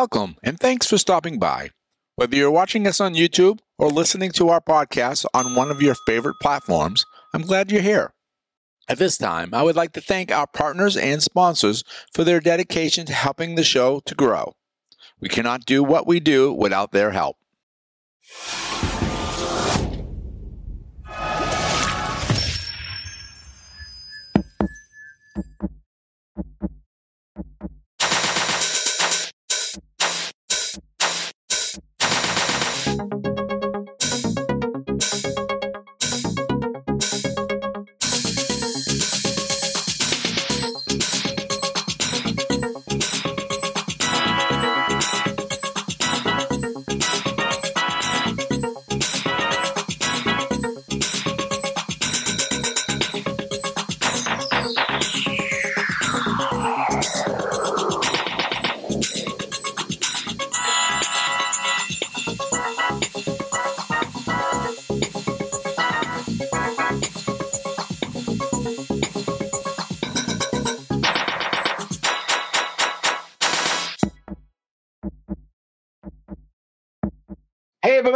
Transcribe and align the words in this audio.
Welcome, 0.00 0.36
and 0.42 0.58
thanks 0.58 0.86
for 0.86 0.96
stopping 0.96 1.38
by. 1.38 1.72
Whether 2.16 2.34
you're 2.34 2.50
watching 2.50 2.86
us 2.86 3.02
on 3.02 3.12
YouTube 3.12 3.58
or 3.76 3.90
listening 3.90 4.32
to 4.32 4.48
our 4.48 4.62
podcast 4.62 5.26
on 5.34 5.54
one 5.54 5.70
of 5.70 5.82
your 5.82 5.94
favorite 6.06 6.36
platforms, 6.40 7.04
I'm 7.34 7.42
glad 7.42 7.70
you're 7.70 7.82
here. 7.82 8.14
At 8.88 8.96
this 8.96 9.18
time, 9.18 9.50
I 9.52 9.62
would 9.62 9.76
like 9.76 9.92
to 9.92 10.00
thank 10.00 10.32
our 10.32 10.46
partners 10.46 10.96
and 10.96 11.22
sponsors 11.22 11.84
for 12.14 12.24
their 12.24 12.40
dedication 12.40 13.04
to 13.04 13.12
helping 13.12 13.56
the 13.56 13.62
show 13.62 14.00
to 14.06 14.14
grow. 14.14 14.54
We 15.20 15.28
cannot 15.28 15.66
do 15.66 15.84
what 15.84 16.06
we 16.06 16.18
do 16.18 16.50
without 16.50 16.92
their 16.92 17.10
help. 17.10 17.36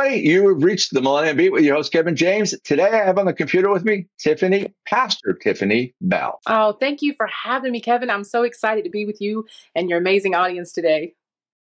Everybody, 0.05 0.29
you 0.29 0.49
have 0.49 0.63
reached 0.63 0.93
the 0.93 1.01
Millennium 1.01 1.37
Beat 1.37 1.51
with 1.51 1.65
your 1.65 1.77
host, 1.77 1.93
Kevin 1.93 2.17
James. 2.17 2.55
Today, 2.63 2.89
I 2.89 3.05
have 3.05 3.19
on 3.19 3.27
the 3.27 3.33
computer 3.33 3.71
with 3.71 3.85
me 3.85 4.07
Tiffany, 4.19 4.75
Pastor 4.87 5.33
Tiffany 5.33 5.95
Bell. 6.01 6.41
Oh, 6.47 6.73
thank 6.73 7.01
you 7.01 7.15
for 7.17 7.27
having 7.27 7.73
me, 7.73 7.81
Kevin. 7.81 8.11
I'm 8.11 8.25
so 8.25 8.43
excited 8.43 8.85
to 8.85 8.91
be 8.91 9.07
with 9.07 9.21
you 9.21 9.47
and 9.75 9.89
your 9.89 9.99
amazing 9.99 10.35
audience 10.35 10.73
today. 10.73 11.15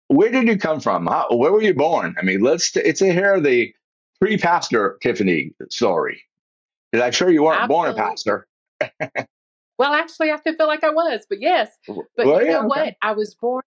Where 0.08 0.30
did 0.30 0.48
you 0.48 0.58
come 0.58 0.80
from? 0.80 1.08
How, 1.08 1.28
where 1.32 1.52
were 1.52 1.62
you 1.62 1.74
born? 1.74 2.16
I 2.20 2.24
mean, 2.24 2.42
let's, 2.42 2.76
it's 2.76 3.02
a 3.02 3.12
hear 3.12 3.40
the 3.40 3.74
pre 4.20 4.38
pastor 4.38 4.98
Tiffany 5.02 5.54
story. 5.70 6.22
Because 6.92 7.06
I'm 7.06 7.12
sure 7.12 7.30
you 7.30 7.44
weren't 7.44 7.62
Absolutely. 7.62 7.94
born 7.94 8.00
a 8.00 8.10
pastor. 8.10 8.48
Well, 9.80 9.94
actually, 9.94 10.32
I 10.32 10.38
feel 10.38 10.56
like 10.66 10.84
I 10.84 10.90
was, 10.90 11.28
but 11.30 11.40
yes. 11.40 11.70
But 11.86 12.26
Well, 12.26 12.42
you 12.42 12.48
yeah, 12.48 12.54
know 12.54 12.68
okay. 12.68 12.68
what? 12.68 12.96
I 13.04 13.12
was 13.12 13.36
born, 13.36 13.62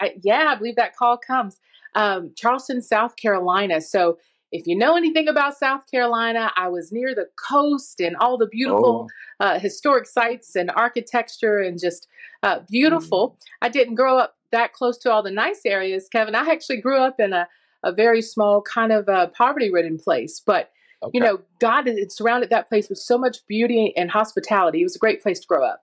I, 0.00 0.14
yeah, 0.22 0.48
I 0.48 0.54
believe 0.54 0.76
that 0.76 0.94
call 0.94 1.16
comes. 1.16 1.58
Um, 1.96 2.32
Charleston, 2.36 2.80
South 2.82 3.16
Carolina. 3.16 3.80
So 3.80 4.18
if 4.52 4.66
you 4.66 4.76
know 4.76 4.96
anything 4.96 5.26
about 5.26 5.58
South 5.58 5.82
Carolina, 5.90 6.52
I 6.56 6.68
was 6.68 6.92
near 6.92 7.14
the 7.14 7.26
coast 7.36 8.00
and 8.00 8.14
all 8.16 8.38
the 8.38 8.46
beautiful 8.46 9.08
Oh, 9.40 9.44
uh, 9.44 9.58
historic 9.58 10.06
sites 10.06 10.54
and 10.54 10.70
architecture 10.70 11.58
and 11.58 11.80
just 11.80 12.06
uh, 12.42 12.60
beautiful. 12.70 13.30
Mm. 13.30 13.36
I 13.62 13.68
didn't 13.68 13.96
grow 13.96 14.18
up 14.18 14.36
that 14.52 14.72
close 14.72 14.96
to 14.98 15.10
all 15.10 15.22
the 15.22 15.30
nice 15.30 15.62
areas, 15.66 16.08
Kevin. 16.10 16.34
I 16.34 16.48
actually 16.50 16.80
grew 16.80 16.98
up 16.98 17.18
in 17.18 17.32
a, 17.32 17.48
a 17.82 17.92
very 17.92 18.22
small, 18.22 18.62
kind 18.62 18.92
of 18.92 19.08
uh, 19.08 19.26
poverty 19.28 19.70
ridden 19.70 19.98
place. 19.98 20.40
But, 20.40 20.70
okay. 21.02 21.10
you 21.12 21.20
know, 21.20 21.40
God 21.58 21.86
had 21.86 22.12
surrounded 22.12 22.50
that 22.50 22.68
place 22.68 22.88
with 22.88 22.98
so 22.98 23.18
much 23.18 23.38
beauty 23.48 23.92
and 23.96 24.10
hospitality. 24.10 24.80
It 24.80 24.84
was 24.84 24.96
a 24.96 25.00
great 25.00 25.22
place 25.22 25.40
to 25.40 25.46
grow 25.46 25.64
up. 25.64 25.82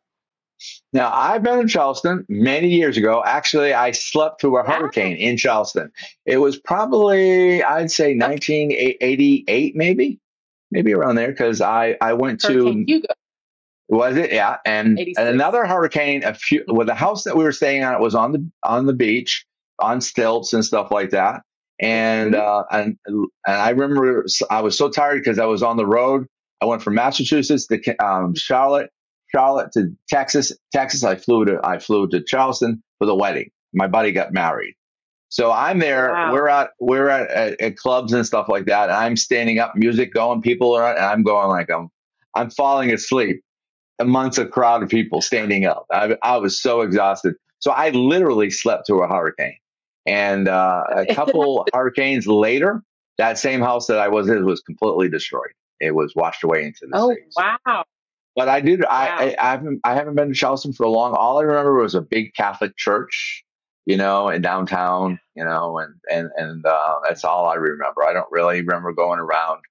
Now, 0.94 1.12
I've 1.14 1.44
been 1.44 1.60
in 1.60 1.68
Charleston 1.68 2.26
many 2.30 2.70
years 2.70 2.98
ago. 2.98 3.22
Actually, 3.26 3.74
I 3.74 3.92
slept 3.92 4.40
through 4.42 4.58
a 4.58 4.64
hurricane 4.64 5.18
in 5.18 5.38
Charleston. 5.38 5.92
It 6.26 6.38
was 6.38 6.58
probably, 6.58 7.64
I'd 7.64 7.92
say 7.92 8.16
1988, 8.16 9.76
maybe, 9.76 10.20
maybe 10.72 10.94
around 10.94 11.16
there, 11.16 11.30
because 11.30 11.62
I, 11.62 11.98
I 12.00 12.14
went 12.14 12.40
to 12.42 12.84
Hugo. 12.88 13.08
Was 13.90 14.16
it? 14.16 14.32
Yeah. 14.32 14.58
And, 14.66 14.98
and 14.98 15.28
another 15.28 15.66
hurricane, 15.66 16.24
a 16.24 16.34
few, 16.34 16.64
well, 16.68 16.86
the 16.88 16.96
house 16.96 17.24
that 17.26 17.36
we 17.36 17.44
were 17.44 17.52
staying 17.52 17.84
on, 17.84 17.94
it 17.94 18.00
was 18.00 18.16
on 18.16 18.32
the, 18.32 18.50
on 18.64 18.86
the 18.86 18.94
beach, 18.94 19.46
on 19.80 20.00
stilts 20.02 20.54
and 20.54 20.64
stuff 20.64 20.90
like 20.92 21.10
that. 21.12 21.42
And, 21.80 22.34
Mhm. 22.34 22.40
uh, 22.40 22.64
and, 22.72 22.98
and 23.06 23.28
I 23.46 23.72
remember 23.72 24.26
I 24.50 24.62
was 24.62 24.78
so 24.78 24.90
tired 24.90 25.20
because 25.20 25.38
I 25.40 25.46
was 25.46 25.64
on 25.64 25.76
the 25.78 25.86
road. 25.86 26.28
I 26.62 26.66
went 26.66 26.82
from 26.82 26.96
Massachusetts 26.96 27.68
to, 27.68 27.96
um, 28.04 28.36
Charlotte, 28.36 28.90
Charlotte 29.36 29.72
to 29.74 29.96
Texas, 30.10 30.54
Texas. 30.74 31.04
I 31.04 31.16
flew 31.16 31.46
to, 31.46 31.60
I 31.64 31.80
flew 31.80 32.08
to 32.10 32.24
Charleston 32.24 32.84
for 33.00 33.08
the 33.08 33.16
wedding. 33.16 33.52
My 33.74 33.88
buddy 33.88 34.12
got 34.14 34.34
married. 34.34 34.76
So 35.30 35.52
I'm 35.52 35.80
there. 35.80 36.12
Wow. 36.12 36.34
We're 36.34 36.48
at 36.50 36.72
we're 36.80 37.10
at, 37.10 37.32
at, 37.32 37.62
at 37.62 37.78
clubs 37.78 38.14
and 38.14 38.26
stuff 38.26 38.48
like 38.50 38.66
that. 38.66 38.92
I'm 38.92 39.18
standing 39.18 39.60
up, 39.60 39.74
music 39.76 40.14
going, 40.14 40.42
people 40.42 40.74
are, 40.76 40.90
and 40.96 41.04
I'm 41.06 41.24
going 41.24 41.50
like 41.50 41.70
I'm 41.72 41.90
I'm 42.36 42.50
falling 42.52 42.92
asleep 42.94 43.42
amongst 44.00 44.40
a 44.40 44.48
crowd 44.48 44.84
of 44.84 44.90
people 44.90 45.22
standing 45.22 45.66
up. 45.66 45.86
I, 45.92 46.18
I 46.24 46.38
was 46.38 46.62
so 46.62 46.82
exhausted. 46.82 47.36
So 47.60 47.72
I 47.72 47.92
literally 47.92 48.52
slept 48.52 48.88
through 48.88 49.04
a 49.04 49.10
hurricane. 49.10 49.58
And 50.08 50.48
uh, 50.50 50.84
a 50.96 51.08
couple 51.08 51.66
hurricanes 51.74 52.28
later, 52.28 52.84
that 53.20 53.40
same 53.40 53.62
house 53.62 53.88
that 53.88 54.00
I 54.00 54.10
was 54.10 54.30
in 54.30 54.46
was 54.46 54.62
completely 54.62 55.10
destroyed. 55.10 55.54
It 55.82 55.96
was 55.96 56.14
washed 56.16 56.46
away 56.46 56.66
into 56.66 56.88
the 56.90 56.98
Oh, 56.98 57.10
sea. 57.16 57.22
wow. 57.38 57.86
But 58.36 58.50
I 58.50 58.62
did. 58.62 58.82
Wow. 58.82 58.88
I, 58.90 59.26
I, 59.32 59.36
I 59.40 59.52
haven't. 59.52 59.82
I 59.84 59.96
haven't 59.96 60.16
been 60.16 60.30
to 60.30 60.36
Charleston 60.36 60.74
for 60.74 60.86
a 60.86 60.90
long. 60.90 61.14
All 61.16 61.40
I 61.40 61.44
remember 61.44 61.76
was 61.76 61.96
a 61.96 62.02
big 62.02 62.34
Catholic 62.36 62.78
church, 62.78 63.44
you 63.86 63.98
know, 63.98 64.30
in 64.30 64.42
downtown, 64.42 65.20
you 65.36 65.46
know, 65.46 65.80
and 65.80 65.96
and 66.12 66.30
and 66.38 66.66
uh, 66.66 67.00
that's 67.08 67.24
all 67.26 67.48
I 67.48 67.56
remember. 67.56 68.04
I 68.04 68.14
don't 68.14 68.32
really 68.32 68.62
remember 68.62 68.94
going 68.94 69.20
around 69.20 69.62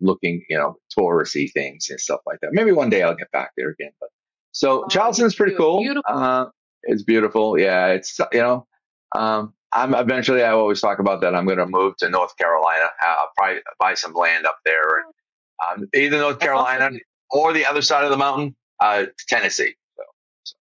looking, 0.00 0.44
you 0.48 0.58
know, 0.58 0.76
touristy 0.98 1.50
things 1.52 1.88
and 1.90 2.00
stuff 2.00 2.20
like 2.26 2.40
that. 2.42 2.50
Maybe 2.52 2.72
one 2.72 2.90
day 2.90 3.02
I'll 3.02 3.14
get 3.16 3.30
back 3.32 3.52
there 3.56 3.70
again. 3.70 3.92
But 4.00 4.10
so 4.52 4.84
Oh, 4.84 4.88
Charleston 4.88 5.26
is 5.26 5.34
pretty 5.34 5.56
cool. 5.56 5.80
beautiful. 5.80 6.02
Uh, 6.08 6.46
it's 6.84 7.02
beautiful. 7.02 7.58
Yeah, 7.58 7.88
it's 7.88 8.18
you 8.32 8.40
know. 8.40 8.66
Um, 9.16 9.54
I'm 9.72 9.94
eventually. 9.94 10.42
I 10.42 10.50
always 10.52 10.80
talk 10.80 10.98
about 10.98 11.20
that. 11.22 11.34
I'm 11.34 11.46
going 11.46 11.58
to 11.58 11.66
move 11.66 11.96
to 11.98 12.10
North 12.10 12.36
Carolina. 12.36 12.86
Uh, 13.04 13.26
probably 13.36 13.60
buy 13.80 13.94
some 13.94 14.14
land 14.14 14.46
up 14.46 14.58
there, 14.64 15.00
and 15.00 15.82
um, 15.84 15.88
either 15.94 16.18
North 16.18 16.38
That's 16.40 16.46
Carolina. 16.46 16.90
Or 17.30 17.52
the 17.52 17.66
other 17.66 17.82
side 17.82 18.04
of 18.04 18.10
the 18.10 18.16
mountain, 18.16 18.54
uh, 18.80 19.02
to 19.02 19.26
Tennessee. 19.28 19.74
So, 19.96 20.02
so. 20.44 20.54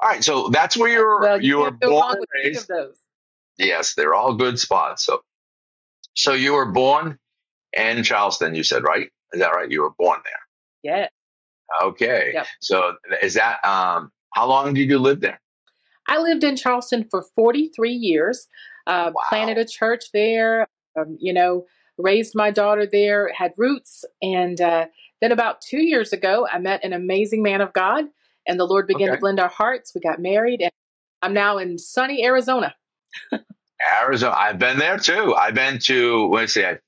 all 0.00 0.08
right, 0.08 0.24
so 0.24 0.48
that's 0.48 0.76
where 0.76 0.88
you're 0.88 1.20
Well, 1.20 1.42
you 1.42 1.58
were 1.58 1.70
can't 1.70 1.80
born 1.80 2.10
and 2.10 2.20
with 2.20 2.28
any 2.42 2.56
of 2.56 2.66
raised. 2.68 2.98
Yes, 3.58 3.94
they're 3.94 4.14
all 4.14 4.34
good 4.34 4.58
spots. 4.58 5.04
So, 5.04 5.20
so 6.14 6.32
you 6.32 6.54
were 6.54 6.66
born 6.66 7.18
in 7.72 8.02
Charleston. 8.02 8.54
You 8.54 8.62
said 8.62 8.82
right? 8.84 9.10
Is 9.32 9.40
that 9.40 9.54
right? 9.54 9.70
You 9.70 9.82
were 9.82 9.94
born 9.98 10.20
there. 10.24 10.92
Yeah. 10.92 11.08
Okay. 11.82 12.32
Yep. 12.34 12.46
So 12.60 12.94
is 13.22 13.34
that 13.34 13.64
um? 13.64 14.10
How 14.34 14.46
long 14.48 14.74
did 14.74 14.88
you 14.88 14.98
live 14.98 15.20
there? 15.20 15.40
I 16.08 16.18
lived 16.18 16.44
in 16.44 16.56
Charleston 16.56 17.06
for 17.10 17.24
43 17.34 17.92
years, 17.92 18.46
uh, 18.86 19.10
Wow. 19.14 19.22
planted 19.28 19.58
a 19.58 19.64
church 19.64 20.04
there, 20.12 20.66
um, 20.98 21.16
you 21.20 21.32
know, 21.32 21.64
raised 21.98 22.34
my 22.34 22.50
daughter 22.50 22.86
there, 22.86 23.32
had 23.32 23.52
roots. 23.56 24.04
And 24.20 24.60
uh, 24.60 24.86
then 25.20 25.32
about 25.32 25.60
two 25.60 25.82
years 25.82 26.12
ago, 26.12 26.46
I 26.50 26.58
met 26.58 26.84
an 26.84 26.92
amazing 26.92 27.42
man 27.42 27.60
of 27.60 27.72
God, 27.72 28.04
and 28.46 28.58
the 28.60 28.64
Lord 28.66 28.86
began 28.86 29.08
Okay. 29.08 29.16
to 29.16 29.20
blend 29.20 29.40
our 29.40 29.48
hearts. 29.48 29.92
We 29.94 30.00
got 30.00 30.20
married, 30.20 30.60
and 30.60 30.70
I'm 31.22 31.32
now 31.34 31.58
in 31.58 31.78
sunny 31.78 32.24
Arizona. 32.24 32.74
Arizona. 34.02 34.34
I've 34.36 34.58
been 34.58 34.78
there 34.78 34.98
too. 34.98 35.34
I've 35.34 35.54
been 35.54 35.78
to. 35.80 36.28
Let 36.28 36.40
me 36.42 36.46
see. 36.46 36.64
I, 36.64 36.78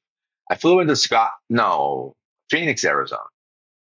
I 0.51 0.55
flew 0.57 0.81
into 0.81 0.97
Scott. 0.97 1.33
No, 1.51 2.15
Phoenix, 2.51 2.85
Arizona. 2.85 3.23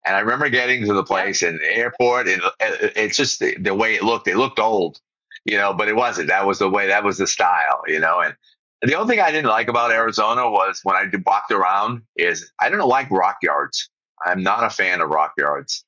And 0.04 0.14
I 0.14 0.20
remember 0.20 0.48
getting 0.48 0.84
to 0.86 0.92
the 0.94 1.02
place 1.02 1.42
and 1.42 1.58
the 1.58 1.76
airport, 1.76 2.28
and 2.28 2.42
uh, 2.42 2.50
it's 2.60 3.16
just 3.16 3.40
the, 3.40 3.56
the 3.56 3.74
way 3.74 3.94
it 3.94 4.02
looked. 4.02 4.28
It 4.28 4.36
looked 4.36 4.58
old, 4.60 5.00
you 5.44 5.56
know, 5.56 5.72
but 5.72 5.88
it 5.88 5.96
wasn't. 5.96 6.28
That 6.28 6.46
was 6.46 6.58
the 6.58 6.68
way. 6.68 6.86
That 6.88 7.04
was 7.04 7.18
the 7.18 7.26
style, 7.26 7.82
you 7.88 7.98
know. 7.98 8.20
And 8.20 8.34
the 8.82 8.94
only 8.94 9.16
thing 9.16 9.24
I 9.24 9.32
didn't 9.32 9.50
like 9.50 9.68
about 9.68 9.90
Arizona 9.90 10.48
was 10.50 10.80
when 10.84 10.94
I 10.96 11.06
walked 11.24 11.50
around 11.50 12.02
is 12.16 12.52
I 12.60 12.68
didn't 12.68 12.86
like 12.86 13.10
rock 13.10 13.38
yards. 13.42 13.90
I'm 14.24 14.42
not 14.42 14.64
a 14.64 14.70
fan 14.70 15.00
of 15.00 15.10
rock 15.10 15.32
yards. 15.38 15.84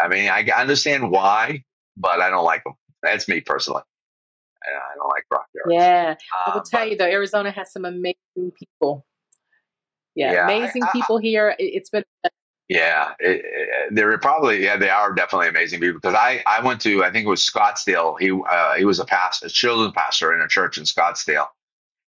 I 0.00 0.08
mean, 0.08 0.28
I 0.28 0.42
understand 0.56 1.10
why, 1.10 1.64
but 1.96 2.20
I 2.20 2.30
don't 2.30 2.44
like 2.44 2.64
them. 2.64 2.74
That's 3.02 3.28
me 3.28 3.40
personally. 3.40 3.82
I 4.64 4.68
I 4.70 4.94
don't 4.96 5.08
like 5.08 5.24
rock 5.30 5.46
yards. 5.54 5.72
Yeah. 5.72 6.14
I 6.46 6.50
will 6.50 6.58
Um, 6.58 6.64
tell 6.68 6.80
but- 6.80 6.90
you, 6.90 6.96
though, 6.96 7.06
Arizona 7.06 7.50
has 7.52 7.72
some 7.72 7.84
amazing 7.84 8.52
people. 8.58 9.04
Yeah, 10.14 10.32
Yeah, 10.32 10.44
amazing 10.44 10.82
I- 10.84 10.90
people 10.92 11.18
here. 11.18 11.50
It, 11.58 11.64
it's 11.64 11.90
been 11.90 12.04
Yeah, 12.68 13.12
it, 13.20 13.42
it, 13.44 13.94
they're 13.94 14.18
probably 14.18 14.62
yeah 14.64 14.76
they 14.76 14.90
are 14.90 15.12
definitely 15.14 15.48
amazing 15.48 15.80
people 15.80 16.00
because 16.00 16.14
I 16.14 16.42
I 16.46 16.60
went 16.62 16.80
to 16.82 17.02
I 17.04 17.10
think 17.10 17.24
it 17.26 17.28
was 17.30 17.40
Scottsdale. 17.42 18.18
He 18.20 18.30
uh, 18.32 18.74
he 18.74 18.84
was 18.84 18.98
a 18.98 19.04
pastor, 19.04 19.46
a 19.46 19.48
children's 19.50 19.92
pastor 19.94 20.34
in 20.34 20.40
a 20.42 20.48
church 20.48 20.76
in 20.76 20.84
Scottsdale, 20.84 21.46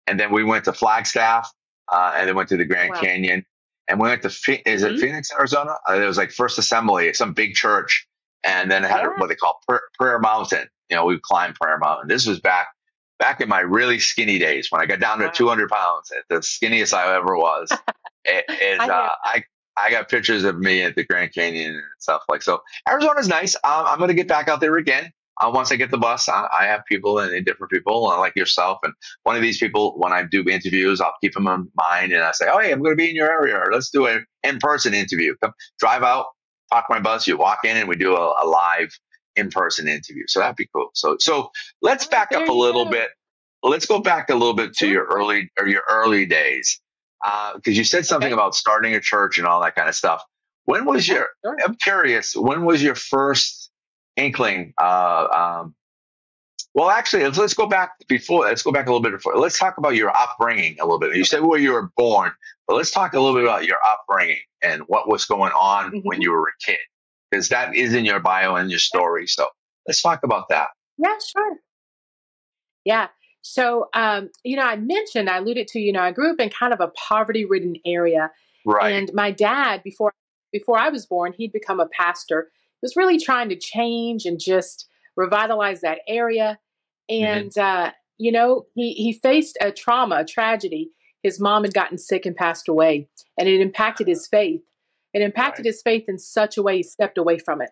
and 0.07 0.19
then 0.19 0.31
we 0.31 0.43
went 0.43 0.65
to 0.65 0.73
Flagstaff, 0.73 1.49
uh, 1.91 2.13
and 2.17 2.27
then 2.27 2.35
went 2.35 2.49
to 2.49 2.57
the 2.57 2.65
Grand 2.65 2.93
Wow. 2.93 2.99
Canyon, 2.99 3.45
and 3.89 3.99
we 3.99 4.09
went 4.09 4.23
to 4.23 4.31
Phe- 4.31 4.63
is 4.65 4.83
it 4.83 4.93
Mhm. 4.93 5.01
Phoenix, 5.01 5.31
Arizona? 5.33 5.75
Uh, 5.89 5.95
it 5.95 6.05
was 6.07 6.17
like 6.17 6.31
First 6.31 6.59
Assembly, 6.59 7.13
some 7.13 7.33
big 7.33 7.55
church, 7.55 8.07
and 8.45 8.71
then 8.71 8.85
it 8.85 8.91
had 8.91 9.03
Yeah. 9.03 9.09
what 9.17 9.29
they 9.29 9.35
call 9.35 9.61
Prayer, 9.67 9.83
Prayer 9.99 10.19
Mountain. 10.19 10.69
You 10.89 10.97
know, 10.97 11.05
we 11.05 11.19
climbed 11.21 11.55
Prayer 11.55 11.79
Mountain. 11.79 12.09
This 12.09 12.27
was 12.27 12.41
back 12.41 12.69
back 13.19 13.41
in 13.41 13.49
my 13.49 13.61
really 13.61 13.99
skinny 13.99 14.39
days 14.39 14.71
when 14.71 14.81
I 14.81 14.87
got 14.87 14.99
down 15.01 15.19
to 15.19 15.31
200 15.31 15.69
pounds, 15.69 16.11
the 16.29 16.37
skinniest 16.37 16.93
I 16.93 17.15
ever 17.15 17.37
was. 17.37 17.71
it, 18.25 18.45
is, 18.61 18.79
I 18.79 18.89
uh, 18.89 19.09
I 19.25 19.43
I 19.77 19.91
got 19.91 20.09
pictures 20.09 20.43
of 20.45 20.59
me 20.59 20.83
at 20.83 20.95
the 20.95 21.05
Grand 21.05 21.33
Canyon 21.33 21.75
and 21.75 21.83
stuff 21.99 22.23
like 22.29 22.43
so. 22.43 22.63
Arizona's 22.89 23.27
nice. 23.29 23.55
Um, 23.57 23.85
I'm 23.87 23.97
going 23.99 24.09
to 24.09 24.15
get 24.15 24.27
back 24.29 24.49
out 24.49 24.61
there 24.61 24.77
again. 24.77 25.11
Uh, 25.39 25.51
once 25.53 25.71
I 25.71 25.77
get 25.77 25.91
the 25.91 25.99
bus, 25.99 26.29
I, 26.29 26.47
I 26.59 26.65
have 26.65 26.83
people 26.87 27.19
and, 27.19 27.45
different 27.45 27.71
people 27.71 28.07
uh, 28.09 28.19
like 28.19 28.35
yourself. 28.35 28.79
And 28.83 28.93
one 29.23 29.37
of 29.37 29.43
these 29.43 29.59
people, 29.59 29.93
when 29.99 30.13
I 30.13 30.23
do 30.23 30.43
interviews, 30.49 31.01
I'll 31.01 31.15
keep 31.21 31.35
them 31.35 31.47
in 31.47 31.69
mind 31.75 32.13
and 32.13 32.23
I 32.23 32.33
say, 32.33 32.47
oh, 32.51 32.59
hey, 32.59 32.71
I'm 32.73 32.79
going 32.81 32.93
to 32.93 32.97
be 32.97 33.09
in 33.09 33.15
your 33.15 33.31
area. 33.31 33.57
Or 33.57 33.71
let's 33.73 33.91
do 33.91 34.07
an 34.07 34.25
in 34.43 34.59
person 34.59 34.95
interview. 34.95 35.35
Come 35.43 35.53
drive 35.79 36.03
out, 36.03 36.27
park 36.71 36.85
my 36.89 36.99
bus, 37.01 37.27
you 37.27 37.37
walk 37.37 37.59
in, 37.65 37.77
and 37.77 37.89
we 37.89 37.97
do 37.97 38.15
a, 38.17 38.43
a 38.43 38.47
live 38.47 38.91
in 39.37 39.51
person 39.51 39.87
interview. 39.87 40.23
So 40.27 40.39
that'd 40.41 40.57
be 40.57 40.69
cool. 40.75 40.89
So, 40.95 41.17
so 41.19 41.51
let's 41.81 42.07
Oh, 42.07 42.09
back 42.11 42.33
up 42.35 42.49
a 42.49 42.53
little 42.53 42.85
go. 42.85 42.91
bit. 42.91 43.09
Let's 43.63 43.87
go 43.87 43.99
back 43.99 44.29
a 44.31 44.35
little 44.35 44.55
bit 44.55 44.73
to 44.77 44.87
your 44.87 45.05
early 45.05 45.51
or 45.59 45.67
your 45.67 45.83
early 45.89 46.25
days 46.27 46.81
because 47.55 47.77
you 47.77 47.83
said 47.83 48.05
something 48.05 48.27
Okay. 48.27 48.33
about 48.33 48.55
starting 48.55 48.95
a 48.95 49.01
church 49.01 49.39
and 49.39 49.47
all 49.47 49.61
that 49.63 49.75
kind 49.75 49.89
of 49.89 49.95
stuff. 49.95 50.23
When 50.65 50.85
was 50.85 51.07
your? 51.07 51.27
I'm 51.65 51.75
curious. 51.75 52.35
When 52.35 52.65
was 52.65 52.83
your 52.83 52.95
first 52.95 53.68
inkling? 54.19 54.73
Uh, 54.79 55.27
um, 55.31 55.75
well, 56.75 56.89
actually, 56.89 57.23
let's, 57.23 57.37
let's 57.37 57.53
go 57.53 57.65
back 57.65 57.93
before. 58.07 58.45
Let's 58.45 58.61
go 58.61 58.71
back 58.71 58.85
a 58.85 58.89
little 58.89 59.01
bit 59.01 59.11
before. 59.13 59.35
Let's 59.37 59.57
talk 59.57 59.77
about 59.77 59.95
your 59.95 60.15
upbringing 60.15 60.77
a 60.79 60.85
little 60.85 60.99
bit. 60.99 61.15
You 61.15 61.23
said 61.25 61.41
where 61.43 61.59
you 61.59 61.71
were 61.73 61.89
born, 61.97 62.31
but 62.67 62.75
let's 62.75 62.91
talk 62.91 63.13
a 63.13 63.19
little 63.19 63.35
bit 63.35 63.43
about 63.43 63.65
your 63.65 63.77
upbringing 63.87 64.41
and 64.61 64.83
what 64.87 65.07
was 65.09 65.25
going 65.25 65.51
on 65.53 65.91
Mhm. 65.91 66.01
when 66.03 66.21
you 66.21 66.31
were 66.31 66.47
a 66.47 66.63
kid, 66.63 66.77
because 67.31 67.49
that 67.49 67.75
is 67.75 67.93
in 67.93 68.05
your 68.05 68.19
bio 68.19 68.55
and 68.55 68.69
your 68.69 68.79
story. 68.79 69.25
So 69.25 69.47
let's 69.87 70.01
talk 70.01 70.23
about 70.23 70.49
that. 70.49 70.67
Yeah, 70.97 71.17
sure. 71.25 71.57
Yeah. 72.85 73.07
So, 73.41 73.89
um, 73.93 74.29
you 74.43 74.55
know, 74.57 74.63
I 74.63 74.75
mentioned, 74.75 75.29
I 75.29 75.37
alluded 75.37 75.67
to, 75.69 75.79
you 75.79 75.91
know, 75.91 76.01
I 76.01 76.11
grew 76.11 76.31
up 76.31 76.39
in 76.39 76.49
kind 76.49 76.73
of 76.73 76.81
a 76.81 76.89
poverty-ridden 76.89 77.77
area, 77.85 78.31
Right. 78.65 78.93
and 78.93 79.11
my 79.13 79.31
dad, 79.31 79.81
before 79.83 80.13
before 80.51 80.77
I 80.79 80.89
was 80.89 81.05
born, 81.05 81.33
he'd 81.33 81.51
become 81.51 81.79
a 81.79 81.87
pastor. 81.87 82.51
Was 82.81 82.95
really 82.95 83.19
trying 83.19 83.49
to 83.49 83.55
change 83.57 84.25
and 84.25 84.39
just 84.39 84.87
revitalize 85.15 85.81
that 85.81 85.99
area. 86.07 86.59
And 87.09 87.57
uh, 87.57 87.91
you 88.17 88.31
know, 88.31 88.65
he 88.75 88.93
he 88.93 89.13
faced 89.13 89.57
a 89.61 89.71
trauma, 89.71 90.17
a 90.19 90.25
tragedy. 90.25 90.91
His 91.23 91.39
mom 91.39 91.63
had 91.63 91.73
gotten 91.73 91.97
sick 91.97 92.25
and 92.25 92.35
passed 92.35 92.69
away, 92.69 93.09
and 93.37 93.49
it 93.49 93.59
impacted 93.59 94.07
his 94.07 94.27
faith. 94.27 94.61
It 95.13 95.21
impacted 95.21 95.65
Right. 95.65 95.71
his 95.73 95.81
faith 95.81 96.05
in 96.07 96.17
such 96.17 96.57
a 96.57 96.61
way 96.61 96.77
he 96.77 96.83
stepped 96.83 97.17
away 97.17 97.39
from 97.39 97.61
it. 97.61 97.71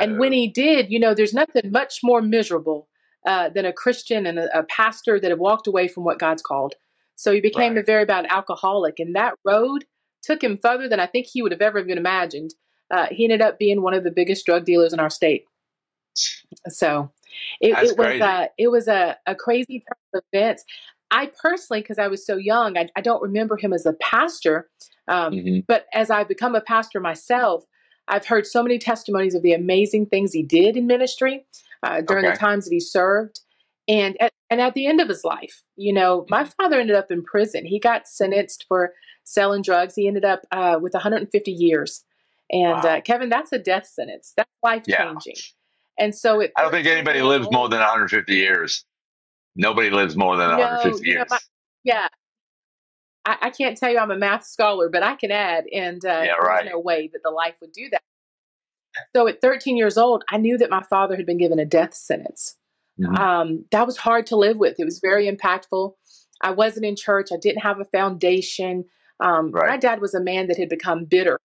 And 0.00 0.18
when 0.18 0.32
Uh, 0.32 0.36
he 0.36 0.48
did, 0.48 0.90
you 0.90 0.98
know, 0.98 1.14
there's 1.14 1.34
nothing 1.34 1.70
much 1.70 2.00
more 2.02 2.20
miserable 2.22 2.88
uh, 3.26 3.48
than 3.50 3.64
a 3.64 3.72
Christian 3.72 4.26
and 4.26 4.38
a, 4.38 4.58
a 4.58 4.62
pastor 4.64 5.20
that 5.20 5.30
have 5.30 5.38
walked 5.38 5.66
away 5.66 5.86
from 5.86 6.04
what 6.04 6.18
God's 6.18 6.42
called. 6.42 6.74
So 7.14 7.32
he 7.32 7.40
became 7.40 7.74
Right. 7.74 7.82
a 7.82 7.84
very 7.84 8.04
bad 8.04 8.26
alcoholic, 8.28 8.98
and 8.98 9.14
that 9.14 9.34
road 9.44 9.84
took 10.22 10.42
him 10.42 10.58
further 10.58 10.88
than 10.88 10.98
I 11.00 11.06
think 11.06 11.26
he 11.26 11.42
would 11.42 11.52
have 11.52 11.62
ever 11.62 11.78
even 11.78 11.98
imagined. 11.98 12.54
Uh, 12.90 13.06
he 13.10 13.24
ended 13.24 13.42
up 13.42 13.58
being 13.58 13.82
one 13.82 13.94
of 13.94 14.04
the 14.04 14.10
biggest 14.10 14.46
drug 14.46 14.64
dealers 14.64 14.92
in 14.92 15.00
our 15.00 15.10
state. 15.10 15.44
So 16.68 17.10
it, 17.60 17.76
it 17.78 17.98
was 17.98 18.20
uh, 18.20 18.46
it 18.58 18.68
was 18.68 18.88
a, 18.88 19.16
a 19.26 19.34
crazy 19.34 19.80
turn 19.80 20.20
of 20.20 20.22
events. 20.32 20.64
I 21.10 21.30
personally, 21.40 21.82
because 21.82 21.98
I 21.98 22.08
was 22.08 22.26
so 22.26 22.36
young, 22.36 22.76
I, 22.76 22.88
I 22.96 23.00
don't 23.00 23.22
remember 23.22 23.56
him 23.56 23.72
as 23.72 23.86
a 23.86 23.92
pastor. 23.94 24.68
Um, 25.08 25.34
mhm. 25.34 25.64
but 25.68 25.86
as 25.94 26.10
I've 26.10 26.26
become 26.26 26.56
a 26.56 26.60
pastor 26.60 26.98
myself, 26.98 27.64
I've 28.08 28.26
heard 28.26 28.46
so 28.46 28.62
many 28.62 28.78
testimonies 28.78 29.34
of 29.34 29.42
the 29.42 29.52
amazing 29.52 30.06
things 30.06 30.32
he 30.32 30.42
did 30.42 30.76
in 30.76 30.86
ministry 30.86 31.44
uh, 31.82 32.00
during 32.00 32.24
Okay. 32.24 32.34
the 32.34 32.38
times 32.38 32.64
that 32.64 32.72
he 32.72 32.80
served. 32.80 33.40
And 33.88 34.20
at, 34.20 34.32
and 34.50 34.60
at 34.60 34.74
the 34.74 34.86
end 34.86 35.00
of 35.00 35.08
his 35.08 35.22
life, 35.22 35.62
you 35.76 35.92
know, 35.92 36.26
my 36.28 36.44
father 36.44 36.80
ended 36.80 36.96
up 36.96 37.10
in 37.10 37.22
prison. 37.22 37.64
He 37.64 37.78
got 37.78 38.08
sentenced 38.08 38.64
for 38.66 38.94
selling 39.22 39.62
drugs. 39.62 39.94
He 39.94 40.08
ended 40.08 40.24
up 40.24 40.42
uh, 40.50 40.78
with 40.80 40.94
150 40.94 41.50
years. 41.52 42.04
And 42.50 42.82
Wow. 42.82 42.96
uh, 42.96 43.00
Kevin, 43.00 43.28
that's 43.28 43.52
a 43.52 43.58
death 43.58 43.86
sentence. 43.86 44.32
That's 44.36 44.50
life 44.62 44.82
Yeah. 44.86 45.04
changing. 45.04 45.36
And 45.98 46.14
so 46.14 46.40
it. 46.40 46.52
I 46.56 46.62
don't 46.62 46.70
think 46.70 46.86
anybody 46.86 47.22
lives 47.22 47.48
more 47.52 47.68
than 47.68 47.80
150 47.80 48.34
years. 48.34 48.84
Nobody 49.56 49.90
lives 49.90 50.16
more 50.16 50.36
than 50.36 50.50
No, 50.50 50.58
150 50.58 51.08
you 51.08 51.14
know, 51.14 51.24
years. 51.30 51.48
Yeah. 51.84 52.08
I, 53.24 53.36
I 53.42 53.50
can't 53.50 53.76
tell 53.76 53.90
you 53.90 53.98
I'm 53.98 54.10
a 54.10 54.16
math 54.16 54.44
scholar, 54.44 54.88
but 54.88 55.02
I 55.02 55.16
can 55.16 55.30
add, 55.32 55.64
and 55.72 56.04
uh, 56.04 56.22
Yeah, 56.24 56.32
right. 56.34 56.62
there's 56.64 56.72
no 56.74 56.78
way 56.80 57.08
that 57.12 57.22
the 57.24 57.30
life 57.30 57.54
would 57.60 57.72
do 57.72 57.88
that. 57.90 58.02
So 59.14 59.26
at 59.26 59.40
13 59.40 59.76
years 59.76 59.98
old, 59.98 60.24
I 60.30 60.36
knew 60.38 60.56
that 60.58 60.70
my 60.70 60.82
father 60.82 61.16
had 61.16 61.26
been 61.26 61.38
given 61.38 61.58
a 61.58 61.64
death 61.66 61.94
sentence. 61.94 62.56
Mhm. 63.00 63.18
Um, 63.18 63.64
that 63.72 63.84
was 63.86 63.96
hard 63.98 64.26
to 64.28 64.36
live 64.36 64.56
with. 64.58 64.78
It 64.80 64.84
was 64.84 65.00
very 65.00 65.26
impactful. 65.30 65.94
I 66.40 66.50
wasn't 66.50 66.86
in 66.86 66.96
church. 66.96 67.28
I 67.32 67.36
didn't 67.36 67.62
have 67.62 67.80
a 67.80 67.84
foundation. 67.86 68.84
Um, 69.20 69.50
Right. 69.50 69.70
My 69.70 69.76
dad 69.76 70.00
was 70.00 70.14
a 70.14 70.20
man 70.20 70.46
that 70.48 70.56
had 70.56 70.68
become 70.68 71.04
bitter, 71.04 71.38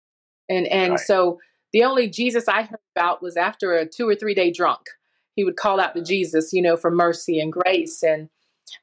and 0.52 0.68
and 0.68 0.92
Right. 0.94 1.00
so 1.00 1.40
the 1.74 1.84
only 1.84 2.10
Jesus 2.10 2.48
I 2.48 2.64
heard 2.64 2.80
about 2.96 3.22
was 3.24 3.38
after 3.38 3.74
a 3.74 3.86
two 3.88 4.08
or 4.08 4.16
three 4.16 4.34
day 4.36 4.52
drunk. 4.52 4.82
He 5.36 5.44
would 5.46 5.56
call 5.56 5.80
out 5.80 5.96
to 5.96 6.04
Jesus, 6.04 6.52
you 6.54 6.62
know, 6.62 6.76
for 6.78 6.92
mercy 6.92 7.40
and 7.40 7.52
grace. 7.54 8.04
And 8.04 8.30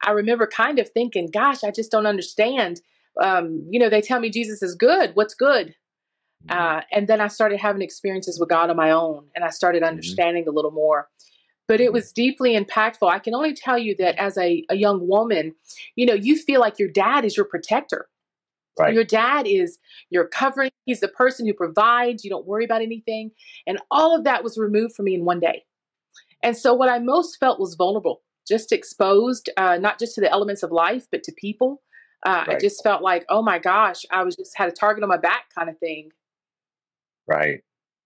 I 0.03 0.13
remember 0.13 0.47
kind 0.47 0.79
of 0.79 0.89
thinking, 0.91 1.29
"Gosh, 1.31 1.63
I 1.65 1.71
just 1.71 1.91
don't 1.91 2.07
understand." 2.07 2.81
Um, 3.21 3.67
you 3.71 3.79
know, 3.81 3.91
they 3.91 4.01
tell 4.01 4.21
me 4.21 4.31
Jesus 4.31 4.63
is 4.63 4.75
good. 4.75 5.11
What's 5.15 5.35
good? 5.35 5.75
Uh, 6.49 6.81
and 6.93 7.09
then 7.09 7.21
I 7.21 7.29
started 7.29 7.59
having 7.61 7.83
experiences 7.83 8.41
with 8.41 8.49
God 8.49 8.71
on 8.71 8.77
my 8.77 8.91
own, 8.91 9.27
and 9.35 9.45
I 9.45 9.51
started 9.51 9.83
Mm-hmm. 9.83 9.89
understanding 9.91 10.49
a 10.49 10.51
little 10.53 10.71
more. 10.71 11.09
But 11.67 11.81
it 11.83 11.93
was 11.93 12.13
deeply 12.13 12.59
impactful. 12.59 13.11
I 13.11 13.19
can 13.19 13.35
only 13.35 13.53
tell 13.55 13.77
you 13.79 13.95
that 13.97 14.17
as 14.17 14.39
a, 14.39 14.65
a 14.71 14.77
young 14.77 15.07
woman, 15.07 15.55
you 15.97 16.07
know, 16.07 16.15
you 16.15 16.37
feel 16.39 16.61
like 16.61 16.79
your 16.79 16.89
dad 16.89 17.27
is 17.27 17.37
your 17.37 17.45
protector. 17.45 18.09
Right. 18.79 18.95
Your 18.95 19.05
dad 19.05 19.47
is 19.47 19.79
your 20.09 20.27
covering. 20.27 20.71
He's 20.89 21.01
the 21.01 21.09
person 21.09 21.47
who 21.47 21.53
provides. 21.53 22.25
You 22.25 22.31
don't 22.31 22.47
worry 22.47 22.65
about 22.65 22.81
anything. 22.83 23.31
And 23.67 23.79
all 23.91 24.17
of 24.17 24.25
that 24.25 24.43
was 24.43 24.57
removed 24.57 24.95
from 24.97 25.05
me 25.05 25.15
in 25.15 25.25
one 25.27 25.39
day. 25.39 25.65
And 26.43 26.57
so, 26.57 26.73
what 26.73 26.89
I 26.89 26.99
most 26.99 27.37
felt 27.39 27.61
was 27.61 27.75
vulnerable, 27.75 28.23
just 28.47 28.73
exposed, 28.73 29.51
uh, 29.59 29.77
not 29.77 29.99
just 29.99 30.15
to 30.15 30.21
the 30.23 30.31
elements 30.31 30.63
of 30.63 30.73
life, 30.73 31.07
but 31.13 31.23
to 31.25 31.33
people. 31.33 31.83
Uh, 32.27 32.45
I 32.49 32.57
just 32.59 32.83
felt 32.83 33.03
like, 33.03 33.25
oh 33.29 33.43
my 33.43 33.59
gosh, 33.61 34.05
I 34.11 34.25
was 34.25 34.35
just 34.35 34.57
had 34.57 34.69
a 34.69 34.73
target 34.73 35.03
on 35.05 35.09
my 35.09 35.19
back 35.19 35.45
kind 35.55 35.69
of 35.69 35.79
thing. 35.79 36.11
Right. 37.27 37.61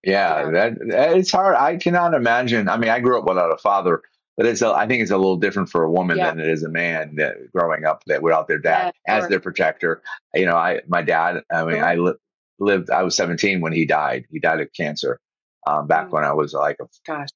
Yeah, 0.05 0.47
Yeah. 0.47 0.51
that, 0.51 0.79
that 0.89 1.17
it's 1.17 1.31
hard. 1.31 1.55
I 1.55 1.77
cannot 1.77 2.13
imagine. 2.15 2.69
I 2.69 2.77
mean, 2.77 2.91
I 2.91 3.01
grew 3.01 3.19
up 3.19 3.27
without 3.27 3.53
a 3.53 3.57
father, 3.57 4.03
but 4.37 4.47
it's 4.47 4.61
a, 4.63 4.69
I 4.73 4.87
think 4.87 5.01
it's 5.03 5.11
a 5.13 5.17
little 5.17 5.37
different 5.37 5.69
for 5.71 5.85
a 5.85 5.91
woman 5.91 6.19
Yeah. 6.19 6.31
than 6.31 6.41
it 6.41 6.49
is 6.49 6.63
a 6.63 6.69
man 6.69 7.15
that 7.17 7.37
growing 7.53 7.85
up 7.85 8.03
that 8.07 8.21
without 8.23 8.49
their 8.49 8.59
dad 8.59 8.93
Yeah, 9.07 9.15
as 9.17 9.23
sure. 9.23 9.31
their 9.31 9.41
protector. 9.41 10.03
You 10.35 10.47
know, 10.47 10.57
I 10.57 10.81
my 10.89 11.03
dad. 11.03 11.43
I 11.53 11.65
mean, 11.65 11.77
Sure. 11.77 11.85
I 11.85 11.95
li- 11.95 12.15
lived. 12.63 12.91
I 12.91 13.03
was 13.05 13.17
17 13.17 13.61
when 13.63 13.73
he 13.73 13.87
died. 13.87 14.27
He 14.31 14.41
died 14.41 14.61
of 14.61 14.69
cancer. 14.77 15.21
Um, 15.67 15.87
back 15.89 16.09
Mm. 16.09 16.13
when 16.13 16.25
I 16.25 16.33
was 16.35 16.55
like 16.55 16.79
a 16.81 16.87
Gosh. 17.07 17.29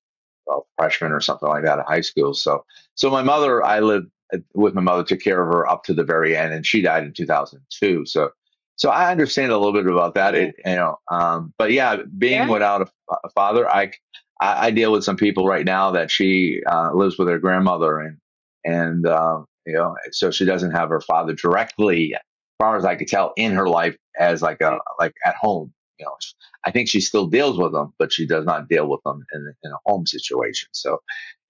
a 0.51 0.59
freshman 0.79 1.13
or 1.13 1.21
something 1.21 1.49
like 1.49 1.65
that 1.65 1.79
at 1.81 1.87
high 1.87 2.03
school. 2.03 2.35
So, 2.35 2.65
so 2.97 3.11
my 3.11 3.23
mother, 3.23 3.65
I 3.65 3.81
lived 3.81 4.09
uh, 4.35 4.39
with 4.55 4.75
my 4.75 4.83
mother, 4.83 5.05
took 5.05 5.21
care 5.21 5.43
of 5.43 5.49
her 5.55 5.69
up 5.69 5.85
to 5.85 5.95
the 5.95 6.05
very 6.05 6.37
end, 6.37 6.55
and 6.55 6.67
she 6.67 6.83
died 6.83 7.05
in 7.05 7.13
2002. 7.15 8.07
So, 8.07 8.31
so 8.77 8.91
I 8.91 9.11
understand 9.13 9.53
a 9.53 9.59
little 9.59 9.73
bit 9.73 9.87
about 9.91 10.15
that. 10.17 10.35
It, 10.35 10.57
you 10.67 10.77
know, 10.77 10.99
um, 11.11 11.55
but 11.59 11.73
yeah, 11.73 11.99
being 12.19 12.49
Yeah. 12.49 12.51
without 12.51 12.83
a, 12.83 13.15
a 13.25 13.31
father, 13.31 13.69
I, 13.71 13.93
I, 14.41 14.71
deal 14.73 14.93
with 14.93 15.05
some 15.05 15.17
people 15.17 15.47
right 15.47 15.65
now 15.65 15.93
that 15.93 16.11
she 16.11 16.63
uh, 16.67 16.93
lives 16.95 17.19
with 17.19 17.29
her 17.29 17.39
grandmother, 17.39 18.01
and 18.01 18.19
and 18.65 19.07
uh, 19.07 19.43
you 19.67 19.75
know, 19.75 19.97
so 20.13 20.31
she 20.31 20.45
doesn't 20.45 20.73
have 20.73 20.91
her 20.91 21.01
father 21.01 21.35
directly, 21.35 22.15
far 22.59 22.77
as 22.77 22.85
I 22.85 22.97
could 22.97 23.09
tell, 23.09 23.33
in 23.37 23.53
her 23.53 23.69
life 23.69 23.97
as 24.19 24.43
like 24.43 24.61
a 24.61 24.79
like 24.99 25.15
at 25.25 25.37
home. 25.37 25.73
You 25.99 26.07
know, 26.07 26.17
I 26.65 26.73
think 26.73 26.89
she 26.89 27.01
still 27.01 27.27
deals 27.27 27.59
with 27.59 27.73
them, 27.73 27.95
but 27.99 28.13
she 28.13 28.27
does 28.27 28.45
not 28.45 28.69
deal 28.69 28.89
with 28.89 29.01
them 29.05 29.25
in, 29.33 29.55
in 29.65 29.73
a 29.73 29.77
home 29.87 30.07
situation. 30.07 30.69
So, 30.73 30.99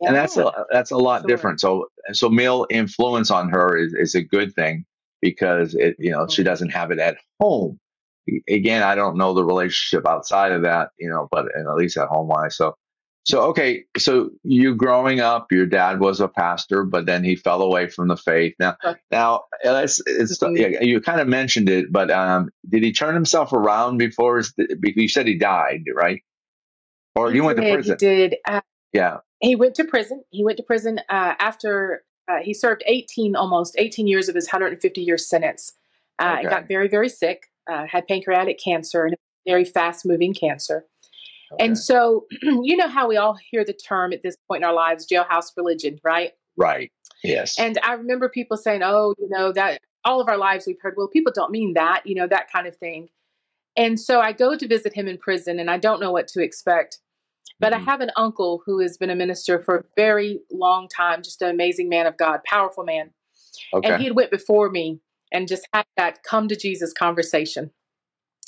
and 0.05 0.15
that's 0.17 0.37
a, 0.37 0.53
that's 0.71 0.93
a 0.93 0.97
lot 0.99 1.27
Sure. 1.27 1.29
different. 1.29 1.61
So, 1.61 1.87
so 2.13 2.29
male 2.29 2.67
influence 2.71 3.31
on 3.31 3.49
her 3.51 3.77
is, 3.77 3.95
is 3.95 4.15
a 4.15 4.23
good 4.23 4.55
thing 4.55 4.85
because 5.21 5.75
it, 5.75 5.97
you 5.99 6.13
know, 6.13 6.29
she 6.29 6.43
Mm-hmm. 6.43 6.45
doesn't 6.45 6.71
have 6.71 6.91
it 6.93 6.99
at 7.01 7.19
home. 7.41 7.81
Again, 8.49 8.83
I 8.83 8.95
don't 8.95 9.17
know 9.17 9.35
the 9.35 9.45
relationship 9.45 10.07
outside 10.09 10.53
of 10.53 10.63
that, 10.63 10.91
you 10.99 11.11
know, 11.11 11.29
but 11.31 11.47
and 11.55 11.69
at 11.69 11.77
least 11.77 11.97
at 11.97 12.09
home 12.09 12.29
wise. 12.29 12.57
So, 12.57 12.77
so 13.27 13.41
okay, 13.49 13.85
so 13.99 14.31
you 14.45 14.77
growing 14.77 15.19
up, 15.19 15.51
your 15.51 15.67
dad 15.67 15.99
was 15.99 16.21
a 16.21 16.29
pastor, 16.29 16.85
but 16.85 17.07
then 17.07 17.25
he 17.25 17.35
fell 17.35 17.61
away 17.61 17.89
from 17.89 18.07
the 18.07 18.17
faith. 18.17 18.55
Now, 18.61 18.77
now 19.11 19.45
it's, 19.65 20.01
it's 20.07 20.39
yeah, 20.41 20.81
you 20.81 21.01
kind 21.01 21.21
of 21.21 21.27
mentioned 21.27 21.69
it, 21.69 21.91
but 21.91 22.09
um, 22.13 22.51
did 22.69 22.85
he 22.85 22.93
turn 22.93 23.15
himself 23.15 23.53
around 23.53 23.99
before? 23.99 24.37
His, 24.37 24.55
you 24.81 25.09
said 25.09 25.27
he 25.27 25.37
died, 25.37 25.87
right? 25.93 26.23
Or 27.17 27.31
He 27.31 27.39
you 27.39 27.45
went 27.45 27.59
to 27.59 27.73
prison? 27.73 27.97
He 27.99 28.07
did. 28.07 28.37
Uh, 28.47 28.61
Yeah. 28.93 29.19
he 29.41 29.57
went 29.57 29.75
to 29.75 29.85
prison. 29.85 30.23
He 30.31 30.45
went 30.45 30.59
to 30.59 30.63
prison 30.63 31.01
uh, 31.09 31.35
after 31.41 32.05
uh, 32.29 32.39
he 32.43 32.55
served 32.55 32.85
18, 32.87 33.35
almost 33.35 33.75
18 33.77 34.07
years 34.07 34.29
of 34.29 34.37
his 34.37 34.47
150 34.47 35.01
year 35.01 35.19
sentence. 35.19 35.73
Uh, 36.21 36.37
Okay. 36.39 36.49
Got 36.49 36.69
very, 36.69 36.87
very 36.87 37.09
sick, 37.09 37.51
uh, 37.69 37.87
had 37.87 38.07
pancreatic 38.07 38.61
cancer 38.61 39.05
and 39.05 39.17
very 39.45 39.65
fast 39.65 40.07
moving 40.07 40.33
cancer. 40.33 40.85
Okay. 41.53 41.65
And 41.65 41.79
so, 41.79 42.27
you 42.43 42.77
know 42.77 42.89
how 42.89 43.09
we 43.09 43.17
all 43.17 43.37
hear 43.51 43.65
the 43.65 43.73
term 43.73 44.13
at 44.13 44.23
this 44.23 44.37
point 44.49 44.63
in 44.63 44.69
our 44.69 44.75
lives, 44.75 45.07
jailhouse 45.07 45.53
religion, 45.57 45.99
right? 46.03 46.33
right. 46.57 46.91
Yes. 47.23 47.59
And 47.59 47.79
I 47.83 47.95
remember 47.95 48.29
people 48.29 48.57
saying, 48.57 48.83
oh, 48.85 49.15
you 49.19 49.29
know, 49.29 49.53
that 49.53 49.81
all 50.05 50.21
of 50.21 50.29
our 50.29 50.37
lives 50.37 50.67
we've 50.67 50.77
heard, 50.81 50.95
well, 50.97 51.09
people 51.09 51.33
don't 51.35 51.51
mean 51.51 51.75
that, 51.75 52.03
you 52.07 52.15
know, 52.15 52.27
that 52.27 52.51
kind 52.53 52.67
of 52.67 52.77
thing. 52.77 53.09
And 53.77 53.99
so 54.01 54.21
I 54.21 54.33
go 54.33 54.57
to 54.57 54.67
visit 54.69 54.95
him 54.95 55.07
in 55.09 55.19
prison 55.19 55.59
and 55.59 55.71
I 55.71 55.79
don't 55.79 56.01
know 56.01 56.13
what 56.13 56.29
to 56.29 56.43
expect. 56.43 56.99
But 57.59 57.73
I 57.73 57.79
Mhm. 57.79 57.85
have 57.87 58.01
an 58.01 58.11
uncle 58.17 58.63
who 58.67 58.81
has 58.81 58.97
been 58.99 59.11
a 59.11 59.15
minister 59.17 59.59
for 59.63 59.77
a 59.77 59.85
very 59.97 60.41
long 60.51 60.89
time, 60.89 61.23
just 61.23 61.41
an 61.43 61.49
amazing 61.51 61.89
man 61.89 62.07
of 62.07 62.17
God, 62.17 62.41
powerful 62.45 62.85
man. 62.85 63.13
okay. 63.73 63.89
And 63.89 63.99
he 63.99 64.05
had 64.05 64.15
went 64.15 64.31
before 64.31 64.71
me 64.71 65.01
and 65.33 65.49
just 65.49 65.67
had 65.73 65.87
that 65.97 66.23
come 66.23 66.49
to 66.49 66.57
Jesus 66.57 66.93
conversation. 66.93 67.71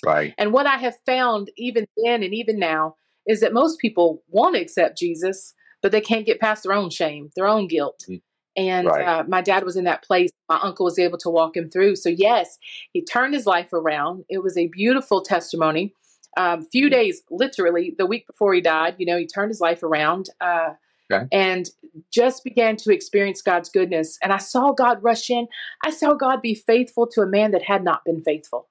Right. 0.05 0.35
And 0.39 0.53
what 0.53 0.67
I 0.67 0.77
have 0.77 0.97
found, 1.07 1.51
even 1.57 1.87
then 1.97 2.23
and 2.23 2.35
even 2.35 2.59
now, 2.59 2.97
is 3.27 3.41
that 3.41 3.53
most 3.53 3.79
people 3.79 4.23
want 4.29 4.55
to 4.55 4.61
accept 4.61 4.99
Jesus, 4.99 5.55
but 5.83 5.93
they 5.93 6.01
can't 6.01 6.27
get 6.27 6.41
past 6.41 6.63
their 6.63 6.73
own 6.73 6.91
shame, 6.91 7.31
their 7.37 7.47
own 7.47 7.69
guilt. 7.69 8.05
Mhm. 8.09 8.23
And 8.57 8.89
Right. 8.89 9.07
uh, 9.07 9.25
my 9.29 9.41
dad 9.41 9.65
was 9.65 9.77
in 9.77 9.85
that 9.85 10.03
place. 10.03 10.31
My 10.49 10.59
uncle 10.63 10.85
was 10.85 10.99
able 10.99 11.19
to 11.19 11.31
walk 11.31 11.57
him 11.57 11.69
through. 11.69 11.97
So, 11.97 12.09
yes, 12.09 12.59
he 12.93 13.05
turned 13.05 13.35
his 13.35 13.47
life 13.47 13.73
around. 13.73 14.25
It 14.29 14.43
was 14.43 14.57
a 14.57 14.67
beautiful 14.69 15.23
testimony. 15.23 15.95
Um, 16.37 16.63
few 16.63 16.89
Mhm. 16.89 16.93
days, 16.93 17.23
literally, 17.31 17.95
the 17.97 18.07
week 18.07 18.27
before 18.27 18.55
he 18.55 18.61
died, 18.61 18.97
you 18.99 19.07
know, 19.07 19.17
he 19.17 19.27
turned 19.27 19.51
his 19.51 19.61
life 19.61 19.83
around 19.83 20.31
uh, 20.41 20.71
Okay. 21.11 21.27
and 21.33 21.71
just 22.11 22.45
began 22.45 22.77
to 22.77 22.93
experience 22.93 23.43
God's 23.43 23.69
goodness. 23.71 24.19
And 24.23 24.33
I 24.33 24.39
saw 24.39 24.73
God 24.73 25.03
rush 25.03 25.31
in. 25.31 25.49
I 25.85 25.91
saw 25.91 26.15
God 26.15 26.43
be 26.43 26.55
faithful 26.55 27.07
to 27.09 27.23
a 27.23 27.27
man 27.27 27.53
that 27.53 27.63
had 27.63 27.83
not 27.85 28.05
been 28.05 28.23
faithful. 28.23 28.69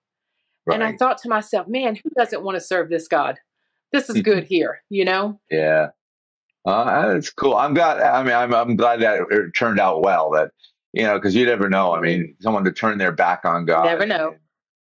And 0.74 0.84
I 0.84 0.96
thought 0.96 1.18
to 1.20 1.30
myself, 1.30 1.68
man, 1.68 1.96
who 1.96 2.10
doesn't 2.18 2.44
want 2.44 2.56
to 2.56 2.62
serve 2.62 2.90
this 2.90 3.08
God? 3.08 3.38
This 3.92 4.10
is 4.10 4.22
good 4.22 4.44
here, 4.50 4.82
you 4.90 5.06
know? 5.06 5.40
Yeah. 5.50 5.88
Uh, 6.66 7.14
that's 7.14 7.30
cool. 7.30 7.56
I'm 7.56 7.74
glad. 7.74 8.02
I 8.02 8.22
mean, 8.24 8.34
I'm, 8.34 8.54
I'm 8.54 8.76
glad 8.76 9.02
that 9.02 9.22
it 9.32 9.52
turned 9.56 9.80
out 9.80 10.02
well. 10.02 10.32
That 10.32 10.52
you 10.92 11.04
know, 11.04 11.18
because 11.18 11.34
you 11.34 11.46
never 11.46 11.70
know. 11.70 11.96
I 11.96 12.02
mean, 12.02 12.36
someone 12.42 12.66
to 12.66 12.74
turn 12.74 12.98
their 12.98 13.14
back 13.14 13.46
on 13.46 13.66
God. 13.66 13.86
Never 13.86 14.06
know. 14.06 14.36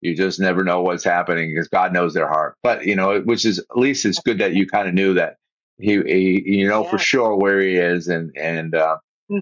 You 0.01 0.15
just 0.15 0.39
never 0.39 0.63
know 0.63 0.81
what's 0.81 1.03
happening 1.03 1.51
because 1.53 1.67
God 1.67 1.93
knows 1.93 2.13
their 2.15 2.27
heart. 2.27 2.55
But 2.63 2.85
you 2.85 2.95
know, 2.95 3.19
which 3.21 3.45
is 3.45 3.59
at 3.59 3.77
least 3.77 4.05
it's 4.05 4.19
good 4.19 4.39
that 4.39 4.53
you 4.53 4.65
kind 4.65 4.87
of 4.87 4.95
knew 4.95 5.13
that 5.15 5.35
he, 5.77 6.01
he 6.01 6.57
you 6.57 6.67
know 6.67 6.85
for 6.85 6.97
sure 6.97 7.35
where 7.35 7.59
he 7.59 7.75
is, 7.75 8.07
and 8.07 8.35
and 8.35 8.73
uh, 8.73 8.97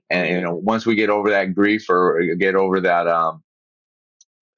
and 0.10 0.29
you 0.29 0.41
know, 0.41 0.55
once 0.55 0.86
we 0.86 0.96
get 0.96 1.10
over 1.10 1.29
that 1.29 1.55
grief 1.55 1.89
or 1.89 2.22
get 2.38 2.55
over 2.55 2.81
that 2.81 3.07
um, 3.07 3.41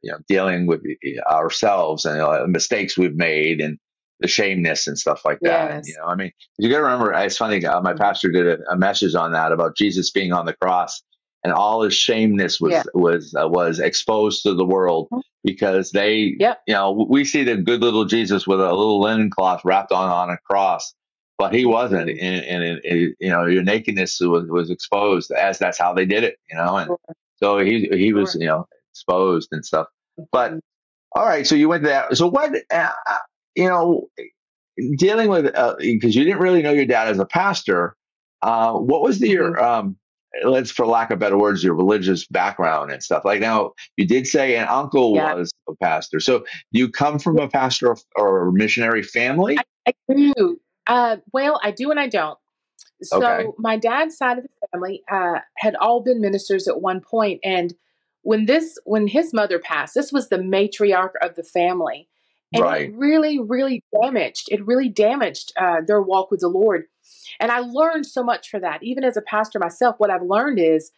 you 0.02 0.12
know, 0.12 0.18
dealing 0.28 0.68
with 0.68 0.82
ourselves 1.30 2.06
and 2.06 2.22
uh, 2.22 2.46
mistakes 2.48 2.98
we've 2.98 3.16
made 3.16 3.62
and 3.62 3.78
the 4.20 4.28
shameness 4.28 4.88
and 4.88 4.98
stuff 4.98 5.24
like 5.26 5.40
that. 5.42 5.72
Yes. 5.76 5.88
You 5.88 5.96
know, 6.00 6.06
I 6.06 6.16
mean, 6.16 6.32
you 6.58 6.70
got 6.70 6.78
to 6.78 6.84
remember. 6.84 7.14
It's 7.14 7.38
funny. 7.38 7.66
Uh, 7.66 7.82
my 7.82 7.94
pastor 7.94 8.30
did 8.32 8.48
a, 8.48 8.58
a 8.72 8.78
message 8.78 9.16
on 9.16 9.32
that 9.34 9.52
about 9.52 9.78
Jesus 9.78 10.12
being 10.12 10.34
on 10.34 10.46
the 10.46 10.56
cross 10.62 11.02
and 11.44 11.54
all 11.54 11.84
his 11.84 11.94
shameness 11.96 12.60
was 12.60 12.74
Yeah. 12.74 12.84
was 12.94 13.34
uh, 13.42 13.48
was 13.48 13.80
exposed 13.80 14.44
to 14.44 14.54
the 14.54 14.66
world 14.66 15.08
Mhm. 15.12 15.22
because 15.46 15.92
they, 15.92 16.36
Yep. 16.38 16.62
you 16.68 16.74
know, 16.74 17.08
we 17.10 17.24
see 17.24 17.44
the 17.46 17.56
good 17.58 17.82
little 17.82 18.06
Jesus 18.06 18.46
with 18.46 18.60
a 18.60 18.64
little 18.74 19.00
linen 19.00 19.30
cloth 19.30 19.62
wrapped 19.64 19.92
on 19.94 20.10
on 20.10 20.30
a 20.30 20.38
cross. 20.50 20.94
But 21.38 21.54
he 21.54 21.66
wasn't, 21.66 22.10
Mm-hmm. 22.10 22.26
and, 22.26 22.46
and 22.46 22.64
it, 22.64 22.80
it- 22.84 23.16
you 23.22 23.30
know 23.30 23.46
your 23.46 23.64
nakedness 23.64 24.20
was, 24.20 24.46
was 24.50 24.70
exposed 24.70 25.32
as 25.32 25.60
that's 25.60 25.78
how 25.80 25.94
they 25.94 26.06
did 26.06 26.26
it, 26.26 26.36
you 26.50 26.58
know. 26.58 26.76
And 26.76 26.92
so 27.38 27.60
he 27.60 27.88
he 27.94 28.12
was, 28.12 28.36
you 28.36 28.48
know, 28.48 28.68
exposed 29.00 29.50
and 29.52 29.66
stuff. 29.66 29.88
But 30.32 30.54
all 31.14 31.26
right, 31.26 31.48
so 31.48 31.56
you 31.56 31.70
went 31.70 31.84
to 31.84 31.90
that. 31.90 32.18
So 32.18 32.28
what, 32.28 32.54
uh, 32.72 32.92
you 33.56 33.68
know, 33.68 34.10
dealing 34.98 35.30
with 35.30 35.46
because 35.80 36.16
you 36.16 36.24
didn't 36.24 36.40
really 36.40 36.62
know 36.62 36.72
your 36.72 36.86
dad 36.86 37.08
as 37.08 37.20
a 37.20 37.26
pastor. 37.26 37.96
Uh, 38.42 38.74
what 38.74 39.02
was 39.02 39.20
the, 39.20 39.30
your 39.30 39.62
um, 39.62 39.98
let's 40.44 40.72
for 40.72 40.86
lack 40.86 41.12
of 41.12 41.20
better 41.20 41.38
words, 41.38 41.64
your 41.64 41.74
religious 41.74 42.28
background 42.28 42.92
and 42.92 43.02
stuff 43.02 43.26
like 43.26 43.40
now? 43.40 43.72
You 43.98 44.06
did 44.06 44.28
say 44.28 44.56
an 44.56 44.68
uncle 44.68 45.16
Yeah. 45.16 45.34
was 45.34 45.52
a 45.68 45.76
pastor. 45.82 46.20
So 46.20 46.46
you 46.72 46.90
come 46.90 47.20
from 47.20 47.38
a 47.40 47.48
pastor 47.48 47.96
or 48.16 48.52
missionary 48.52 49.04
family? 49.04 49.58
I 49.88 49.94
do. 50.10 50.60
Uh, 50.88 51.18
well, 51.34 51.60
I 51.64 51.72
do 51.72 51.92
and 51.92 52.00
I 52.00 52.08
don't. 52.08 52.38
So 53.02 53.24
Okay. 53.24 53.48
my 53.58 53.78
dad's 53.78 54.18
side 54.18 54.38
of 54.38 54.44
the 54.44 54.68
family 54.72 55.04
uh, 55.12 55.40
had 55.58 55.76
all 55.76 56.02
been 56.02 56.22
ministers 56.22 56.68
at 56.68 56.82
one 56.82 57.02
point, 57.02 57.40
and 57.44 57.74
when 58.22 58.46
this 58.46 58.78
when 58.86 59.08
his 59.08 59.34
mother 59.34 59.60
passed, 59.60 59.94
this 59.96 60.12
was 60.12 60.30
the 60.30 60.38
matriarch 60.38 61.14
of 61.22 61.36
the 61.36 61.44
family, 61.44 62.08
and 62.54 62.64
Right. 62.64 62.90
it 62.90 62.96
really, 62.96 63.40
really 63.40 63.84
damaged. 64.02 64.48
It 64.52 64.66
really 64.66 64.90
damaged 64.90 65.54
uh, 65.58 65.82
their 65.86 66.02
walk 66.02 66.32
with 66.32 66.42
the 66.42 66.48
Lord, 66.50 66.86
and 67.40 67.52
I 67.52 67.60
learned 67.60 68.06
so 68.06 68.24
much 68.24 68.50
for 68.50 68.60
that. 68.60 68.84
Even 68.84 69.04
as 69.04 69.18
a 69.18 69.22
pastor 69.22 69.60
myself, 69.60 69.96
what 70.00 70.10
I've 70.12 70.24
learned 70.24 70.60
is 70.60 70.92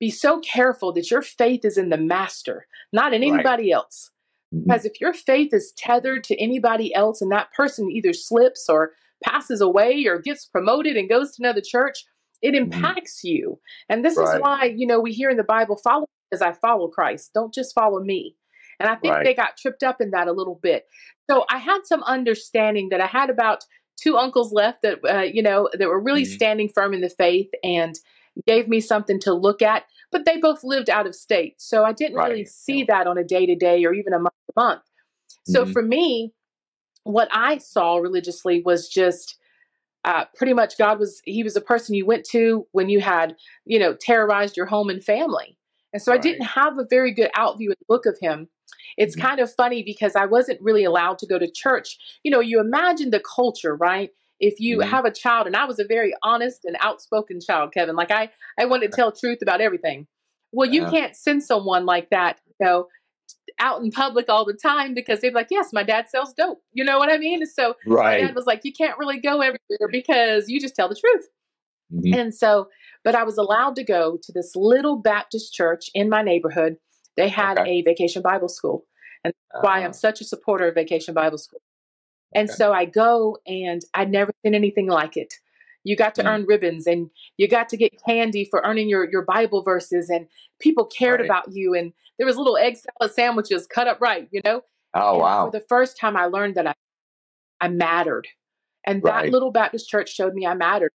be 0.00 0.10
so 0.10 0.38
careful 0.40 0.92
that 0.92 1.10
your 1.10 1.22
faith 1.22 1.64
is 1.64 1.76
in 1.76 1.88
the 1.88 1.96
Master, 1.96 2.66
not 2.92 3.12
in 3.12 3.22
Right. 3.22 3.32
anybody 3.32 3.72
else. 3.72 4.10
Mhm. 4.54 4.64
Because 4.66 4.84
if 4.84 5.00
your 5.00 5.12
faith 5.12 5.52
is 5.52 5.72
tethered 5.76 6.22
to 6.24 6.36
anybody 6.40 6.94
else 6.94 7.20
and 7.20 7.32
that 7.32 7.52
person 7.52 7.90
either 7.90 8.12
slips 8.12 8.68
or 8.68 8.92
passes 9.24 9.60
away 9.60 10.06
or 10.06 10.18
gets 10.20 10.44
promoted 10.44 10.96
and 10.96 11.08
goes 11.08 11.34
to 11.34 11.42
another 11.42 11.60
church, 11.60 12.04
it 12.42 12.54
impacts 12.54 13.24
you. 13.24 13.58
And 13.88 14.04
this 14.04 14.14
Mm-hmm. 14.16 14.24
Right. 14.24 14.36
is 14.36 14.40
why, 14.40 14.64
you 14.76 14.86
know, 14.86 15.00
we 15.00 15.12
hear 15.12 15.30
in 15.30 15.36
the 15.36 15.42
Bible, 15.42 15.76
follow 15.76 16.06
as 16.32 16.42
I 16.42 16.52
follow 16.52 16.88
Christ. 16.88 17.30
Don't 17.34 17.52
just 17.54 17.74
follow 17.74 18.00
me. 18.00 18.36
And 18.80 18.88
I 18.88 18.94
think 18.94 19.14
Right. 19.14 19.24
they 19.24 19.34
got 19.34 19.56
tripped 19.56 19.82
up 19.82 20.00
in 20.00 20.10
that 20.12 20.28
a 20.28 20.32
little 20.32 20.58
bit. 20.62 20.86
So 21.28 21.44
I 21.50 21.58
had 21.58 21.80
some 21.84 22.02
understanding 22.04 22.90
that 22.90 23.00
I 23.00 23.06
had 23.06 23.28
about 23.30 23.64
two 23.96 24.16
uncles 24.16 24.52
left 24.52 24.82
that, 24.82 24.98
uh, 25.04 25.22
you 25.22 25.42
know, 25.42 25.68
that 25.72 25.88
were 25.88 26.00
really 26.00 26.22
Mhm. 26.22 26.34
standing 26.34 26.68
firm 26.68 26.94
in 26.94 27.00
the 27.00 27.08
faith 27.08 27.50
and 27.64 27.98
gave 28.46 28.68
me 28.68 28.80
something 28.80 29.18
to 29.20 29.34
look 29.34 29.60
at. 29.62 29.84
But 30.12 30.24
they 30.24 30.36
both 30.36 30.62
lived 30.62 30.88
out 30.88 31.06
of 31.06 31.14
state. 31.14 31.60
So 31.60 31.84
I 31.84 31.92
didn't 31.92 32.16
really 32.16 32.42
Right. 32.42 32.48
see 32.48 32.84
that 32.84 33.08
on 33.08 33.18
a 33.18 33.24
day 33.24 33.46
to 33.46 33.56
day 33.56 33.84
or 33.84 33.92
even 33.92 34.12
a 34.12 34.18
month 34.20 34.34
to 34.46 34.52
month. 34.56 34.82
So 35.44 35.64
Mhm. 35.64 35.72
for 35.72 35.82
me, 35.82 36.32
what 37.02 37.28
I 37.32 37.58
saw 37.58 37.96
religiously 37.96 38.62
was 38.64 38.88
just 38.88 39.36
uh, 40.04 40.24
pretty 40.36 40.54
much 40.54 40.78
God 40.78 40.98
was, 40.98 41.20
he 41.24 41.42
was 41.42 41.56
a 41.56 41.60
person 41.60 41.94
you 41.94 42.06
went 42.06 42.24
to 42.24 42.66
when 42.70 42.88
you 42.88 43.00
had, 43.00 43.36
you 43.66 43.78
know, 43.78 43.94
terrorized 43.94 44.56
your 44.56 44.64
home 44.64 44.88
and 44.88 45.02
family. 45.04 45.57
And 45.92 46.02
so 46.02 46.12
I 46.12 46.18
didn't 46.18 46.44
have 46.44 46.78
a 46.78 46.84
very 46.88 47.12
good 47.12 47.30
outview 47.36 47.68
and 47.68 47.76
look 47.88 48.06
of 48.06 48.18
him. 48.20 48.48
It's 48.96 49.16
Mhm. 49.16 49.20
kind 49.20 49.40
of 49.40 49.52
funny 49.54 49.82
because 49.82 50.14
I 50.16 50.26
wasn't 50.26 50.60
really 50.60 50.84
allowed 50.84 51.18
to 51.18 51.26
go 51.26 51.38
to 51.38 51.50
church. 51.50 51.98
You 52.22 52.30
know, 52.30 52.40
you 52.40 52.60
imagine 52.60 53.10
the 53.10 53.20
culture, 53.20 53.74
right? 53.74 54.10
If 54.40 54.60
you 54.60 54.78
Mhm. 54.78 54.88
have 54.88 55.04
a 55.04 55.10
child, 55.10 55.46
and 55.46 55.56
I 55.56 55.64
was 55.64 55.78
a 55.78 55.84
very 55.84 56.14
honest 56.22 56.64
and 56.64 56.76
outspoken 56.80 57.40
child, 57.40 57.72
Kevin. 57.72 57.96
Like 57.96 58.10
I, 58.10 58.30
I 58.58 58.66
wanted 58.66 58.90
to 58.90 58.96
tell 58.96 59.12
truth 59.12 59.38
about 59.42 59.60
everything. 59.60 60.06
Well, 60.52 60.68
you 60.68 60.82
Yeah. 60.82 60.90
can't 60.90 61.16
send 61.16 61.42
someone 61.42 61.86
like 61.86 62.10
that, 62.10 62.40
you 62.46 62.66
know, 62.66 62.88
out 63.58 63.82
in 63.82 63.90
public 63.90 64.28
all 64.28 64.44
the 64.44 64.54
time 64.54 64.94
because 64.94 65.20
they're 65.20 65.32
like, 65.32 65.48
yes, 65.50 65.72
my 65.72 65.82
dad 65.82 66.08
sells 66.08 66.32
dope. 66.34 66.62
You 66.72 66.84
know 66.84 66.98
what 66.98 67.10
I 67.10 67.18
mean? 67.18 67.44
So 67.46 67.74
my 67.86 67.94
Right. 67.94 68.20
dad 68.20 68.34
was 68.34 68.46
like, 68.46 68.64
you 68.64 68.72
can't 68.72 68.98
really 68.98 69.18
go 69.18 69.40
everywhere 69.40 69.88
because 69.90 70.48
you 70.48 70.60
just 70.60 70.76
tell 70.76 70.88
the 70.88 70.94
truth. 70.94 71.28
Mhm. 71.92 72.14
And 72.14 72.34
so, 72.34 72.68
but 73.04 73.14
I 73.14 73.24
was 73.24 73.38
allowed 73.38 73.76
to 73.76 73.84
go 73.84 74.18
to 74.22 74.32
this 74.32 74.54
little 74.56 74.96
Baptist 74.96 75.52
church 75.54 75.90
in 75.94 76.08
my 76.08 76.22
neighborhood. 76.22 76.76
They 77.16 77.28
had 77.28 77.58
Okay. 77.58 77.70
a 77.80 77.82
vacation 77.82 78.22
Bible 78.22 78.48
school. 78.48 78.86
And 79.24 79.32
that's 79.52 79.64
why 79.64 79.80
Ah, 79.80 79.84
I'm 79.84 79.92
such 79.92 80.20
a 80.20 80.24
supporter 80.24 80.68
of 80.68 80.74
vacation 80.74 81.14
Bible 81.14 81.38
school. 81.38 81.60
And 82.34 82.48
Okay. 82.48 82.56
so 82.56 82.72
I 82.72 82.84
go 82.84 83.38
and 83.46 83.82
I'd 83.94 84.10
never 84.10 84.32
seen 84.44 84.54
anything 84.54 84.86
like 84.88 85.16
it. 85.16 85.34
You 85.84 85.96
got 85.96 86.14
to 86.16 86.22
Mm. 86.22 86.28
earn 86.28 86.44
ribbons 86.46 86.86
and 86.86 87.10
you 87.38 87.48
got 87.48 87.68
to 87.70 87.76
get 87.76 87.92
candy 88.06 88.44
for 88.44 88.60
earning 88.64 88.88
your, 88.88 89.10
your 89.10 89.22
Bible 89.22 89.62
verses 89.62 90.10
and 90.10 90.28
people 90.60 90.84
cared 90.84 91.20
Right. 91.20 91.26
about 91.26 91.52
you. 91.52 91.74
And 91.74 91.92
there 92.18 92.26
was 92.26 92.36
little 92.36 92.56
egg 92.58 92.76
salad 92.76 93.14
sandwiches 93.14 93.66
cut 93.66 93.88
up 93.88 94.00
right, 94.00 94.28
you 94.30 94.40
know? 94.44 94.62
oh 94.94 95.12
And 95.14 95.20
wow. 95.22 95.46
For 95.46 95.52
the 95.52 95.64
first 95.68 95.96
time, 95.98 96.16
I 96.16 96.26
learned 96.26 96.56
that 96.56 96.66
I, 96.66 96.74
I 97.60 97.68
mattered, 97.68 98.28
and 98.86 99.02
that 99.04 99.22
Right. 99.22 99.32
little 99.32 99.50
Baptist 99.50 99.88
church 99.88 100.10
showed 100.14 100.34
me 100.34 100.46
I 100.46 100.54
mattered. 100.54 100.92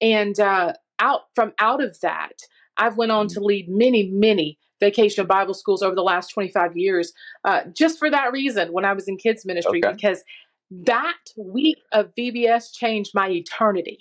And 0.00 0.38
uh, 0.40 0.74
out 0.98 1.22
from 1.34 1.52
out 1.58 1.82
of 1.82 1.98
that, 2.00 2.32
I've 2.76 2.96
went 2.96 3.12
on 3.12 3.28
to 3.28 3.40
lead 3.40 3.68
many, 3.68 4.08
many 4.10 4.58
vacation 4.80 5.26
Bible 5.26 5.54
schools 5.54 5.82
over 5.82 5.94
the 5.94 6.02
last 6.02 6.28
25 6.28 6.76
years, 6.76 7.12
uh, 7.44 7.62
just 7.74 7.98
for 7.98 8.08
that 8.10 8.32
reason. 8.32 8.72
When 8.72 8.84
I 8.84 8.92
was 8.92 9.08
in 9.08 9.16
kids 9.16 9.44
ministry, 9.44 9.80
Okay. 9.84 9.92
because 9.94 10.22
that 10.70 11.16
week 11.36 11.78
of 11.92 12.14
VBS 12.16 12.74
changed 12.74 13.12
my 13.14 13.28
eternity 13.28 13.98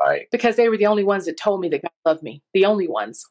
Right. 0.00 0.26
because 0.32 0.56
they 0.56 0.68
were 0.68 0.76
the 0.78 0.86
only 0.86 1.04
ones 1.04 1.26
that 1.26 1.36
told 1.36 1.60
me 1.60 1.68
that 1.68 1.82
God 1.82 1.90
loved 2.06 2.22
me, 2.22 2.42
the 2.54 2.64
only 2.64 2.88
ones. 2.88 3.26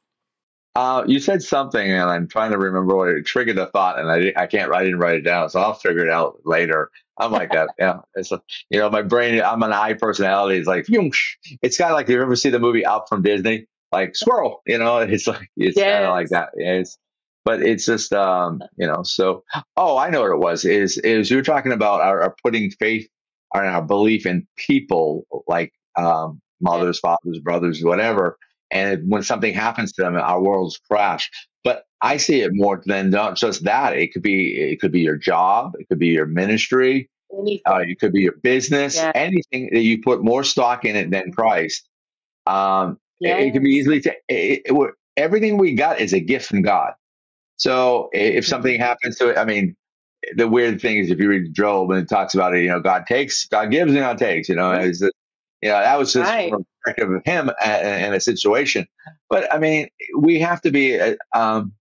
Uh, 0.75 1.03
you 1.07 1.19
said 1.19 1.41
something, 1.41 1.91
and 1.91 2.03
I'm 2.09 2.27
trying 2.27 2.51
to 2.51 2.57
remember 2.57 2.95
what 2.95 3.09
it 3.09 3.25
triggered 3.25 3.57
a 3.57 3.65
thought, 3.67 3.97
and 3.99 4.09
I, 4.11 4.31
I 4.39 4.45
can't, 4.45 4.71
I 4.71 4.83
didn't 4.83 4.99
write 4.99 5.15
it 5.15 5.21
down, 5.21 5.49
so 5.49 5.59
I'll 5.59 5.73
figure 5.73 6.05
it 6.05 6.11
out 6.11 6.41
later. 6.45 6.91
I'm 7.19 7.31
like 7.31 7.51
that, 7.53 7.69
yeah. 7.79 7.99
It's 8.15 8.31
a, 8.31 8.41
you 8.69 8.79
know, 8.79 8.89
my 8.89 9.03
brain. 9.03 9.41
I'm 9.41 9.63
an 9.63 9.73
I 9.73 9.93
personality. 9.93 10.57
It's 10.57 10.67
like, 10.67 10.87
it's 11.61 11.77
kind 11.77 11.91
of 11.91 11.95
like 11.95 12.09
you 12.09 12.21
ever 12.21 12.35
see 12.35 12.49
the 12.49 12.59
movie 12.59 12.85
Up 12.85 13.07
from 13.09 13.23
Disney, 13.23 13.67
like 13.91 14.15
squirrel. 14.15 14.61
You 14.67 14.77
know, 14.79 14.97
it's 14.99 15.27
like 15.27 15.49
it's 15.57 15.83
kind 15.89 16.05
of 16.05 16.11
like 16.11 16.29
that. 16.29 16.49
Yeah, 16.57 16.73
It's 16.75 16.97
but 17.45 17.61
it's 17.61 17.85
just 17.85 18.13
um, 18.13 18.61
you 18.77 18.87
know. 18.87 19.03
So 19.03 19.43
oh, 19.77 19.97
I 19.97 20.09
know 20.09 20.21
what 20.21 20.31
it 20.31 20.39
was. 20.39 20.65
Is 20.65 20.97
is 20.99 21.29
you 21.31 21.37
were 21.37 21.43
talking 21.43 21.71
about 21.73 22.01
our, 22.01 22.21
our 22.23 22.35
putting 22.43 22.71
faith 22.71 23.09
or 23.53 23.63
our 23.63 23.83
belief 23.83 24.25
in 24.25 24.47
people 24.57 25.25
like 25.47 25.73
um, 25.97 26.41
mothers, 26.61 26.99
fathers, 26.99 27.39
brothers, 27.43 27.83
whatever. 27.83 28.37
And 28.71 29.03
when 29.11 29.23
something 29.23 29.53
happens 29.53 29.93
to 29.93 30.03
them, 30.03 30.15
our 30.15 30.41
worlds 30.41 30.79
crash. 30.91 31.29
I 32.01 32.17
see 32.17 32.41
it 32.41 32.51
more 32.53 32.81
than 32.85 33.11
not 33.11 33.37
just 33.37 33.65
that. 33.65 33.97
It 33.97 34.13
could 34.13 34.23
be 34.23 34.57
it 34.57 34.81
could 34.81 34.91
be 34.93 35.01
your 35.01 35.17
job, 35.17 35.75
it 35.79 35.89
could 35.89 35.99
be 35.99 36.09
your 36.09 36.27
ministry, 36.27 37.09
uh, 37.67 37.79
it 37.87 37.99
could 37.99 38.13
be 38.13 38.21
your 38.23 38.33
business, 38.43 38.97
anything 39.15 39.69
that 39.73 39.81
you 39.81 40.01
put 40.01 40.23
more 40.23 40.43
stock 40.43 40.85
in 40.85 40.95
it 40.95 41.11
than 41.11 41.31
Christ. 41.33 41.87
Um, 42.47 42.99
it, 43.21 43.29
it 43.47 43.53
can 43.53 43.63
be 43.63 43.71
easily 43.71 43.99
it, 44.29 44.63
it, 44.65 44.95
everything 45.17 45.57
we 45.57 45.73
got 45.75 45.99
is 46.01 46.13
a 46.13 46.19
gift 46.21 46.47
from 46.47 46.63
God. 46.63 46.93
So 47.57 48.09
if 48.13 48.47
something 48.47 48.75
Mhm. 48.77 48.83
happens 48.83 49.17
to 49.19 49.29
it, 49.29 49.37
I 49.37 49.45
mean, 49.45 49.75
the 50.35 50.47
weird 50.47 50.81
thing 50.81 50.97
is 50.99 51.11
if 51.11 51.19
you 51.19 51.29
read 51.29 51.53
Job 51.53 51.91
and 51.91 52.01
it 52.01 52.09
talks 52.09 52.35
about 52.35 52.55
it, 52.55 52.63
you 52.63 52.69
know, 52.69 52.81
God 52.81 53.05
takes, 53.07 53.45
God 53.47 53.71
gives, 53.71 53.91
and 53.93 54.01
God 54.01 54.17
takes. 54.19 54.49
You 54.49 54.55
know, 54.55 54.71
Mhm. 54.71 54.85
is 54.89 54.99
that 55.01 55.13
you 55.61 55.69
know 55.69 55.79
that 55.79 55.99
was 55.99 56.13
just 56.13 56.29
Right. 56.31 56.51
from 56.51 56.65
perspective 56.83 57.11
of 57.11 57.23
him 57.25 57.49
and, 57.63 57.87
and 57.87 58.15
a 58.15 58.21
situation. 58.21 58.87
But 59.29 59.53
I 59.53 59.59
mean, 59.59 59.89
we 60.17 60.39
have 60.41 60.61
to 60.63 60.71
be. 60.71 60.99
uh, 60.99 61.15
Um, 61.35 61.73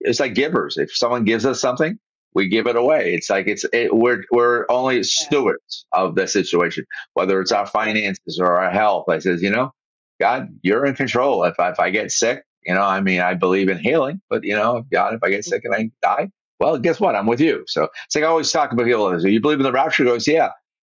it's 0.00 0.20
like 0.20 0.34
givers. 0.34 0.76
If 0.76 0.94
someone 0.94 1.24
gives 1.24 1.46
us 1.46 1.60
something, 1.60 1.98
we 2.34 2.48
give 2.48 2.66
it 2.66 2.76
away. 2.76 3.14
It's 3.14 3.30
like 3.30 3.46
it's 3.48 3.64
it, 3.72 3.94
we're 3.94 4.24
we're 4.30 4.66
only 4.68 5.02
stewards 5.02 5.86
of 5.92 6.14
the 6.14 6.26
situation, 6.26 6.86
whether 7.14 7.40
it's 7.40 7.52
our 7.52 7.66
finances 7.66 8.38
or 8.40 8.60
our 8.60 8.70
health. 8.70 9.08
I 9.08 9.18
says, 9.18 9.42
you 9.42 9.50
know, 9.50 9.72
God, 10.20 10.48
you're 10.62 10.86
in 10.86 10.94
control. 10.94 11.44
If 11.44 11.58
I, 11.58 11.70
if 11.70 11.80
I 11.80 11.90
get 11.90 12.10
sick, 12.12 12.44
you 12.64 12.74
know, 12.74 12.82
I 12.82 13.00
mean, 13.00 13.20
I 13.20 13.34
believe 13.34 13.68
in 13.68 13.78
healing, 13.78 14.20
but 14.28 14.44
you 14.44 14.54
know, 14.54 14.84
God, 14.92 15.14
if 15.14 15.22
I 15.22 15.30
get 15.30 15.44
sick 15.44 15.64
and 15.64 15.74
I 15.74 15.78
mm-hmm. 15.78 15.88
die, 16.02 16.30
well, 16.60 16.78
guess 16.78 17.00
what? 17.00 17.16
I'm 17.16 17.26
with 17.26 17.40
you. 17.40 17.64
So 17.66 17.88
it's 18.04 18.14
like 18.14 18.24
I 18.24 18.28
always 18.28 18.52
talk 18.52 18.72
about 18.72 18.86
people. 18.86 19.18
So 19.18 19.26
you 19.26 19.40
believe 19.40 19.58
in 19.58 19.64
the 19.64 19.72
rapture? 19.72 20.04
Goes, 20.04 20.28
yeah. 20.28 20.50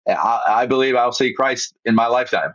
I, 0.08 0.40
I 0.46 0.66
believe 0.66 0.96
I'll 0.96 1.12
see 1.12 1.32
Christ 1.32 1.74
in 1.84 1.94
my 1.94 2.08
lifetime. 2.08 2.52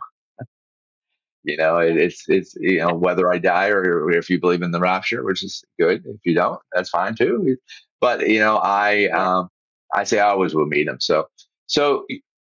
You 1.44 1.56
know, 1.56 1.78
it, 1.78 1.96
it's 1.96 2.24
it's 2.28 2.54
you 2.56 2.78
know 2.78 2.94
whether 2.94 3.32
I 3.32 3.38
die 3.38 3.68
or, 3.68 4.10
if 4.10 4.28
you 4.28 4.40
believe 4.40 4.62
in 4.62 4.70
the 4.70 4.80
rapture, 4.80 5.24
which 5.24 5.42
is 5.44 5.64
good. 5.78 6.02
If 6.04 6.20
you 6.24 6.34
don't, 6.34 6.60
that's 6.72 6.90
fine 6.90 7.14
too. 7.14 7.56
But 8.00 8.28
you 8.28 8.40
know, 8.40 8.56
I 8.56 9.08
um 9.08 9.48
I 9.94 10.04
say 10.04 10.18
I 10.18 10.28
always 10.28 10.54
will 10.54 10.66
meet 10.66 10.88
him. 10.88 10.98
So 11.00 11.28
so 11.66 12.06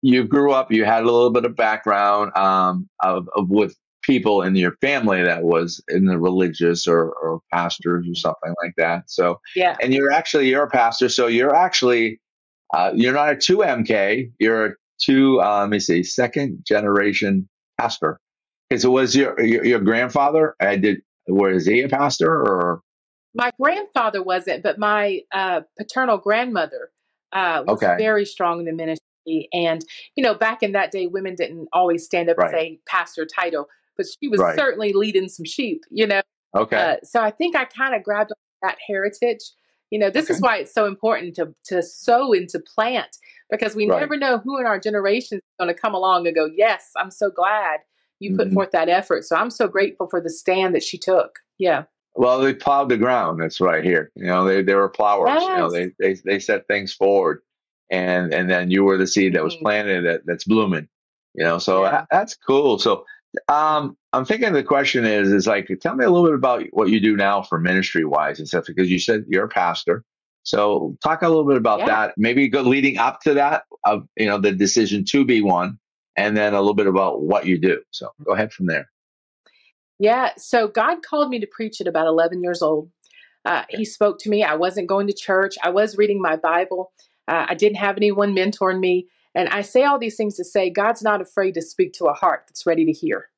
you 0.02 0.24
grew 0.24 0.52
up, 0.52 0.72
you 0.72 0.84
had 0.84 1.02
a 1.02 1.06
little 1.06 1.30
bit 1.30 1.44
of 1.44 1.56
background 1.56 2.36
um 2.36 2.88
of, 3.02 3.28
of 3.36 3.48
with 3.50 3.76
people 4.02 4.42
in 4.42 4.56
your 4.56 4.72
family 4.80 5.22
that 5.22 5.42
was 5.42 5.82
in 5.88 6.06
the 6.06 6.18
religious 6.18 6.86
or, 6.88 7.12
or 7.12 7.40
pastors 7.52 8.06
or 8.08 8.14
something 8.14 8.54
like 8.62 8.74
that. 8.76 9.10
So 9.10 9.40
Yeah. 9.54 9.76
and 9.82 9.92
you're 9.92 10.10
actually 10.10 10.48
you're 10.48 10.64
a 10.64 10.70
pastor, 10.70 11.08
so 11.08 11.26
you're 11.26 11.54
actually 11.54 12.20
uh, 12.72 12.92
you're 12.94 13.14
not 13.14 13.30
a 13.30 13.36
two 13.36 13.58
MK, 13.58 14.32
you're 14.38 14.66
a 14.66 14.74
two 15.02 15.40
uh, 15.42 15.60
let 15.60 15.68
me 15.68 15.80
see, 15.80 16.02
second 16.02 16.64
generation 16.66 17.48
pastor. 17.78 18.18
It 18.70 18.84
was 18.84 19.16
your, 19.16 19.40
your 19.40 19.64
your 19.64 19.80
grandfather. 19.80 20.54
I 20.60 20.76
did. 20.76 21.02
Was 21.26 21.66
he 21.66 21.82
a 21.82 21.88
pastor 21.88 22.30
or 22.30 22.82
My 23.34 23.50
grandfather 23.60 24.22
wasn't, 24.22 24.62
but 24.62 24.78
my 24.78 25.20
uh, 25.32 25.62
paternal 25.78 26.18
grandmother 26.18 26.90
uh, 27.32 27.64
was 27.66 27.82
okay? 27.82 27.96
very 27.98 28.24
strong 28.24 28.60
in 28.60 28.66
the 28.66 28.72
ministry. 28.72 29.48
And, 29.52 29.84
you 30.16 30.24
know, 30.24 30.34
back 30.34 30.62
in 30.62 30.72
that 30.72 30.90
day, 30.90 31.06
women 31.06 31.34
didn't 31.36 31.68
always 31.72 32.04
stand 32.04 32.30
up 32.30 32.38
and 32.38 32.44
Right, 32.44 32.52
say 32.52 32.80
pastor 32.86 33.26
title, 33.26 33.66
but 33.96 34.06
she 34.06 34.28
was 34.28 34.40
right, 34.40 34.56
certainly 34.56 34.92
leading 34.92 35.28
some 35.28 35.44
sheep, 35.44 35.82
you 35.90 36.06
know. 36.06 36.22
okay, 36.56 36.76
Uh, 36.76 36.96
so 37.04 37.20
I 37.20 37.30
think 37.30 37.54
I 37.54 37.64
kind 37.66 37.94
of 37.94 38.02
grabbed 38.02 38.32
that 38.62 38.78
heritage. 38.88 39.42
You 39.90 39.98
know, 40.00 40.10
this 40.10 40.26
okay, 40.26 40.34
is 40.34 40.40
why 40.40 40.56
it's 40.58 40.72
so 40.72 40.86
important 40.86 41.34
to 41.36 41.54
to 41.66 41.82
sow 41.82 42.32
and 42.32 42.48
to 42.48 42.60
plant 42.60 43.16
because 43.50 43.74
we 43.76 43.88
right. 43.88 44.00
never 44.00 44.16
know 44.16 44.38
who 44.38 44.58
in 44.58 44.66
our 44.66 44.80
generation 44.80 45.38
is 45.38 45.44
going 45.58 45.72
to 45.72 45.80
come 45.80 45.94
along 45.94 46.26
and 46.26 46.34
go, 46.34 46.48
"Yes, 46.56 46.90
I'm 46.96 47.10
so 47.10 47.30
glad 47.30 47.80
you 48.20 48.36
put 48.36 48.48
hmm 48.48 48.54
forth 48.54 48.70
that 48.72 48.88
effort." 48.88 49.24
So 49.24 49.36
I'm 49.36 49.50
so 49.50 49.68
grateful 49.68 50.08
for 50.08 50.20
the 50.20 50.30
stand 50.30 50.74
that 50.76 50.84
she 50.84 50.98
took. 50.98 51.40
Yeah. 51.58 51.84
Well, 52.14 52.40
they 52.40 52.54
plowed 52.54 52.88
the 52.88 52.96
ground. 52.98 53.40
That's 53.40 53.60
right 53.60 53.84
here. 53.84 54.10
You 54.16 54.26
know, 54.26 54.44
they 54.44 54.62
they 54.62 54.74
were 54.74 54.88
plowers. 54.88 55.40
You 55.42 55.56
know, 55.56 55.70
they 55.70 55.92
they 55.98 56.14
they 56.24 56.38
set 56.40 56.66
things 56.68 56.92
forward, 56.92 57.42
and 57.90 58.32
and 58.34 58.50
then 58.50 58.70
you 58.70 58.84
were 58.84 58.96
the 58.98 59.06
seed 59.06 59.34
that 59.34 59.44
was 59.44 59.56
Mhm. 59.56 59.62
planted 59.62 60.04
that 60.06 60.22
that's 60.26 60.44
blooming. 60.44 60.88
You 61.34 61.44
know, 61.44 61.58
so 61.58 61.84
Yeah. 61.84 62.04
that's 62.10 62.36
cool. 62.36 62.78
So, 62.80 63.04
um, 63.48 63.96
I'm 64.12 64.24
thinking 64.24 64.52
the 64.52 64.64
question 64.64 65.04
is 65.06 65.30
is 65.32 65.46
like, 65.46 65.68
tell 65.80 65.94
me 65.94 66.04
a 66.04 66.10
little 66.10 66.26
bit 66.26 66.34
about 66.34 66.64
what 66.72 66.88
you 66.90 67.00
do 67.00 67.16
now 67.16 67.42
for 67.42 67.60
ministry 67.60 68.04
wise 68.04 68.38
and 68.40 68.48
stuff 68.48 68.66
because 68.66 68.90
you 68.90 68.98
said 68.98 69.24
you're 69.28 69.44
a 69.44 69.48
pastor. 69.48 70.04
So, 70.42 70.96
talk 71.02 71.22
a 71.22 71.28
little 71.28 71.46
bit 71.46 71.56
about 71.58 71.80
Yeah. 71.80 71.86
that. 71.86 72.14
Maybe 72.18 72.48
go 72.48 72.62
leading 72.62 72.98
up 72.98 73.20
to 73.22 73.34
that 73.34 73.64
of 73.84 74.06
you 74.16 74.26
know 74.26 74.38
the 74.38 74.52
decision 74.52 75.04
to 75.10 75.24
be 75.24 75.42
one, 75.42 75.78
and 76.16 76.36
then 76.36 76.54
a 76.54 76.60
little 76.60 76.74
bit 76.74 76.86
about 76.86 77.22
what 77.22 77.46
you 77.46 77.58
do. 77.58 77.80
So, 77.90 78.10
go 78.24 78.32
ahead 78.32 78.52
from 78.52 78.66
there. 78.66 78.88
Yeah. 80.00 80.30
So 80.38 80.66
God 80.66 81.02
called 81.02 81.28
me 81.28 81.38
to 81.40 81.46
preach 81.46 81.80
at 81.80 81.86
about 81.86 82.06
11 82.06 82.42
years 82.42 82.62
old. 82.62 82.90
Uh, 83.44 83.64
he 83.68 83.84
spoke 83.84 84.18
to 84.20 84.30
me. 84.30 84.42
I 84.42 84.54
wasn't 84.54 84.88
going 84.88 85.06
to 85.06 85.12
church. 85.12 85.56
I 85.62 85.68
was 85.68 85.98
reading 85.98 86.20
my 86.20 86.36
Bible. 86.36 86.92
Uh, 87.28 87.46
I 87.48 87.54
didn't 87.54 87.76
have 87.76 87.98
anyone 87.98 88.34
mentoring 88.34 88.80
me. 88.80 89.08
And 89.34 89.48
I 89.50 89.60
say 89.60 89.84
all 89.84 89.98
these 89.98 90.16
things 90.16 90.36
to 90.36 90.44
say 90.44 90.70
God's 90.70 91.02
not 91.02 91.20
afraid 91.20 91.52
to 91.54 91.62
speak 91.62 91.92
to 91.94 92.06
a 92.06 92.14
heart 92.14 92.44
that's 92.48 92.66
ready 92.66 92.84
to 92.86 92.92
hear. 92.92 93.28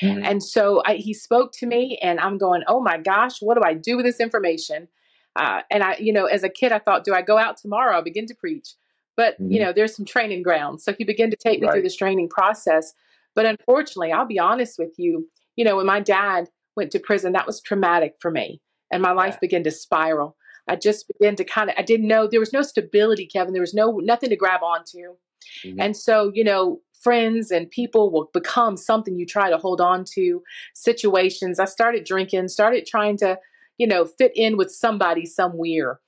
Mhm. 0.00 0.24
And 0.24 0.42
so 0.42 0.82
I, 0.86 0.94
he 0.94 1.12
spoke 1.12 1.52
to 1.58 1.66
me, 1.66 1.98
and 2.02 2.18
I'm 2.18 2.38
going, 2.38 2.62
oh 2.66 2.80
my 2.80 2.96
gosh, 2.96 3.40
what 3.40 3.54
do 3.56 3.62
I 3.64 3.74
do 3.74 3.96
with 3.96 4.06
this 4.06 4.18
information? 4.18 4.88
Uh, 5.36 5.60
and 5.70 5.82
I, 5.82 5.96
you 5.98 6.12
know, 6.12 6.24
as 6.24 6.42
a 6.42 6.48
kid, 6.48 6.72
I 6.72 6.78
thought, 6.78 7.04
do 7.04 7.14
I 7.14 7.20
go 7.20 7.36
out 7.36 7.58
tomorrow? 7.58 7.94
I'll 7.94 8.02
begin 8.02 8.26
to 8.26 8.34
preach. 8.34 8.70
But, 9.16 9.36
you 9.40 9.58
Mhm. 9.58 9.62
know, 9.62 9.72
there's 9.72 9.96
some 9.96 10.04
training 10.04 10.42
grounds. 10.42 10.84
So 10.84 10.92
he 10.92 11.04
began 11.04 11.30
to 11.30 11.36
take 11.36 11.60
me 11.60 11.68
through 11.68 11.82
this 11.82 11.96
training 11.96 12.28
process. 12.28 12.92
But 13.34 13.46
unfortunately, 13.46 14.12
I'll 14.12 14.26
be 14.26 14.38
honest 14.38 14.78
with 14.78 14.94
you, 14.98 15.28
you 15.56 15.64
know, 15.64 15.76
when 15.76 15.86
my 15.86 16.00
dad 16.00 16.48
went 16.76 16.90
to 16.92 16.98
prison, 17.00 17.32
that 17.32 17.46
was 17.46 17.60
traumatic 17.60 18.16
for 18.20 18.30
me. 18.30 18.60
And 18.92 19.02
my 19.02 19.12
life 19.12 19.34
Yeah. 19.34 19.38
began 19.40 19.64
to 19.64 19.70
spiral. 19.70 20.36
I 20.68 20.76
just 20.76 21.06
began 21.08 21.36
to 21.36 21.44
kind 21.44 21.70
of, 21.70 21.76
I 21.78 21.82
didn't 21.82 22.08
know, 22.08 22.26
there 22.26 22.40
was 22.40 22.52
no 22.52 22.62
stability, 22.62 23.26
Kevin. 23.26 23.52
There 23.52 23.60
was 23.62 23.74
no, 23.74 23.98
nothing 23.98 24.30
to 24.30 24.36
grab 24.36 24.62
onto. 24.62 25.16
Mhm. 25.64 25.76
And 25.78 25.96
so, 25.96 26.30
you 26.34 26.44
know, 26.44 26.80
friends 27.02 27.50
and 27.50 27.70
people 27.70 28.10
will 28.10 28.30
become 28.32 28.76
something 28.76 29.16
you 29.16 29.26
try 29.26 29.48
to 29.48 29.58
hold 29.58 29.80
on 29.80 30.04
to, 30.14 30.42
situations. 30.74 31.58
I 31.60 31.66
started 31.66 32.04
drinking, 32.04 32.48
started 32.48 32.84
trying 32.86 33.16
to, 33.18 33.38
you 33.78 33.86
know, 33.86 34.04
fit 34.04 34.32
in 34.34 34.56
with 34.56 34.70
somebody 34.72 35.24
somewhere. 35.24 36.00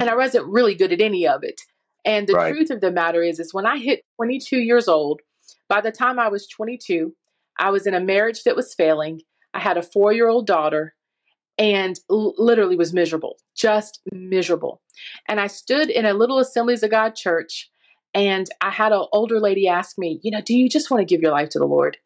And 0.00 0.10
I 0.10 0.14
wasn't 0.16 0.46
really 0.46 0.74
good 0.74 0.92
at 0.92 1.00
any 1.00 1.26
of 1.26 1.42
it. 1.42 1.60
And 2.06 2.26
the 2.26 2.34
Right. 2.34 2.54
truth 2.54 2.70
of 2.70 2.80
the 2.80 2.90
matter 2.92 3.22
is, 3.22 3.40
is 3.40 3.52
when 3.52 3.66
I 3.66 3.78
hit 3.78 4.04
22 4.16 4.58
years 4.58 4.88
old, 4.88 5.20
by 5.68 5.80
the 5.80 5.92
time 5.92 6.18
I 6.18 6.28
was 6.28 6.46
22, 6.46 7.14
I 7.58 7.70
was 7.70 7.86
in 7.86 7.94
a 7.94 8.00
marriage 8.00 8.44
that 8.44 8.56
was 8.56 8.72
failing. 8.74 9.20
I 9.52 9.58
had 9.58 9.76
a 9.76 9.82
four 9.82 10.12
year 10.12 10.28
old 10.28 10.46
daughter 10.46 10.94
and 11.58 11.98
l- 12.10 12.34
literally 12.38 12.76
was 12.76 12.92
miserable, 12.92 13.38
just 13.56 14.00
miserable. 14.12 14.80
And 15.28 15.40
I 15.40 15.48
stood 15.48 15.90
in 15.90 16.04
a 16.06 16.14
little 16.14 16.38
Assemblies 16.38 16.82
of 16.82 16.90
God 16.90 17.14
church, 17.14 17.70
and 18.14 18.48
I 18.60 18.70
had 18.70 18.92
an 18.92 19.06
older 19.12 19.40
lady 19.40 19.66
ask 19.68 19.98
me, 19.98 20.20
You 20.22 20.30
know, 20.30 20.40
do 20.40 20.56
you 20.56 20.68
just 20.68 20.90
want 20.90 21.00
to 21.00 21.04
give 21.06 21.22
your 21.22 21.32
life 21.32 21.48
to 21.50 21.58
the 21.58 21.66
Lord? 21.66 21.96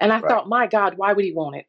And 0.00 0.12
I 0.12 0.20
Right. 0.20 0.28
thought, 0.28 0.48
My 0.48 0.66
God, 0.66 0.94
why 0.96 1.12
would 1.12 1.24
he 1.24 1.32
want 1.32 1.56
it? 1.56 1.66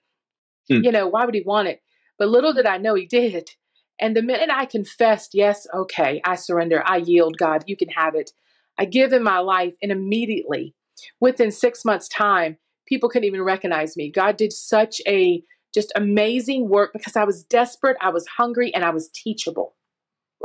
Hmm. 0.70 0.84
You 0.84 0.92
know, 0.92 1.08
why 1.08 1.26
would 1.26 1.36
he 1.36 1.44
want 1.44 1.68
it? 1.68 1.82
But 2.18 2.30
little 2.30 2.54
did 2.54 2.66
I 2.66 2.78
know 2.78 2.96
he 2.96 3.06
did. 3.06 3.52
And 4.00 4.16
the 4.16 4.22
minute 4.22 4.50
I 4.52 4.66
confessed, 4.66 5.32
Yes, 5.34 5.68
okay, 5.74 6.22
I 6.26 6.36
surrender, 6.36 6.84
I 6.86 6.98
yield, 6.98 7.38
God, 7.38 7.64
you 7.68 7.78
can 7.78 7.90
have 7.90 8.16
it. 8.16 8.32
I 8.78 8.86
give 8.86 9.14
in 9.14 9.24
my 9.24 9.40
life, 9.40 9.74
and 9.82 9.92
immediately, 9.92 10.76
within 11.20 11.52
six 11.52 11.86
months' 11.86 12.10
time, 12.10 12.58
people 12.88 13.10
couldn't 13.10 13.28
even 13.28 13.42
recognize 13.42 13.96
me. 13.96 14.12
God 14.12 14.38
did 14.38 14.52
such 14.52 15.02
a 15.08 15.42
just 15.74 15.92
amazing 15.96 16.70
work 16.70 16.92
because 16.94 17.16
I 17.16 17.24
was 17.26 17.44
desperate, 17.44 17.98
I 18.02 18.10
was 18.10 18.28
hungry, 18.28 18.74
and 18.74 18.84
I 18.84 18.90
was 18.92 19.10
teachable. 19.14 19.76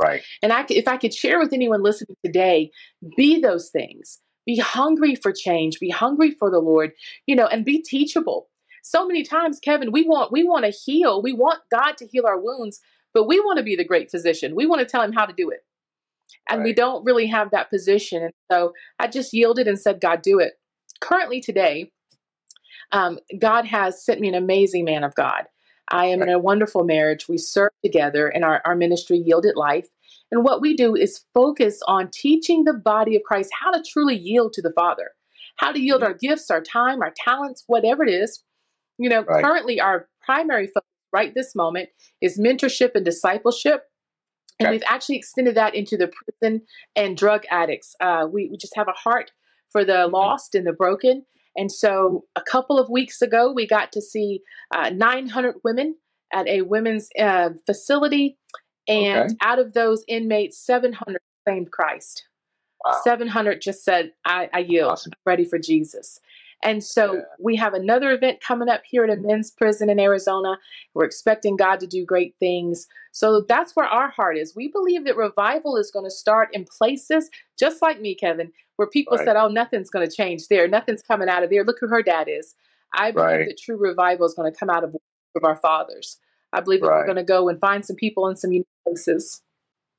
Right. 0.01 0.21
And 0.41 0.51
I, 0.51 0.65
if 0.69 0.87
I 0.87 0.97
could 0.97 1.13
share 1.13 1.39
with 1.39 1.53
anyone 1.53 1.83
listening 1.83 2.15
today, 2.23 2.71
be 3.15 3.39
those 3.39 3.69
things. 3.69 4.19
Be 4.45 4.57
hungry 4.57 5.15
for 5.15 5.31
change. 5.31 5.79
Be 5.79 5.89
hungry 5.89 6.31
for 6.31 6.49
the 6.49 6.59
Lord. 6.59 6.91
You 7.27 7.35
know, 7.35 7.45
and 7.47 7.63
be 7.63 7.81
teachable. 7.81 8.47
So 8.83 9.05
many 9.05 9.23
times, 9.23 9.59
Kevin, 9.59 9.91
we 9.91 10.03
want 10.07 10.31
we 10.31 10.43
want 10.43 10.65
to 10.65 10.71
heal. 10.71 11.21
We 11.21 11.33
want 11.33 11.59
God 11.69 11.97
to 11.97 12.07
heal 12.07 12.25
our 12.25 12.39
wounds, 12.39 12.79
but 13.13 13.27
we 13.27 13.39
want 13.39 13.57
to 13.57 13.63
be 13.63 13.75
the 13.75 13.83
great 13.85 14.09
physician. 14.11 14.55
We 14.55 14.65
want 14.65 14.79
to 14.79 14.85
tell 14.85 15.01
Him 15.01 15.13
how 15.13 15.25
to 15.25 15.33
do 15.33 15.49
it, 15.49 15.65
and 16.49 16.63
we 16.63 16.73
don't 16.73 17.03
really 17.05 17.27
have 17.27 17.51
that 17.51 17.69
position. 17.69 18.23
And 18.23 18.33
so 18.51 18.73
I 18.99 19.07
just 19.07 19.33
yielded 19.33 19.67
and 19.67 19.79
said, 19.79 20.01
God, 20.01 20.21
do 20.21 20.39
it. 20.39 20.53
Currently, 20.99 21.41
today, 21.41 21.91
um, 22.91 23.19
God 23.39 23.65
has 23.65 24.03
sent 24.03 24.19
me 24.21 24.27
an 24.27 24.35
amazing 24.35 24.85
man 24.85 25.03
of 25.03 25.15
God. 25.15 25.43
I 25.89 26.05
am 26.05 26.21
in 26.21 26.29
a 26.29 26.39
wonderful 26.39 26.83
marriage. 26.85 27.27
We 27.27 27.37
serve 27.37 27.71
together 27.83 28.29
in 28.29 28.43
our, 28.43 28.61
our 28.65 28.75
ministry, 28.75 29.17
Yielded 29.17 29.55
Life. 29.57 29.87
And 30.31 30.43
what 30.43 30.61
we 30.61 30.75
do 30.75 30.95
is 30.95 31.25
focus 31.33 31.81
on 31.87 32.09
teaching 32.13 32.63
the 32.63 32.73
body 32.73 33.15
of 33.17 33.23
Christ 33.23 33.51
how 33.59 33.71
to 33.71 33.83
truly 33.83 34.15
yield 34.15 34.53
to 34.53 34.61
the 34.61 34.71
Father, 34.71 35.11
how 35.57 35.73
to 35.73 35.79
yield 35.79 36.01
Mhm. 36.01 36.05
our 36.05 36.13
gifts, 36.13 36.49
our 36.49 36.61
time, 36.61 37.01
our 37.01 37.13
talents, 37.17 37.65
whatever 37.67 38.03
it 38.03 38.09
is. 38.09 38.41
You 38.97 39.09
know, 39.09 39.23
Right. 39.23 39.43
currently 39.43 39.81
our 39.81 40.07
primary 40.21 40.67
focus 40.67 40.87
right 41.13 41.33
this 41.33 41.55
moment 41.55 41.89
is 42.21 42.39
mentorship 42.39 42.91
and 42.95 43.05
discipleship. 43.05 43.83
And 44.59 44.67
Okay. 44.67 44.75
we've 44.75 44.83
actually 44.87 45.15
extended 45.17 45.55
that 45.55 45.75
into 45.75 45.97
the 45.97 46.11
prison 46.39 46.61
and 46.95 47.17
drug 47.17 47.43
addicts. 47.49 47.95
Uh, 47.99 48.27
we, 48.31 48.47
we 48.49 48.57
just 48.57 48.75
have 48.75 48.87
a 48.87 48.91
heart 48.93 49.31
for 49.71 49.83
the 49.83 49.93
Mm-hmm. 49.93 50.13
lost 50.13 50.55
and 50.55 50.67
the 50.67 50.73
broken. 50.73 51.25
And 51.55 51.71
so 51.71 52.25
a 52.35 52.41
couple 52.41 52.79
of 52.79 52.89
weeks 52.89 53.21
ago, 53.21 53.51
we 53.51 53.67
got 53.67 53.91
to 53.93 54.01
see 54.01 54.41
uh, 54.73 54.89
900 54.91 55.55
women 55.63 55.95
at 56.33 56.47
a 56.47 56.61
women's 56.61 57.09
uh, 57.19 57.49
facility. 57.65 58.37
And 58.87 59.31
Okay. 59.31 59.35
out 59.41 59.59
of 59.59 59.73
those 59.73 60.03
inmates, 60.07 60.57
700 60.65 61.19
claimed 61.45 61.71
Christ. 61.71 62.27
Wow. 62.85 62.99
700 63.03 63.61
just 63.61 63.83
said, 63.83 64.11
I, 64.25 64.49
I 64.53 64.59
yield, 64.59 64.91
Awesome. 64.91 65.11
I'm 65.13 65.19
ready 65.25 65.45
for 65.45 65.59
Jesus. 65.59 66.19
And 66.63 66.83
so 66.83 67.15
Yeah. 67.15 67.21
we 67.39 67.55
have 67.55 67.73
another 67.73 68.11
event 68.11 68.39
coming 68.41 68.69
up 68.69 68.81
here 68.85 69.03
at 69.03 69.09
a 69.09 69.15
men's 69.15 69.51
prison 69.51 69.89
in 69.89 69.99
Arizona. 69.99 70.57
We're 70.93 71.05
expecting 71.05 71.55
God 71.57 71.79
to 71.79 71.87
do 71.87 72.05
great 72.05 72.35
things. 72.39 72.87
So 73.11 73.41
that's 73.41 73.75
where 73.75 73.87
our 73.87 74.09
heart 74.09 74.37
is. 74.37 74.55
We 74.55 74.67
believe 74.67 75.05
that 75.05 75.17
revival 75.17 75.75
is 75.77 75.91
going 75.91 76.05
to 76.05 76.11
start 76.11 76.49
in 76.53 76.65
places 76.77 77.29
just 77.59 77.81
like 77.81 77.99
me, 77.99 78.13
Kevin, 78.15 78.51
where 78.75 78.87
people 78.87 79.17
Right. 79.17 79.25
said, 79.25 79.35
Oh, 79.35 79.47
nothing's 79.47 79.89
going 79.89 80.07
to 80.07 80.15
change 80.15 80.47
there. 80.49 80.67
Nothing's 80.67 81.01
coming 81.01 81.29
out 81.29 81.43
of 81.43 81.49
there. 81.49 81.63
Look 81.63 81.77
who 81.79 81.87
her 81.87 82.03
dad 82.03 82.27
is. 82.29 82.55
I 82.93 83.11
believe 83.11 83.25
Right. 83.27 83.47
that 83.47 83.57
true 83.59 83.77
revival 83.77 84.25
is 84.25 84.33
going 84.33 84.51
to 84.51 84.57
come 84.57 84.69
out 84.69 84.83
of, 84.83 84.95
of 85.35 85.43
our 85.43 85.55
fathers. 85.55 86.19
I 86.53 86.59
believe 86.61 86.81
that 86.81 86.87
Right. 86.87 86.97
we're 86.99 87.05
going 87.05 87.15
to 87.17 87.23
go 87.23 87.49
and 87.49 87.59
find 87.59 87.85
some 87.85 87.95
people 87.95 88.27
in 88.27 88.35
some 88.35 88.51
unique 88.51 88.67
places. 88.85 89.41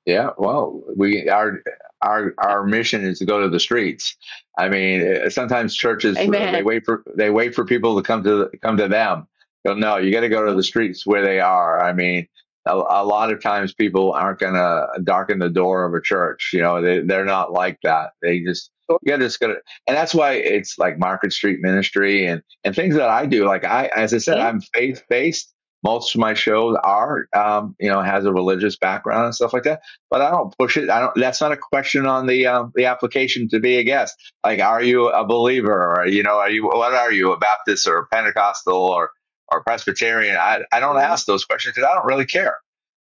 Yeah, 0.05 0.31
well, 0.37 0.83
we 0.97 1.29
our 1.29 1.63
our 2.03 2.35
our 2.39 2.67
mission 2.67 3.05
is 3.05 3.21
to 3.21 3.25
go 3.25 3.41
to 3.41 3.49
the 3.49 3.61
streets. 3.61 4.17
I 4.59 4.69
mean, 4.69 5.07
uh, 5.07 5.31
sometimes 5.31 5.75
churches 5.75 6.17
Amen. 6.19 6.53
they 6.53 6.63
wait 6.63 6.85
for 6.85 7.05
they 7.17 7.31
wait 7.31 7.55
for 7.55 7.65
people 7.65 7.97
to 7.97 8.03
come 8.03 8.25
to 8.25 8.51
come 8.61 8.77
to 8.79 8.89
them. 8.89 9.29
No, 9.65 9.97
you 9.99 10.11
got 10.11 10.21
to 10.21 10.29
go 10.29 10.45
to 10.45 10.55
the 10.55 10.63
streets 10.63 11.07
where 11.07 11.25
they 11.25 11.39
are. 11.39 11.81
I 11.81 11.93
mean, 11.93 12.27
a, 12.67 12.75
a 12.75 13.05
lot 13.05 13.33
of 13.33 13.41
times 13.41 13.73
people 13.73 14.13
aren't 14.13 14.41
going 14.41 14.55
to 14.55 14.89
darken 15.05 15.39
the 15.39 15.49
door 15.49 15.85
of 15.85 15.95
a 15.95 16.01
church. 16.01 16.51
You 16.53 16.63
know, 16.63 16.83
they 16.83 17.01
they're 17.01 17.25
not 17.25 17.53
like 17.53 17.79
that. 17.85 18.11
They 18.23 18.41
just 18.41 18.71
you 19.03 19.19
just 19.19 19.39
go 19.39 19.49
to, 19.49 19.55
and 19.87 19.97
that's 19.97 20.15
why 20.15 20.33
it's 20.33 20.79
like 20.79 20.99
Market 20.99 21.33
Street 21.33 21.61
Ministry 21.61 22.27
and 22.27 22.43
and 22.65 22.75
things 22.75 22.97
that 22.97 23.09
I 23.09 23.27
do. 23.27 23.47
Like 23.47 23.65
I, 23.65 23.89
as 23.95 24.13
I 24.13 24.19
said. 24.19 24.39
I'm 24.39 24.61
faith 24.61 25.05
based. 25.09 25.55
Most 25.83 26.15
of 26.15 26.21
my 26.21 26.35
shows 26.35 26.77
are, 26.83 27.27
um, 27.35 27.77
you 27.81 27.91
know, 27.91 28.01
has 28.03 28.25
a 28.25 28.33
religious 28.33 28.77
background 28.77 29.27
and 29.27 29.35
stuff 29.35 29.53
like 29.53 29.65
that 29.65 29.73
but 30.11 30.21
I 30.21 30.31
don't 30.31 30.57
push 30.59 30.77
it. 30.77 30.91
I 30.91 31.01
don't. 31.01 31.15
That's 31.17 31.41
not 31.41 31.53
a 31.53 31.57
question 31.57 32.07
on 32.07 32.27
the 32.27 32.47
um, 32.47 32.73
the 32.75 32.85
application 32.85 33.49
to 33.49 33.61
be 33.61 33.79
a 33.79 33.83
guest. 33.83 34.15
Like, 34.45 34.61
are 34.61 34.83
you 34.83 35.09
a 35.09 35.25
believer, 35.27 35.95
or 35.97 36.07
you 36.07 36.23
know, 36.23 36.39
are 36.39 36.51
you 36.51 36.67
what 36.67 36.93
are 36.95 37.13
you 37.13 37.33
a 37.33 37.39
Baptist 37.39 37.87
or 37.89 37.99
a 37.99 38.07
Pentecostal 38.07 38.77
or 38.77 39.11
or 39.51 39.63
Presbyterian? 39.65 40.37
I 40.37 40.63
I 40.71 40.81
don't 40.81 40.99
ask 40.99 41.27
those 41.27 41.47
questions 41.47 41.75
because 41.75 41.89
I 41.91 41.95
don't 41.95 42.07
really 42.07 42.27
care. 42.27 42.57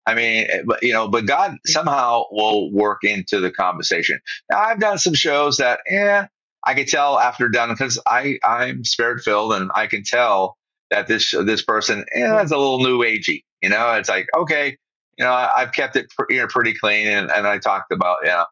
I 0.07 0.15
mean, 0.15 0.47
eh, 0.49 0.61
but 0.65 0.81
you 0.81 0.93
know, 0.93 1.07
but 1.07 1.27
God 1.27 1.57
somehow 1.65 2.23
will 2.31 2.71
work 2.71 3.03
into 3.03 3.39
the 3.39 3.51
conversation. 3.51 4.19
Now, 4.49 4.59
I've 4.59 4.79
done 4.79 4.97
some 4.97 5.13
shows 5.13 5.57
that, 5.57 5.81
yeah, 5.89 6.27
I 6.63 6.73
could 6.73 6.87
tell 6.87 7.19
after 7.19 7.49
done 7.49 7.69
because 7.69 7.99
I 8.07 8.39
I'm 8.43 8.83
spirit 8.83 9.23
filled 9.23 9.53
and 9.53 9.71
I 9.75 9.87
can 9.87 10.03
tell 10.03 10.57
that 10.91 11.07
this 11.07 11.31
this 11.31 11.63
person, 11.63 12.05
yeah, 12.15 12.33
that's 12.35 12.51
a 12.51 12.57
little 12.57 12.79
new 12.83 12.99
agey. 12.99 13.43
You 13.61 13.69
know, 13.69 13.93
it's 13.93 14.09
like 14.09 14.27
okay, 14.35 14.77
you 15.17 15.25
know, 15.25 15.31
I, 15.31 15.49
I've 15.57 15.71
kept 15.71 15.95
it 15.95 16.07
you 16.29 16.37
know, 16.37 16.47
pretty 16.47 16.73
clean, 16.73 17.07
and, 17.07 17.31
and 17.31 17.47
I 17.47 17.57
talked 17.57 17.91
about, 17.91 18.17
you 18.23 18.29
know, 18.29 18.45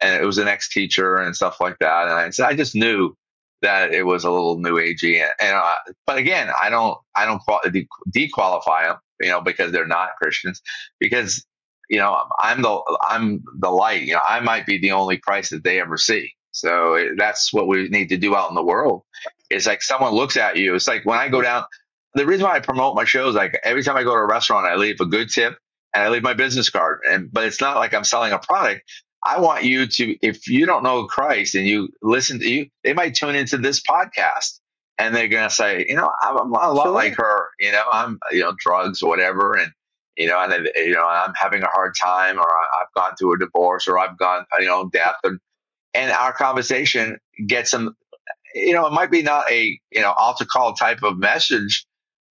and 0.00 0.22
it 0.22 0.26
was 0.26 0.38
an 0.38 0.48
ex 0.48 0.68
teacher 0.72 1.16
and 1.16 1.34
stuff 1.34 1.60
like 1.60 1.78
that, 1.80 2.04
and 2.04 2.12
I 2.12 2.30
said 2.30 2.46
I 2.46 2.54
just 2.54 2.74
knew 2.74 3.14
that 3.62 3.92
it 3.92 4.04
was 4.04 4.24
a 4.24 4.30
little 4.30 4.58
new 4.58 4.76
agey, 4.76 5.20
and, 5.20 5.32
and 5.40 5.56
uh, 5.56 5.74
but 6.06 6.18
again, 6.18 6.50
I 6.62 6.70
don't 6.70 6.96
I 7.14 7.24
don't 7.26 7.40
qual- 7.40 7.60
de- 7.70 7.88
dequalify 8.10 8.86
them, 8.88 8.96
you 9.20 9.28
know, 9.28 9.40
because 9.40 9.72
they're 9.72 9.86
not 9.86 10.10
Christians, 10.20 10.62
because 11.00 11.44
you 11.88 11.98
know 11.98 12.16
I'm 12.40 12.62
the 12.62 12.80
I'm 13.08 13.42
the 13.58 13.70
light, 13.70 14.02
you 14.02 14.14
know, 14.14 14.20
I 14.26 14.40
might 14.40 14.66
be 14.66 14.78
the 14.78 14.92
only 14.92 15.18
Christ 15.18 15.50
that 15.50 15.64
they 15.64 15.80
ever 15.80 15.96
see, 15.96 16.32
so 16.52 17.10
that's 17.18 17.52
what 17.52 17.66
we 17.66 17.88
need 17.88 18.08
to 18.10 18.16
do 18.16 18.36
out 18.36 18.48
in 18.50 18.54
the 18.54 18.64
world. 18.64 19.02
It's 19.50 19.66
like 19.66 19.82
someone 19.82 20.12
looks 20.12 20.36
at 20.36 20.56
you. 20.56 20.74
It's 20.74 20.88
like 20.88 21.04
when 21.04 21.18
I 21.18 21.28
go 21.28 21.42
down. 21.42 21.64
The 22.14 22.26
reason 22.26 22.44
why 22.46 22.56
I 22.56 22.60
promote 22.60 22.96
my 22.96 23.04
shows, 23.04 23.36
like 23.36 23.58
every 23.62 23.84
time 23.84 23.96
I 23.96 24.02
go 24.02 24.10
to 24.14 24.20
a 24.20 24.26
restaurant, 24.26 24.66
I 24.66 24.76
leave 24.76 25.00
a 25.00 25.06
good 25.06 25.30
tip 25.30 25.56
and 25.94 26.02
I 26.02 26.08
leave 26.08 26.22
my 26.24 26.34
business 26.34 26.68
card. 26.70 27.00
And 27.08 27.32
but 27.32 27.44
it's 27.44 27.60
not 27.60 27.76
like 27.76 27.94
I'm 27.94 28.04
selling 28.04 28.32
a 28.32 28.38
product. 28.38 28.82
I 29.24 29.40
want 29.40 29.64
you 29.64 29.86
to, 29.86 30.16
if 30.26 30.48
you 30.48 30.66
don't 30.66 30.82
know 30.82 31.06
Christ 31.06 31.54
and 31.54 31.66
you 31.66 31.90
listen 32.02 32.40
to 32.40 32.48
you, 32.50 32.66
they 32.84 32.94
might 32.94 33.14
tune 33.14 33.36
into 33.36 33.58
this 33.58 33.80
podcast 33.82 34.58
and 34.98 35.14
they're 35.14 35.28
gonna 35.28 35.50
say, 35.50 35.86
you 35.88 35.96
know, 35.96 36.10
I'm, 36.20 36.36
I'm 36.38 36.52
a 36.52 36.72
lot 36.72 36.84
Sure. 36.84 36.92
like 36.92 37.16
her. 37.16 37.48
You 37.60 37.72
know, 37.72 37.84
I'm, 37.92 38.18
you 38.32 38.40
know, 38.40 38.54
drugs 38.58 39.02
or 39.02 39.08
whatever, 39.08 39.54
and 39.54 39.72
you 40.16 40.26
know, 40.28 40.38
and 40.42 40.68
you 40.76 40.92
know, 40.92 41.06
I'm 41.06 41.32
having 41.34 41.62
a 41.62 41.68
hard 41.68 41.94
time, 42.00 42.38
or 42.38 42.46
I've 42.48 42.92
gone 42.96 43.12
through 43.18 43.34
a 43.34 43.38
divorce, 43.38 43.88
or 43.88 43.98
I've 43.98 44.18
gone, 44.18 44.44
you 44.58 44.66
know, 44.66 44.88
death, 44.90 45.16
and 45.24 45.38
and 45.94 46.12
our 46.12 46.32
conversation 46.32 47.18
gets 47.46 47.70
them. 47.70 47.96
You 48.54 48.74
know, 48.74 48.86
it 48.86 48.92
might 48.92 49.10
be 49.10 49.22
not 49.22 49.50
a 49.50 49.78
you 49.92 50.00
know 50.00 50.12
altar 50.18 50.46
call 50.46 50.74
type 50.74 51.02
of 51.02 51.18
message, 51.18 51.86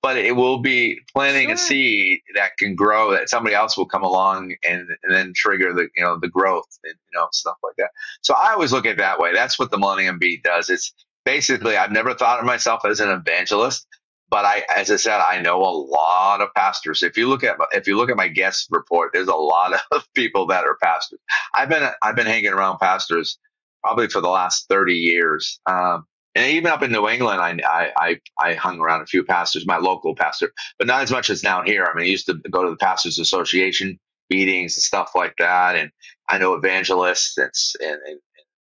but 0.03 0.17
it 0.17 0.37
will 0.37 0.59
be 0.61 0.99
planting 1.15 1.51
a 1.51 1.57
seed 1.57 2.21
that 2.37 2.57
can 2.59 2.75
grow 2.77 3.13
that 3.13 3.29
somebody 3.29 3.55
else 3.55 3.77
will 3.77 3.87
come 3.87 4.05
along 4.05 4.55
and, 4.69 4.89
and 5.03 5.15
then 5.15 5.33
trigger 5.35 5.73
the 5.75 5.89
you 5.97 6.05
know 6.05 6.19
the 6.21 6.29
growth 6.29 6.69
and 6.85 6.95
you 7.13 7.19
know 7.21 7.29
stuff 7.33 7.57
like 7.63 7.75
that. 7.79 7.91
So 8.23 8.35
i 8.35 8.53
always 8.53 8.73
look 8.73 8.87
at 8.87 8.93
it 8.93 8.99
that 8.99 9.19
way. 9.21 9.33
That's 9.35 9.59
what 9.59 9.71
the 9.71 9.79
millennium 9.79 10.19
beat 10.19 10.43
does. 10.45 10.71
It's 10.71 10.95
basically 11.25 11.77
i've 11.77 11.93
never 11.93 12.15
thought 12.15 12.41
of 12.41 12.47
myself 12.47 12.85
as 12.87 13.01
an 13.01 13.11
evangelist 13.11 13.87
but 14.31 14.45
i 14.47 14.65
as 14.77 14.91
i 14.91 14.97
said 14.97 15.21
i 15.21 15.41
know 15.43 15.61
a 15.63 15.75
lot 15.75 16.41
of 16.41 16.49
pastors. 16.57 17.03
If 17.03 17.19
you 17.19 17.29
look 17.29 17.45
at 17.45 17.57
if 17.73 17.87
you 17.89 17.97
look 17.97 18.11
at 18.11 18.17
my 18.17 18.29
guest 18.29 18.69
report 18.71 19.11
there's 19.15 19.29
a 19.29 19.35
lot 19.35 19.75
of 19.93 20.09
people 20.15 20.47
that 20.49 20.65
are 20.65 20.79
pastors. 20.83 21.21
I've 21.55 21.69
been 21.69 21.89
i've 22.03 22.17
been 22.17 22.27
hanging 22.27 22.53
around 22.53 22.79
pastors 22.79 23.39
probably 23.87 24.09
for 24.09 24.20
the 24.20 24.29
last 24.29 24.66
30 24.68 24.94
years 24.94 25.61
um, 25.66 26.05
and 26.37 26.51
even 26.51 26.70
up 26.70 26.83
in 26.83 26.92
New 26.92 27.09
England, 27.09 27.40
I, 27.40 27.92
I, 27.96 28.20
I, 28.38 28.55
hung 28.55 28.79
around 28.79 29.01
a 29.01 29.07
few 29.07 29.25
pastors, 29.25 29.66
my 29.66 29.79
local 29.79 30.14
pastor, 30.14 30.53
but 30.79 30.87
not 30.87 31.01
as 31.01 31.11
much 31.11 31.31
as 31.31 31.40
down 31.40 31.64
here. 31.64 31.85
I 31.85 31.96
mean, 31.96 32.05
I 32.05 32.11
used 32.11 32.27
to 32.27 32.35
go 32.51 32.62
to 32.62 32.68
the 32.68 32.77
Pastors 32.77 33.18
Association 33.18 33.99
meetings 34.29 34.77
and 34.77 34.83
stuff 34.83 35.12
like 35.14 35.35
that. 35.38 35.77
And 35.77 35.90
I 36.29 36.37
know 36.37 36.53
evangelists 36.53 37.38
and, 37.38 37.51
and, 37.81 37.99
and 38.07 38.20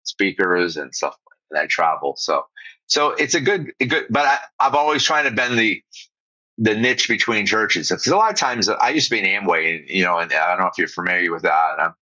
speakers 0.03 0.77
and 0.77 0.95
stuff. 0.95 1.17
And 1.51 1.59
I 1.59 1.67
travel. 1.67 2.17
So, 2.19 2.45
so 2.87 3.13
it's 3.13 3.35
a 3.35 3.41
good, 3.41 3.73
a 3.81 3.87
good, 3.87 4.09
but 4.11 4.27
I, 4.27 4.39
I've 4.61 4.75
always 4.75 5.03
trying 5.03 5.25
to 5.25 5.31
bend 5.31 5.59
the, 5.59 5.81
the 6.59 6.75
niche 6.75 7.09
between 7.09 7.47
churches. 7.47 7.89
Because 7.89 8.07
a 8.09 8.17
lot 8.17 8.31
of 8.31 8.39
times 8.39 8.69
I 8.69 8.91
used 8.91 9.09
to 9.09 9.17
be 9.17 9.21
in 9.21 9.43
Amway, 9.43 9.79
and, 9.79 9.89
you 9.89 10.05
know, 10.05 10.19
and 10.19 10.31
I 10.31 10.51
don't 10.51 10.61
know 10.61 10.67
if 10.67 10.77
you're 10.77 10.87
familiar 10.89 11.33
with 11.33 11.45
that. 11.45 11.81
Um, 11.81 11.95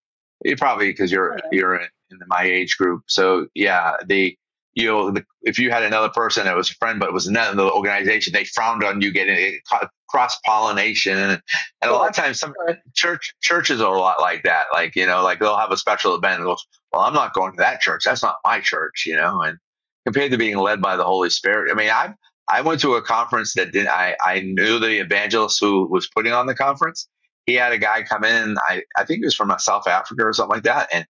you 0.44 0.56
probably 0.56 0.88
because 0.92 1.12
you're 1.12 1.34
Oh, 1.34 1.40
yeah. 1.52 1.60
you're 1.60 1.76
in, 1.76 1.88
in 2.10 2.18
my 2.28 2.44
age 2.44 2.76
group. 2.78 3.04
So 3.08 3.48
yeah, 3.54 3.94
the 4.06 4.36
you 4.74 4.86
know 4.88 5.10
the, 5.12 5.24
if 5.42 5.58
you 5.58 5.70
had 5.70 5.82
another 5.84 6.10
person 6.10 6.44
that 6.46 6.56
was 6.56 6.70
a 6.70 6.74
friend 6.74 7.00
but 7.00 7.08
it 7.10 7.14
was 7.14 7.26
another 7.28 7.64
organization, 7.70 8.32
they 8.32 8.44
frowned 8.44 8.84
on 8.84 9.00
you 9.02 9.12
getting 9.12 9.60
cross 10.08 10.38
pollination, 10.46 11.18
and, 11.18 11.42
and 11.82 11.90
a 11.90 11.94
lot 11.94 12.10
of 12.10 12.16
times 12.16 12.40
some 12.40 12.54
Sure. 12.66 12.78
church 12.94 13.34
churches 13.42 13.80
are 13.80 13.94
a 13.94 13.98
lot 14.00 14.20
like 14.20 14.44
that. 14.44 14.66
Like 14.72 14.96
you 14.96 15.06
know, 15.06 15.22
like 15.24 15.40
they'll 15.40 15.56
have 15.58 15.72
a 15.72 15.76
special 15.78 16.14
event 16.16 16.36
and 16.40 16.44
goes, 16.46 16.64
well, 16.92 17.02
I'm 17.02 17.14
not 17.14 17.34
going 17.34 17.52
to 17.52 17.58
that 17.58 17.80
church. 17.82 18.04
That's 18.06 18.22
not 18.22 18.36
my 18.44 18.60
church, 18.60 19.04
you 19.06 19.16
know. 19.16 19.42
And 19.42 19.58
compared 20.06 20.32
to 20.32 20.38
being 20.38 20.58
led 20.58 20.82
by 20.82 20.96
the 20.96 21.04
Holy 21.04 21.30
Spirit, 21.30 21.70
I 21.72 21.74
mean, 21.74 21.90
I 21.90 22.14
I 22.48 22.62
went 22.62 22.80
to 22.82 22.94
a 22.94 23.02
conference 23.02 23.54
that 23.54 23.72
did 23.72 23.86
I 23.88 24.16
I 24.24 24.40
knew 24.40 24.78
the 24.80 25.00
evangelist 25.00 25.60
who 25.60 25.86
was 25.86 26.08
putting 26.08 26.32
on 26.32 26.46
the 26.46 26.54
conference. 26.54 27.08
He 27.46 27.54
had 27.54 27.72
a 27.72 27.78
guy 27.78 28.02
come 28.02 28.24
in. 28.24 28.56
I 28.68 28.82
I 28.96 29.04
think 29.04 29.18
he 29.18 29.24
was 29.24 29.34
from 29.34 29.52
South 29.58 29.88
Africa 29.88 30.24
or 30.24 30.32
something 30.32 30.56
like 30.56 30.64
that, 30.64 30.88
and 30.92 31.06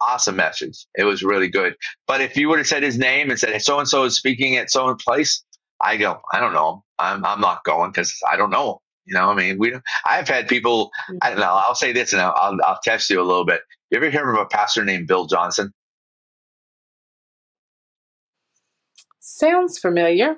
awesome 0.00 0.36
message. 0.36 0.86
It 0.96 1.04
was 1.04 1.22
really 1.22 1.48
good. 1.48 1.74
But 2.06 2.20
if 2.20 2.36
you 2.36 2.48
would 2.48 2.58
have 2.58 2.66
said 2.66 2.82
his 2.82 2.98
name 2.98 3.30
and 3.30 3.38
said 3.38 3.60
so 3.62 3.78
and 3.78 3.88
so 3.88 4.04
is 4.04 4.16
speaking 4.16 4.56
at 4.56 4.70
so 4.70 4.88
and 4.88 4.98
place, 4.98 5.42
I 5.80 5.96
go, 5.96 6.20
I 6.32 6.40
don't 6.40 6.52
know. 6.52 6.84
I'm 6.98 7.24
I'm 7.24 7.40
not 7.40 7.64
going 7.64 7.90
because 7.90 8.14
I 8.30 8.36
don't 8.36 8.50
know. 8.50 8.80
You 9.06 9.14
know, 9.14 9.30
I 9.30 9.34
mean, 9.34 9.58
we. 9.58 9.74
I've 10.06 10.28
had 10.28 10.48
people. 10.48 10.90
I 11.20 11.30
don't 11.30 11.38
know. 11.38 11.44
I'll 11.44 11.74
say 11.74 11.92
this 11.92 12.12
and 12.12 12.22
I'll 12.22 12.34
I'll, 12.36 12.58
I'll 12.64 12.80
test 12.82 13.10
you 13.10 13.20
a 13.20 13.22
little 13.22 13.44
bit. 13.44 13.60
You 13.90 13.98
ever 13.98 14.10
hear 14.10 14.28
of 14.30 14.38
a 14.38 14.46
pastor 14.46 14.84
named 14.84 15.06
Bill 15.06 15.26
Johnson? 15.26 15.72
Sounds 19.20 19.78
familiar. 19.78 20.36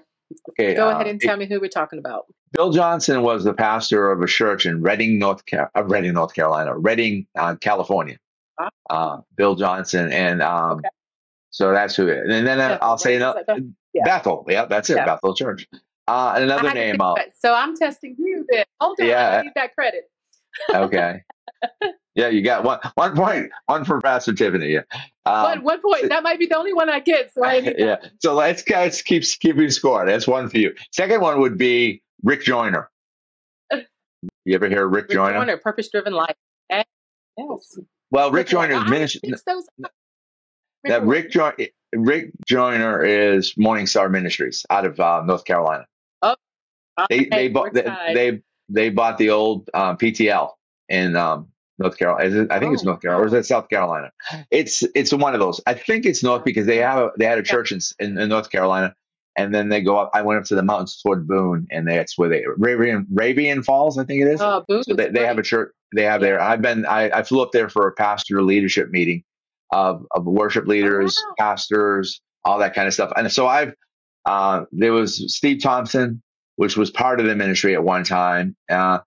Okay, 0.50 0.74
Go 0.74 0.88
uh, 0.88 0.94
ahead 0.94 1.06
and 1.06 1.20
tell 1.20 1.36
me 1.36 1.46
who 1.46 1.60
we're 1.60 1.68
talking 1.68 1.98
about. 1.98 2.26
Bill 2.52 2.70
Johnson 2.72 3.22
was 3.22 3.44
the 3.44 3.52
pastor 3.52 4.10
of 4.10 4.22
a 4.22 4.26
church 4.26 4.66
in 4.66 4.82
Redding, 4.82 5.18
North 5.18 5.44
Car- 5.46 5.70
uh, 5.76 5.84
Redding, 5.84 6.14
North 6.14 6.34
Carolina, 6.34 6.76
Redding, 6.76 7.26
uh, 7.36 7.56
California. 7.56 8.18
Ah. 8.58 8.70
Uh, 8.88 9.20
Bill 9.36 9.54
Johnson, 9.54 10.10
and 10.12 10.40
um, 10.42 10.78
Okay. 10.78 10.88
so 11.50 11.72
that's 11.72 11.94
who. 11.96 12.08
It, 12.08 12.18
and 12.30 12.46
then 12.46 12.58
uh, 12.60 12.68
Bethel, 12.70 12.78
I'll 12.88 12.98
say 12.98 13.16
another 13.16 13.44
Yeah. 13.92 14.02
Bethel. 14.04 14.44
Yeah, 14.48 14.64
that's 14.66 14.88
it. 14.90 14.96
Yeah. 14.96 15.04
Bethel 15.04 15.34
Church. 15.34 15.66
Uh, 16.08 16.32
and 16.36 16.44
another 16.44 16.72
name. 16.72 16.96
Uh. 17.00 17.14
So 17.38 17.52
I'm 17.52 17.76
testing 17.76 18.14
you 18.18 18.46
then. 18.50 18.64
Hold 18.80 18.98
on. 19.00 19.06
Yeah. 19.06 19.38
I 19.38 19.42
need 19.42 19.52
that 19.56 19.74
credit. 19.74 20.08
okay. 20.72 21.22
yeah, 22.14 22.28
you 22.28 22.42
got 22.42 22.64
one 22.64 22.78
point 22.80 22.94
one 22.94 23.16
point, 23.16 23.50
one 23.66 23.84
for 23.84 24.00
Pastor 24.00 24.32
Tiffany. 24.32 24.68
Yeah. 24.72 24.82
Um, 25.26 25.42
one, 25.42 25.62
one 25.64 25.80
point. 25.82 26.08
That 26.08 26.22
might 26.22 26.38
be 26.38 26.46
the 26.46 26.56
only 26.56 26.72
one 26.72 26.88
I 26.88 27.00
get. 27.00 27.34
So 27.34 27.44
I 27.44 27.56
yeah. 27.78 27.96
So 28.20 28.34
let's 28.34 28.62
guys 28.62 29.02
keep 29.02 29.24
keeping 29.40 29.68
score. 29.70 30.06
That's 30.06 30.26
one 30.26 30.48
for 30.48 30.58
you. 30.58 30.74
Second 30.92 31.20
one 31.20 31.40
would 31.40 31.58
be 31.58 32.02
Rick 32.22 32.42
Joyner. 32.42 32.90
You 34.44 34.54
ever 34.54 34.68
hear 34.68 34.86
Rick, 34.86 35.04
Rick 35.04 35.10
Joyner? 35.12 35.38
Joyner, 35.38 35.56
Purpose 35.58 35.88
Driven 35.90 36.12
Life. 36.12 36.36
Yes. 36.70 37.78
Well, 38.10 38.30
Rick 38.30 38.48
Joyner's 38.48 38.82
I 38.82 38.88
ministry. 38.88 39.32
That 40.84 41.04
Rick 41.04 41.30
Joyner, 41.30 41.56
Rick 41.94 42.30
Joyner 42.46 43.04
is 43.04 43.54
Morning 43.58 43.86
Star 43.86 44.08
Ministries 44.08 44.64
out 44.70 44.86
of 44.86 44.98
uh, 45.00 45.22
North 45.24 45.44
Carolina. 45.44 45.86
They 47.10 47.26
Okay, 47.26 47.28
they 47.30 47.48
bought 47.48 47.74
they, 47.74 47.82
they 48.14 48.42
they 48.68 48.90
bought 48.90 49.18
the 49.18 49.30
old 49.30 49.68
um, 49.74 49.96
PTL 49.98 50.50
in 50.88 51.16
um, 51.16 51.48
North 51.78 51.98
Carolina. 51.98 52.28
Is 52.28 52.34
it, 52.34 52.52
I 52.52 52.58
think 52.58 52.74
it's 52.74 52.82
Oh, 52.82 52.86
North 52.86 53.02
Carolina, 53.02 53.24
or 53.24 53.26
is 53.26 53.32
it 53.34 53.46
South 53.46 53.68
Carolina? 53.68 54.12
It's 54.50 54.82
it's 54.94 55.12
one 55.12 55.34
of 55.34 55.40
those. 55.40 55.60
I 55.66 55.74
think 55.74 56.06
it's 56.06 56.22
North 56.22 56.44
because 56.44 56.66
they 56.66 56.78
have 56.78 56.98
a, 56.98 57.10
they 57.18 57.26
had 57.26 57.38
a 57.38 57.42
church 57.42 57.72
in, 57.72 57.80
in, 57.98 58.18
in 58.18 58.28
North 58.30 58.50
Carolina, 58.50 58.94
and 59.36 59.54
then 59.54 59.68
they 59.68 59.80
go 59.80 59.98
up. 59.98 60.10
I 60.14 60.22
went 60.22 60.40
up 60.40 60.46
to 60.46 60.54
the 60.54 60.62
mountains 60.62 61.00
toward 61.02 61.26
Boone, 61.26 61.66
and 61.70 61.86
that's 61.86 62.16
where 62.16 62.28
they 62.28 62.44
Ravian 62.58 63.06
Ravian 63.12 63.64
Falls, 63.64 63.98
I 63.98 64.04
think 64.04 64.22
it 64.22 64.28
is. 64.28 64.40
Oh, 64.40 64.64
Boone 64.66 64.84
So 64.84 64.94
they, 64.94 65.08
they 65.08 65.26
have 65.26 65.38
a 65.38 65.42
church 65.42 65.72
they 65.94 66.02
have 66.02 66.20
there. 66.20 66.40
I've 66.40 66.62
been 66.62 66.86
I, 66.86 67.10
I 67.10 67.22
flew 67.22 67.42
up 67.42 67.52
there 67.52 67.68
for 67.68 67.86
a 67.86 67.92
pastor 67.92 68.42
leadership 68.42 68.90
meeting 68.90 69.22
of, 69.72 70.06
of 70.12 70.24
worship 70.24 70.66
leaders, 70.66 71.16
wow. 71.28 71.34
pastors, 71.38 72.20
all 72.44 72.58
that 72.58 72.74
kind 72.74 72.88
of 72.88 72.94
stuff. 72.94 73.12
And 73.16 73.30
so 73.30 73.46
I've 73.46 73.74
uh, 74.24 74.64
there 74.72 74.92
was 74.92 75.34
Steve 75.34 75.62
Thompson, 75.62 76.22
which 76.56 76.76
was 76.76 76.90
part 76.90 77.20
of 77.20 77.26
the 77.26 77.36
ministry 77.36 77.74
at 77.74 77.84
one 77.84 78.04
time. 78.04 78.56
Uh, 78.68 78.98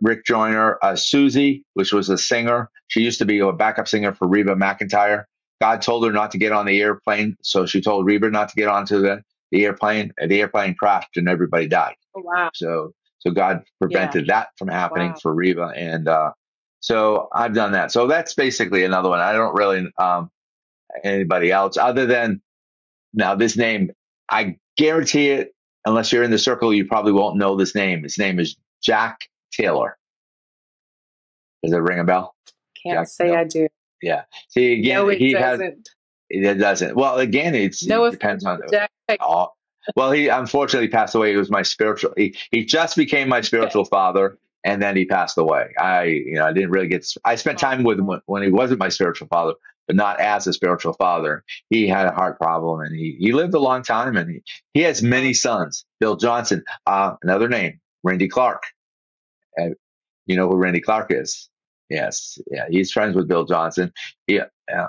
Rick 0.00 0.24
Joyner, 0.24 0.78
uh, 0.82 0.96
Susie, 0.96 1.64
which 1.74 1.92
was 1.92 2.08
a 2.08 2.16
singer. 2.16 2.70
She 2.86 3.00
used 3.00 3.18
to 3.18 3.26
be 3.26 3.40
a 3.40 3.52
backup 3.52 3.88
singer 3.88 4.14
for 4.14 4.26
Reba 4.26 4.54
McEntire. 4.54 5.24
God 5.60 5.82
told 5.82 6.04
her 6.06 6.12
not 6.12 6.30
to 6.32 6.38
get 6.38 6.52
on 6.52 6.66
the 6.66 6.80
airplane, 6.80 7.36
so 7.42 7.66
she 7.66 7.80
told 7.80 8.06
Reba 8.06 8.30
not 8.30 8.48
to 8.48 8.54
get 8.56 8.68
onto 8.68 9.00
the, 9.00 9.22
the 9.54 9.64
airplane. 9.64 10.12
The 10.18 10.40
airplane 10.40 10.74
crashed 10.74 11.16
and 11.16 11.28
everybody 11.28 11.68
died. 11.68 11.94
Oh, 12.16 12.22
wow. 12.24 12.50
So 12.54 12.92
so 13.20 13.30
God 13.30 13.62
prevented 13.80 14.26
that 14.26 14.48
from 14.58 14.68
happening 14.68 15.10
Wow. 15.10 15.16
for 15.22 15.34
Reba, 15.34 15.72
and 15.76 16.08
uh, 16.08 16.32
so 16.80 17.28
I've 17.32 17.54
done 17.54 17.72
that. 17.72 17.92
So 17.92 18.06
that's 18.06 18.34
basically 18.34 18.84
another 18.84 19.08
one. 19.08 19.20
I 19.20 19.32
don't 19.32 19.54
really 19.54 19.86
um, 19.98 20.30
anybody 21.02 21.50
else 21.52 21.76
other 21.78 22.06
than 22.06 22.42
now 23.14 23.34
this 23.34 23.56
name. 23.56 23.90
I 24.28 24.56
guarantee 24.76 25.30
it. 25.30 25.52
Unless 25.86 26.12
you're 26.12 26.22
in 26.22 26.30
the 26.30 26.38
circle, 26.38 26.72
you 26.72 26.86
probably 26.86 27.12
won't 27.12 27.36
know 27.36 27.56
this 27.56 27.74
name. 27.74 28.04
His 28.04 28.16
name 28.18 28.40
is 28.40 28.56
Jack 28.82 29.18
Taylor. 29.52 29.98
Does 31.62 31.72
it 31.74 31.76
ring 31.78 31.98
a 32.00 32.04
bell? 32.04 32.34
Can't 32.82 33.00
Jack- 33.00 33.08
say 33.08 33.28
no. 33.28 33.34
I 33.34 33.44
do. 33.44 33.68
Yeah. 34.02 34.22
See 34.48 34.72
again, 34.80 34.94
no, 34.96 35.08
it 35.10 35.18
he 35.18 35.32
has 35.32 35.58
doesn't. 35.58 35.88
it 36.30 36.54
doesn't. 36.58 36.96
Well, 36.96 37.18
again, 37.18 37.54
it's 37.54 37.86
No 37.86 38.04
it 38.06 38.12
depends 38.12 38.44
on 38.46 38.60
Jack. 38.70 38.90
Oh, 39.20 39.48
well, 39.96 40.12
he 40.12 40.28
unfortunately 40.28 40.88
passed 40.88 41.14
away. 41.14 41.30
He 41.30 41.36
was 41.36 41.50
my 41.50 41.62
spiritual. 41.62 42.12
He, 42.16 42.36
he 42.50 42.64
just 42.64 42.96
became 42.96 43.28
my 43.28 43.40
spiritual 43.42 43.84
father, 43.84 44.38
and 44.64 44.80
then 44.82 44.96
he 44.96 45.04
passed 45.04 45.36
away. 45.36 45.68
I, 45.78 46.04
you 46.04 46.34
know, 46.34 46.46
I 46.46 46.52
didn't 46.52 46.70
really 46.70 46.88
get. 46.88 47.06
I 47.24 47.34
spent 47.34 47.58
time 47.58 47.82
with 47.82 47.98
him 47.98 48.08
when, 48.26 48.42
he 48.42 48.50
wasn't 48.50 48.80
my 48.80 48.88
spiritual 48.88 49.28
father, 49.28 49.54
but 49.86 49.96
not 49.96 50.20
as 50.20 50.46
a 50.46 50.52
spiritual 50.52 50.94
father. 50.94 51.44
He 51.68 51.86
had 51.86 52.06
a 52.06 52.12
heart 52.12 52.38
problem, 52.38 52.80
and 52.80 52.94
he 52.94 53.16
he 53.18 53.32
lived 53.32 53.54
a 53.54 53.58
long 53.58 53.82
time, 53.82 54.16
and 54.16 54.30
he 54.30 54.42
he 54.72 54.80
has 54.82 55.02
many 55.02 55.34
sons. 55.34 55.84
Bill 56.00 56.16
Johnson, 56.16 56.64
uh, 56.86 57.16
another 57.22 57.48
name, 57.48 57.80
Randy 58.02 58.28
Clark. 58.28 58.62
Uh, 59.60 59.70
you 60.26 60.36
know 60.36 60.48
who 60.48 60.56
Randy 60.56 60.80
Clark 60.80 61.08
is? 61.10 61.50
Yes, 61.90 62.38
yeah, 62.50 62.64
he's 62.70 62.90
friends 62.90 63.14
with 63.14 63.28
Bill 63.28 63.44
Johnson. 63.44 63.92
Yeah, 64.26 64.46
yeah. 64.68 64.88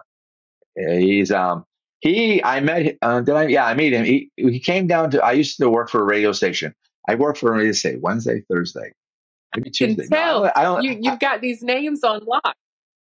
he's 0.76 1.32
um 1.32 1.66
he 2.02 2.44
I 2.44 2.60
met 2.62 2.98
uh, 3.02 3.22
did 3.22 3.36
I 3.36 3.48
yeah 3.48 3.66
I 3.66 3.74
met 3.76 3.94
him 3.94 4.06
he 4.06 4.32
he 4.38 4.60
came 4.60 4.88
down 4.88 5.12
to 5.12 5.24
I 5.24 5.34
used 5.34 5.58
to 5.60 5.70
work 5.70 5.90
for 5.90 6.02
a 6.02 6.06
radio 6.06 6.32
station 6.32 6.74
I 7.08 7.16
worked 7.16 7.40
for 7.40 7.54
a 7.54 7.58
radio 7.58 7.74
station 7.74 8.02
Wednesday 8.02 8.44
Thursday 8.50 8.94
maybe 9.56 9.72
can 9.72 9.96
Tuesday 9.96 10.08
No, 10.10 10.18
I 10.18 10.20
tell. 10.20 10.44
don't, 10.44 10.58
I, 10.58 10.64
don't 10.64 10.84
You, 10.84 10.98
you've 11.02 11.20
got 11.20 11.42
these 11.42 11.64
names 11.64 12.04
on 12.04 12.24
lock. 12.26 12.56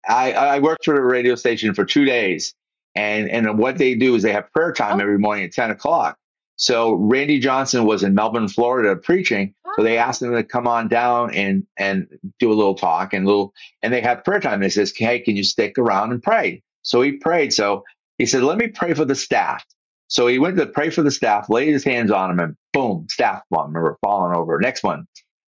I, 0.08 0.32
I 0.32 0.58
worked 0.60 0.84
for 0.84 0.96
a 0.96 1.04
radio 1.04 1.34
station 1.34 1.74
for 1.74 1.84
two 1.84 2.04
days 2.06 2.54
and 2.94 3.30
and 3.30 3.58
what 3.58 3.78
they 3.78 3.94
do 3.94 4.14
is 4.14 4.22
they 4.22 4.32
have 4.32 4.52
prayer 4.52 4.72
time 4.72 4.98
Oh. 4.98 5.02
every 5.02 5.18
morning 5.18 5.44
at 5.44 5.52
10 5.52 5.70
o'clock 5.70 6.16
so 6.56 6.94
Randy 6.94 7.40
Johnson 7.40 7.84
was 7.84 8.02
in 8.02 8.14
Melbourne 8.14 8.48
Florida 8.48 8.96
preaching 8.96 9.54
so 9.76 9.82
they 9.84 9.98
asked 9.98 10.22
him 10.22 10.32
to 10.32 10.42
come 10.44 10.66
on 10.68 10.88
down 10.88 11.32
and 11.34 11.66
and 11.76 12.08
do 12.40 12.50
a 12.52 12.54
little 12.54 12.74
talk 12.74 13.14
and 13.14 13.26
little 13.26 13.54
and 13.82 13.92
they 13.92 14.00
had 14.00 14.24
prayer 14.24 14.40
time. 14.40 14.60
They 14.60 14.70
says, 14.70 14.92
"Hey, 14.96 15.20
can 15.20 15.36
you 15.36 15.44
stick 15.44 15.78
around 15.78 16.12
and 16.12 16.22
pray?" 16.22 16.62
So 16.82 17.00
he 17.02 17.12
prayed. 17.12 17.52
So 17.52 17.84
he 18.18 18.26
said, 18.26 18.44
"Let 18.44 18.58
me 18.58 18.68
pray 18.68 18.94
for 18.94 19.06
the 19.06 19.16
staff." 19.16 19.64
So 20.08 20.28
he 20.28 20.38
went 20.40 20.58
to 20.58 20.66
pray 20.66 20.90
for 20.90 21.02
the 21.02 21.10
staff, 21.12 21.50
laid 21.50 21.70
his 21.72 21.84
hands 21.84 22.10
on 22.12 22.30
them, 22.30 22.40
and 22.40 22.56
boom, 22.72 23.06
staff 23.10 23.42
one, 23.50 23.68
remember 23.68 23.98
falling 24.02 24.36
over. 24.36 24.60
Next 24.60 24.84
one, 24.84 25.06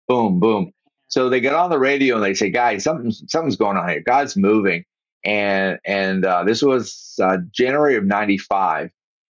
boom, 0.08 0.40
boom. 0.40 0.72
So 1.08 1.30
they 1.30 1.40
get 1.40 1.54
on 1.54 1.70
the 1.70 1.78
radio 1.80 2.16
and 2.16 2.24
they 2.24 2.34
say, 2.34 2.50
"Guys, 2.50 2.84
something 2.84 3.10
something's 3.12 3.56
going 3.56 3.78
on 3.78 3.88
here. 3.88 4.02
God's 4.06 4.36
moving." 4.36 4.84
And 5.24 5.80
and 5.86 6.24
uh, 6.24 6.44
this 6.44 6.62
was 6.62 7.14
uh, 7.22 7.38
January 7.52 7.96
of 7.96 8.04
'95, 8.04 8.90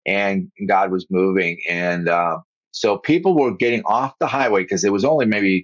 and 0.06 0.50
God 0.68 0.92
was 0.92 1.06
moving, 1.10 1.60
and 1.68 2.08
uh, 2.08 2.38
so 2.72 2.98
people 2.98 3.36
were 3.36 3.56
getting 3.56 3.82
off 3.84 4.14
the 4.20 4.28
highway 4.28 4.62
because 4.62 4.84
it 4.84 4.92
was 4.92 5.04
only 5.04 5.26
maybe 5.26 5.58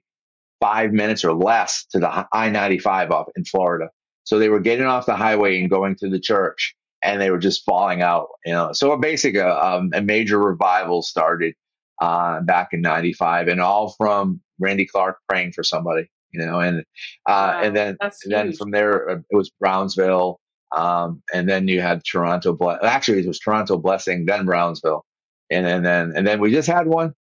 five 0.61 0.93
minutes 0.93 1.25
or 1.25 1.35
less 1.35 1.87
to 1.93 2.01
the 2.01 2.27
I 2.33 2.51
95 2.51 3.11
up 3.13 3.31
in 3.37 3.45
Florida. 3.45 3.91
So 4.25 4.39
they 4.41 4.49
were 4.49 4.61
getting 4.61 4.87
off 4.87 5.07
the 5.07 5.17
highway 5.17 5.61
and 5.61 5.71
going 5.71 5.97
to 5.99 6.11
the 6.11 6.21
church 6.21 6.77
and 7.03 7.21
they 7.21 7.31
were 7.31 7.39
just 7.39 7.65
falling 7.65 8.03
out, 8.03 8.29
you 8.45 8.53
know. 8.53 8.73
So 8.73 8.93
a 8.93 8.99
basic, 8.99 9.37
uh, 9.37 9.59
um, 9.61 9.91
a 9.95 10.03
major 10.03 10.39
revival 10.39 11.03
started 11.03 11.55
uh, 12.01 12.41
back 12.43 12.69
in 12.73 12.81
95 12.81 13.49
and 13.49 13.61
all 13.61 13.95
from 13.99 14.41
Randy 14.59 14.87
Clark 14.87 15.19
praying 15.29 15.53
for 15.53 15.63
somebody, 15.65 16.09
you 16.33 16.45
know, 16.45 16.61
and, 16.61 16.81
uh, 17.27 17.55
Wow, 17.55 17.61
and 17.63 17.77
then, 17.77 17.97
and 18.01 18.13
then 18.27 18.53
from 18.53 18.71
there, 18.73 19.11
uh, 19.11 19.17
it 19.31 19.37
was 19.37 19.51
Brownsville. 19.61 20.41
Um, 20.77 21.23
and 21.35 21.49
then 21.49 21.69
you 21.69 21.81
had 21.81 22.03
Toronto, 22.05 22.53
Ble- 22.55 22.79
actually 22.83 23.21
it 23.21 23.27
was 23.29 23.39
Toronto 23.41 23.79
Blessing, 23.79 24.27
then 24.27 24.45
Brownsville. 24.47 25.05
And, 25.51 25.67
and 25.67 25.85
then, 25.87 26.13
and 26.17 26.27
then 26.27 26.41
we 26.41 26.51
just 26.53 26.69
had 26.69 26.87
one 26.87 27.15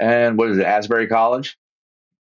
and 0.00 0.38
what 0.38 0.50
is 0.50 0.58
it, 0.58 0.66
Asbury 0.66 1.06
College? 1.06 1.56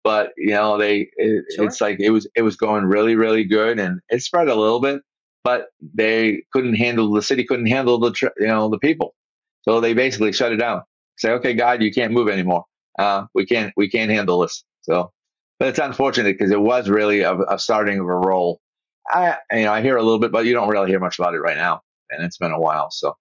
But 0.04 0.32
you 0.38 0.52
know, 0.52 0.78
they 0.78 1.10
it, 1.18 1.46
Sure. 1.56 1.66
it's 1.66 1.82
like 1.82 2.00
it 2.00 2.12
was 2.12 2.28
it 2.36 2.42
was 2.44 2.56
going 2.56 2.86
really 2.86 3.16
really 3.16 3.44
good, 3.44 3.80
and 3.80 4.00
it 4.10 4.22
spread 4.24 4.48
a 4.48 4.56
little 4.56 4.80
bit, 4.80 5.02
but 5.48 5.68
they 5.96 6.44
couldn't 6.54 6.76
handle 6.76 7.12
the 7.14 7.24
city 7.24 7.44
couldn't 7.46 7.68
handle 7.78 8.00
the 8.00 8.12
you 8.40 8.48
know 8.48 8.70
the 8.70 8.80
people, 8.80 9.16
so 9.64 9.82
they 9.82 9.94
basically 9.94 10.34
shut 10.34 10.54
it 10.54 10.58
down. 10.58 10.84
Say, 11.18 11.32
okay, 11.40 11.54
God, 11.54 11.84
you 11.84 11.92
can't 11.94 12.14
move 12.14 12.30
anymore. 12.30 12.66
Uh, 13.00 13.26
we 13.36 13.46
can't 13.46 13.74
we 13.78 13.90
can't 13.90 14.12
handle 14.12 14.40
this. 14.42 14.64
So, 14.84 15.12
but 15.60 15.70
it's 15.70 15.80
unfortunate 15.80 16.38
because 16.38 16.52
it 16.52 16.62
was 16.62 16.90
really 16.90 17.22
a, 17.22 17.36
a 17.56 17.60
starting 17.60 18.00
of 18.00 18.08
a 18.08 18.16
role. 18.30 18.60
I 19.10 19.38
you 19.54 19.66
know 19.66 19.74
I 19.74 19.82
hear 19.84 19.98
a 19.98 20.04
little 20.04 20.20
bit, 20.20 20.32
but 20.34 20.46
you 20.48 20.54
don't 20.54 20.70
really 20.70 20.90
hear 20.92 21.02
much 21.02 21.20
about 21.20 21.36
it 21.36 21.40
right 21.42 21.58
now, 21.58 21.82
and 22.12 22.24
it's 22.26 22.40
been 22.40 22.54
a 22.54 22.62
while. 22.62 22.92
So. 22.92 23.14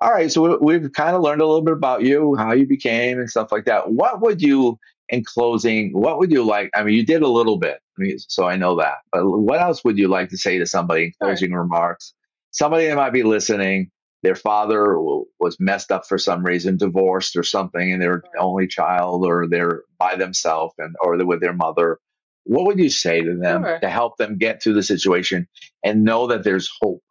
All 0.00 0.12
right, 0.12 0.32
so 0.32 0.42
we- 0.60 0.78
we've 0.78 0.92
kind 0.92 1.16
of 1.16 1.22
learned 1.22 1.42
a 1.42 1.46
little 1.46 1.62
bit 1.64 1.74
about 1.74 2.04
you, 2.04 2.36
how 2.36 2.52
you 2.52 2.68
became, 2.68 3.18
and 3.20 3.30
stuff 3.30 3.52
like 3.52 3.66
that. 3.66 3.92
What 3.92 4.22
would 4.22 4.42
you, 4.42 4.78
in 5.10 5.24
closing, 5.24 5.92
what 5.92 6.20
would 6.20 6.32
you 6.32 6.44
like? 6.44 6.70
I 6.76 6.84
mean, 6.84 6.94
you 6.96 7.04
did 7.06 7.22
a 7.22 7.28
little 7.28 7.58
bit, 7.58 7.80
so 8.28 8.46
I 8.46 8.56
know 8.56 8.76
that. 8.76 8.98
But 9.12 9.24
what 9.26 9.60
else 9.60 9.84
would 9.84 9.98
you 9.98 10.08
like 10.08 10.30
to 10.30 10.38
say 10.38 10.58
to 10.58 10.66
somebody 10.66 11.04
in 11.04 11.12
closing 11.20 11.52
remarks? 11.52 12.14
Somebody 12.50 12.86
that 12.86 12.96
might 12.96 13.12
be 13.12 13.22
listening, 13.22 13.90
their 14.22 14.34
father 14.34 14.96
was 15.40 15.56
messed 15.60 15.90
up 15.92 16.06
for 16.06 16.18
some 16.18 16.44
reason, 16.44 16.76
divorced 16.76 17.36
or 17.36 17.42
something, 17.42 17.92
and 17.92 18.00
they're 18.00 18.22
the 18.32 18.40
only 18.40 18.66
child, 18.66 19.24
or 19.26 19.46
they're 19.48 19.82
by 19.98 20.16
themselves, 20.16 20.74
and 20.78 20.94
or 21.02 21.16
they're 21.16 21.26
with 21.26 21.40
their 21.40 21.52
mother. 21.52 21.98
What 22.44 22.66
would 22.66 22.78
you 22.78 22.90
say 22.90 23.22
to 23.22 23.36
them 23.36 23.62
Sure. 23.62 23.78
to 23.80 23.88
help 23.88 24.16
them 24.18 24.36
get 24.38 24.62
through 24.62 24.74
the 24.74 24.82
situation 24.82 25.48
and 25.82 26.04
know 26.04 26.26
that 26.28 26.44
there's 26.44 26.70
hope? 26.80 27.02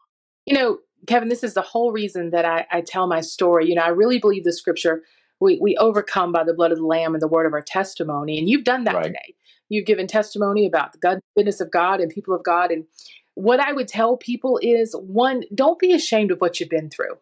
You 0.45 0.55
know, 0.55 0.77
Kevin, 1.07 1.29
this 1.29 1.43
is 1.43 1.53
the 1.53 1.61
whole 1.61 1.91
reason 1.91 2.29
that 2.31 2.45
I, 2.45 2.65
I 2.71 2.81
tell 2.81 3.07
my 3.07 3.21
story. 3.21 3.67
You 3.67 3.75
know, 3.75 3.81
I 3.81 3.89
really 3.89 4.19
believe 4.19 4.43
the 4.43 4.53
scripture 4.53 5.03
we, 5.39 5.59
we 5.61 5.75
overcome 5.77 6.31
by 6.31 6.43
the 6.43 6.53
blood 6.53 6.71
of 6.71 6.77
the 6.77 6.85
Lamb 6.85 7.13
and 7.13 7.21
the 7.21 7.27
word 7.27 7.45
of 7.45 7.53
our 7.53 7.61
testimony. 7.61 8.37
And 8.39 8.47
you've 8.47 8.63
done 8.63 8.85
that 8.85 8.95
Right. 8.95 9.03
today. 9.05 9.35
You've 9.73 9.85
given 9.85 10.05
testimony 10.07 10.67
about 10.67 10.93
the 10.93 11.19
goodness 11.35 11.59
of 11.59 11.71
God 11.71 11.99
and 11.99 12.11
people 12.11 12.35
of 12.35 12.43
God. 12.43 12.71
And 12.71 12.85
what 13.33 13.59
I 13.59 13.73
would 13.73 13.87
tell 13.87 14.17
people 14.17 14.59
is 14.61 14.95
one, 14.95 15.43
don't 15.53 15.79
be 15.79 15.93
ashamed 15.93 16.29
of 16.29 16.39
what 16.39 16.59
you've 16.59 16.69
been 16.69 16.89
through. 16.89 17.17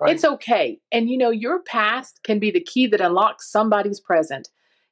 Right. 0.00 0.12
It's 0.12 0.24
okay. 0.24 0.80
And 0.90 1.08
you 1.08 1.16
know, 1.16 1.30
your 1.30 1.62
past 1.62 2.20
can 2.24 2.38
be 2.38 2.50
the 2.50 2.60
key 2.60 2.86
that 2.88 3.00
unlocks 3.00 3.50
somebody's 3.50 4.00
present. 4.00 4.48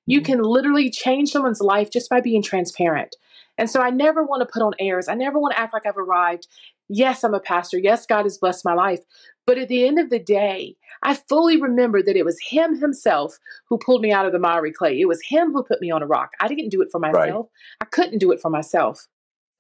You 0.07 0.21
Mhm. 0.21 0.25
can 0.25 0.43
literally 0.43 0.89
change 0.89 1.31
someone's 1.31 1.61
life 1.61 1.91
just 1.91 2.09
by 2.09 2.21
being 2.21 2.43
transparent. 2.43 3.17
And 3.59 3.69
so 3.69 3.81
I 3.81 3.91
never 3.91 4.23
want 4.23 4.41
to 4.41 4.53
put 4.53 4.63
on 4.63 4.73
airs. 4.79 5.09
I 5.09 5.15
never 5.15 5.39
want 5.39 5.55
to 5.55 5.61
act 5.61 5.73
like 5.73 5.87
I've 5.87 5.97
arrived. 5.99 6.47
Yes, 6.89 7.25
I'm 7.25 7.35
a 7.35 7.41
pastor. 7.41 7.79
Yes, 7.79 8.07
God 8.07 8.25
has 8.25 8.39
blessed 8.39 8.65
my 8.65 8.75
life. 8.75 9.01
But 9.47 9.59
at 9.59 9.69
the 9.69 9.87
end 9.87 9.99
of 9.99 10.11
the 10.11 10.19
day, 10.19 10.77
I 11.03 11.15
fully 11.15 11.61
remember 11.61 12.03
that 12.03 12.17
it 12.17 12.25
was 12.25 12.39
Him 12.49 12.79
Himself 12.81 13.39
who 13.69 13.79
pulled 13.79 14.03
me 14.03 14.13
out 14.13 14.27
of 14.27 14.33
the 14.33 14.39
miry 14.39 14.73
clay. 14.73 15.01
It 15.01 15.07
was 15.09 15.23
Him 15.23 15.53
who 15.53 15.63
put 15.63 15.81
me 15.81 15.91
on 15.91 16.03
a 16.03 16.07
rock. 16.07 16.31
I 16.41 16.49
didn't 16.49 16.71
do 16.71 16.81
it 16.83 16.89
for 16.91 17.01
Right. 17.01 17.15
myself. 17.15 17.49
I 17.81 17.85
couldn't 17.87 18.19
do 18.19 18.33
it 18.33 18.41
for 18.41 18.51
myself. 18.51 19.07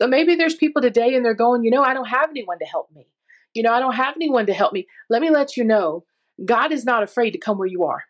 So 0.01 0.09
maybe 0.09 0.35
there's 0.35 0.55
people 0.55 0.83
today 0.83 1.15
and 1.15 1.25
they're 1.25 1.35
going, 1.35 1.65
you 1.65 1.71
know, 1.71 1.83
I 1.83 1.95
don't 1.95 2.09
have 2.09 2.31
anyone 2.31 2.59
to 2.59 2.65
help 2.65 2.91
me. 2.93 3.07
You 3.55 3.63
know, 3.63 3.73
I 3.73 3.79
don't 3.79 3.95
have 3.95 4.17
anyone 4.17 4.47
to 4.47 4.53
help 4.55 4.73
me. 4.73 4.87
Let 5.09 5.23
me 5.23 5.31
let 5.31 5.57
you 5.57 5.65
know 5.65 6.05
God 6.45 6.73
is 6.73 6.85
not 6.85 7.03
afraid 7.03 7.31
to 7.31 7.39
come 7.39 7.59
where 7.59 7.69
you 7.69 7.85
are. 7.85 8.05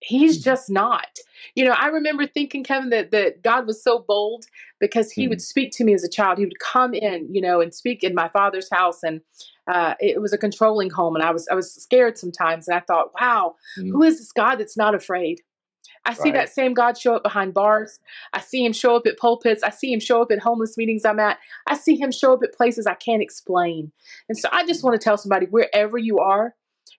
He's 0.00 0.38
mm-hmm. 0.38 0.50
just 0.50 0.70
not. 0.70 1.18
You 1.54 1.64
know, 1.64 1.72
I 1.72 1.88
remember 1.88 2.26
thinking, 2.26 2.64
Kevin, 2.64 2.90
that, 2.90 3.10
that 3.10 3.42
God 3.42 3.66
was 3.66 3.82
so 3.82 4.04
bold 4.06 4.46
because 4.78 5.10
he 5.10 5.22
mm-hmm. 5.22 5.30
would 5.30 5.42
speak 5.42 5.72
to 5.72 5.84
me 5.84 5.94
as 5.94 6.04
a 6.04 6.08
child. 6.08 6.38
He 6.38 6.44
would 6.44 6.58
come 6.58 6.94
in, 6.94 7.32
you 7.32 7.40
know, 7.40 7.60
and 7.60 7.74
speak 7.74 8.02
in 8.02 8.14
my 8.14 8.28
father's 8.28 8.70
house. 8.70 9.02
And 9.02 9.20
uh, 9.66 9.94
it 10.00 10.20
was 10.20 10.32
a 10.32 10.38
controlling 10.38 10.90
home. 10.90 11.16
And 11.16 11.24
I 11.24 11.30
was, 11.30 11.46
I 11.48 11.54
was 11.54 11.72
scared 11.72 12.16
sometimes. 12.16 12.66
And 12.66 12.76
I 12.76 12.80
thought, 12.80 13.12
wow, 13.20 13.56
mm-hmm. 13.78 13.90
who 13.90 14.02
is 14.02 14.18
this 14.18 14.32
God 14.32 14.56
that's 14.56 14.76
not 14.76 14.94
afraid? 14.94 15.42
I 16.06 16.14
see 16.14 16.30
right. 16.30 16.34
that 16.34 16.48
same 16.48 16.72
God 16.72 16.96
show 16.96 17.14
up 17.14 17.22
behind 17.22 17.52
bars. 17.52 18.00
I 18.32 18.40
see 18.40 18.64
him 18.64 18.72
show 18.72 18.96
up 18.96 19.06
at 19.06 19.18
pulpits. 19.18 19.62
I 19.62 19.68
see 19.68 19.92
him 19.92 20.00
show 20.00 20.22
up 20.22 20.32
at 20.32 20.38
homeless 20.38 20.78
meetings 20.78 21.04
I'm 21.04 21.20
at. 21.20 21.38
I 21.66 21.76
see 21.76 21.94
him 21.94 22.10
show 22.10 22.32
up 22.32 22.40
at 22.42 22.54
places 22.54 22.86
I 22.86 22.94
can't 22.94 23.22
explain. 23.22 23.92
And 24.28 24.38
so 24.38 24.48
I 24.50 24.64
just 24.64 24.82
want 24.82 24.98
to 24.98 25.04
tell 25.04 25.18
somebody 25.18 25.46
wherever 25.46 25.98
you 25.98 26.18
are, 26.18 26.54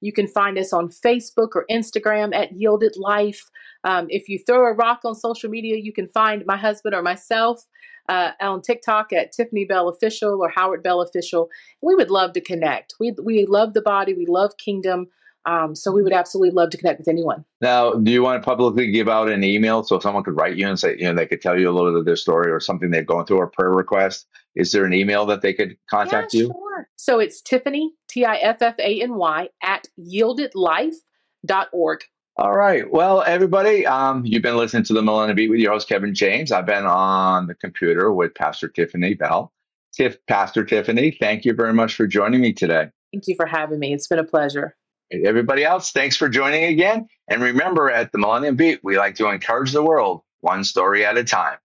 You 0.00 0.12
can 0.12 0.26
find 0.28 0.58
us 0.58 0.72
on 0.74 0.90
Facebook 0.90 1.54
or 1.54 1.64
Instagram 1.70 2.34
at 2.34 2.52
Yielded 2.52 2.98
Life. 2.98 3.48
Um, 3.84 4.04
if 4.10 4.28
you 4.28 4.38
throw 4.46 4.66
a 4.66 4.74
rock 4.74 5.00
on 5.06 5.14
social 5.14 5.48
media, 5.48 5.78
you 5.78 5.94
can 5.94 6.08
find 6.08 6.44
my 6.44 6.58
husband 6.58 6.94
or 6.94 7.00
myself 7.00 7.64
uh, 8.08 8.32
on 8.40 8.62
TikTok 8.62 9.12
at 9.12 9.32
Tiffany 9.32 9.64
Bell 9.64 9.88
Official 9.88 10.42
or 10.42 10.48
Howard 10.48 10.82
Bell 10.82 11.00
Official. 11.00 11.48
We 11.80 11.94
would 11.94 12.10
love 12.10 12.32
to 12.34 12.40
connect. 12.40 12.94
We, 13.00 13.12
we 13.22 13.46
love 13.46 13.74
the 13.74 13.82
body, 13.82 14.14
we 14.14 14.26
love 14.26 14.56
kingdom. 14.58 15.08
Um, 15.46 15.74
so 15.74 15.92
we 15.92 16.02
would 16.02 16.14
absolutely 16.14 16.52
love 16.52 16.70
to 16.70 16.78
connect 16.78 17.00
with 17.00 17.08
anyone. 17.08 17.44
Now, 17.60 17.92
do 17.92 18.10
you 18.10 18.22
want 18.22 18.42
to 18.42 18.46
publicly 18.46 18.90
give 18.90 19.10
out 19.10 19.28
an 19.28 19.44
email 19.44 19.82
so 19.82 19.98
someone 19.98 20.24
could 20.24 20.36
write 20.36 20.56
you 20.56 20.66
and 20.66 20.80
say, 20.80 20.96
you 20.98 21.04
know, 21.04 21.12
they 21.12 21.26
could 21.26 21.42
tell 21.42 21.58
you 21.58 21.68
a 21.68 21.72
little 21.72 21.92
bit 21.92 21.98
of 21.98 22.06
their 22.06 22.16
story 22.16 22.50
or 22.50 22.60
something 22.60 22.90
they're 22.90 23.02
going 23.02 23.26
through 23.26 23.36
or 23.36 23.48
prayer 23.48 23.70
request? 23.70 24.26
Is 24.54 24.72
there 24.72 24.86
an 24.86 24.94
email 24.94 25.26
that 25.26 25.42
they 25.42 25.52
could 25.52 25.76
contact 25.90 26.32
yeah, 26.32 26.40
you? 26.40 26.46
Sure. 26.46 26.88
So 26.96 27.18
it's 27.18 27.42
Tiffany, 27.42 27.92
T 28.08 28.24
I 28.24 28.36
F 28.36 28.62
F 28.62 28.76
A 28.78 29.02
N 29.02 29.16
Y, 29.16 29.50
at 29.62 29.86
yieldedlife.org. 29.98 32.00
All 32.36 32.52
right. 32.52 32.90
Well, 32.90 33.22
everybody, 33.22 33.86
um, 33.86 34.26
you've 34.26 34.42
been 34.42 34.56
listening 34.56 34.82
to 34.84 34.92
the 34.92 35.02
Millennium 35.02 35.36
Beat 35.36 35.50
with 35.50 35.60
your 35.60 35.72
host, 35.72 35.88
Kevin 35.88 36.12
James. 36.12 36.50
I've 36.50 36.66
been 36.66 36.84
on 36.84 37.46
the 37.46 37.54
computer 37.54 38.12
with 38.12 38.34
Pastor 38.34 38.66
Tiffany 38.66 39.14
Bell. 39.14 39.52
Tiff, 39.92 40.18
Pastor 40.26 40.64
Tiffany, 40.64 41.16
thank 41.20 41.44
you 41.44 41.54
very 41.54 41.72
much 41.72 41.94
for 41.94 42.08
joining 42.08 42.40
me 42.40 42.52
today. 42.52 42.90
Thank 43.12 43.28
you 43.28 43.36
for 43.36 43.46
having 43.46 43.78
me. 43.78 43.94
It's 43.94 44.08
been 44.08 44.18
a 44.18 44.24
pleasure. 44.24 44.74
Everybody 45.12 45.64
else, 45.64 45.92
thanks 45.92 46.16
for 46.16 46.28
joining 46.28 46.64
again. 46.64 47.06
And 47.28 47.40
remember, 47.40 47.88
at 47.88 48.10
the 48.10 48.18
Millennium 48.18 48.56
Beat, 48.56 48.80
we 48.82 48.98
like 48.98 49.14
to 49.16 49.28
encourage 49.28 49.70
the 49.70 49.84
world 49.84 50.22
one 50.40 50.64
story 50.64 51.06
at 51.06 51.16
a 51.16 51.22
time. 51.22 51.58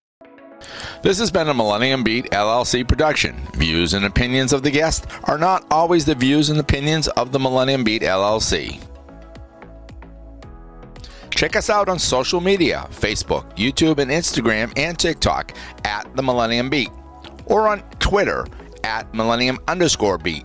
This 1.02 1.18
has 1.18 1.32
been 1.32 1.48
a 1.48 1.54
Millennium 1.54 2.04
Beat 2.04 2.26
LLC 2.26 2.88
production. 2.88 3.36
Views 3.56 3.96
and 3.96 4.06
opinions 4.06 4.54
of 4.54 4.62
the 4.62 4.70
guest 4.70 5.08
are 5.24 5.40
not 5.40 5.66
always 5.72 6.06
the 6.06 6.14
views 6.14 6.52
and 6.52 6.60
opinions 6.60 7.08
of 7.08 7.32
the 7.32 7.40
Millennium 7.40 7.84
Beat 7.84 8.04
LLC. 8.04 8.80
Check 11.40 11.56
us 11.56 11.70
out 11.70 11.88
on 11.88 11.98
social 11.98 12.42
media 12.42 12.86
Facebook, 12.92 13.56
YouTube, 13.56 14.00
and 14.00 14.12
Instagram 14.12 14.74
and 14.76 15.00
TikTok 15.00 15.54
at 15.86 16.14
The 16.18 16.22
Millennium 16.22 16.70
Beat 16.70 16.90
or 17.46 17.70
on 17.70 17.80
Twitter 18.00 18.46
at 18.84 19.14
Millennium 19.14 19.58
underscore 19.66 20.18
beat. 20.18 20.44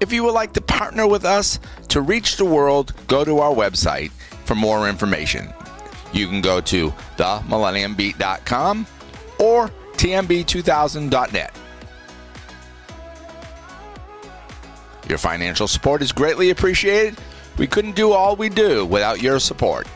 If 0.00 0.12
you 0.12 0.22
would 0.24 0.34
like 0.34 0.52
to 0.52 0.60
partner 0.60 1.06
with 1.06 1.24
us 1.24 1.58
to 1.88 2.02
reach 2.02 2.36
the 2.36 2.44
world, 2.44 2.92
go 3.06 3.24
to 3.24 3.38
our 3.38 3.54
website 3.54 4.10
for 4.44 4.54
more 4.54 4.86
information. 4.86 5.48
You 6.12 6.28
can 6.28 6.42
go 6.42 6.60
to 6.60 6.90
themillenniumbeat.com 7.16 8.86
or 9.38 9.70
tmb2000.net. 9.94 11.56
Your 15.08 15.16
financial 15.16 15.66
support 15.66 16.02
is 16.02 16.12
greatly 16.12 16.50
appreciated. 16.50 17.18
We 17.56 17.66
couldn't 17.66 17.96
do 17.96 18.12
all 18.12 18.36
we 18.36 18.50
do 18.50 18.84
without 18.84 19.22
your 19.22 19.40
support. 19.40 19.88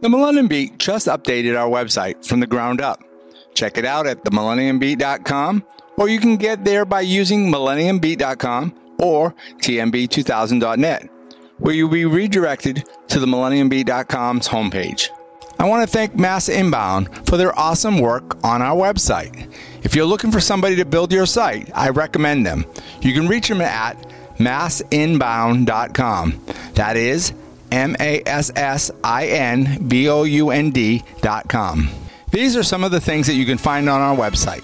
The 0.00 0.08
Millennium 0.08 0.48
Beat 0.48 0.78
just 0.78 1.06
updated 1.08 1.58
our 1.58 1.68
website 1.68 2.26
from 2.26 2.40
the 2.40 2.46
ground 2.46 2.80
up. 2.80 3.04
Check 3.52 3.76
it 3.76 3.84
out 3.84 4.06
at 4.06 4.24
themillenniumbeat.com, 4.24 5.62
or 5.98 6.08
you 6.08 6.20
can 6.20 6.38
get 6.38 6.64
there 6.64 6.86
by 6.86 7.02
using 7.02 7.52
millenniumbeat.com 7.52 8.74
or 8.98 9.34
tmb2000.net, 9.58 11.10
where 11.58 11.74
you'll 11.74 11.90
be 11.90 12.06
redirected 12.06 12.88
to 13.08 13.20
the 13.20 13.26
millenniumbeat.com's 13.26 14.48
homepage. 14.48 15.10
I 15.58 15.68
want 15.68 15.82
to 15.82 15.86
thank 15.86 16.14
Mass 16.14 16.48
Inbound 16.48 17.26
for 17.26 17.36
their 17.36 17.54
awesome 17.58 17.98
work 17.98 18.42
on 18.42 18.62
our 18.62 18.74
website. 18.74 19.52
If 19.82 19.94
you're 19.94 20.06
looking 20.06 20.32
for 20.32 20.40
somebody 20.40 20.76
to 20.76 20.86
build 20.86 21.12
your 21.12 21.26
site, 21.26 21.70
I 21.74 21.90
recommend 21.90 22.46
them. 22.46 22.64
You 23.02 23.12
can 23.12 23.28
reach 23.28 23.48
them 23.48 23.60
at 23.60 23.98
massinbound.com. 24.38 26.40
That 26.72 26.96
is 26.96 27.34
M 27.70 27.96
A 28.00 28.22
S 28.26 28.50
S 28.56 28.90
I 29.04 29.26
N 29.26 29.86
B 29.88 30.08
O 30.08 30.24
U 30.24 30.50
N 30.50 30.70
D 30.70 31.02
dot 31.20 31.48
com. 31.48 31.88
These 32.30 32.56
are 32.56 32.62
some 32.62 32.84
of 32.84 32.90
the 32.90 33.00
things 33.00 33.26
that 33.26 33.34
you 33.34 33.44
can 33.44 33.58
find 33.58 33.88
on 33.88 34.00
our 34.00 34.16
website. 34.16 34.62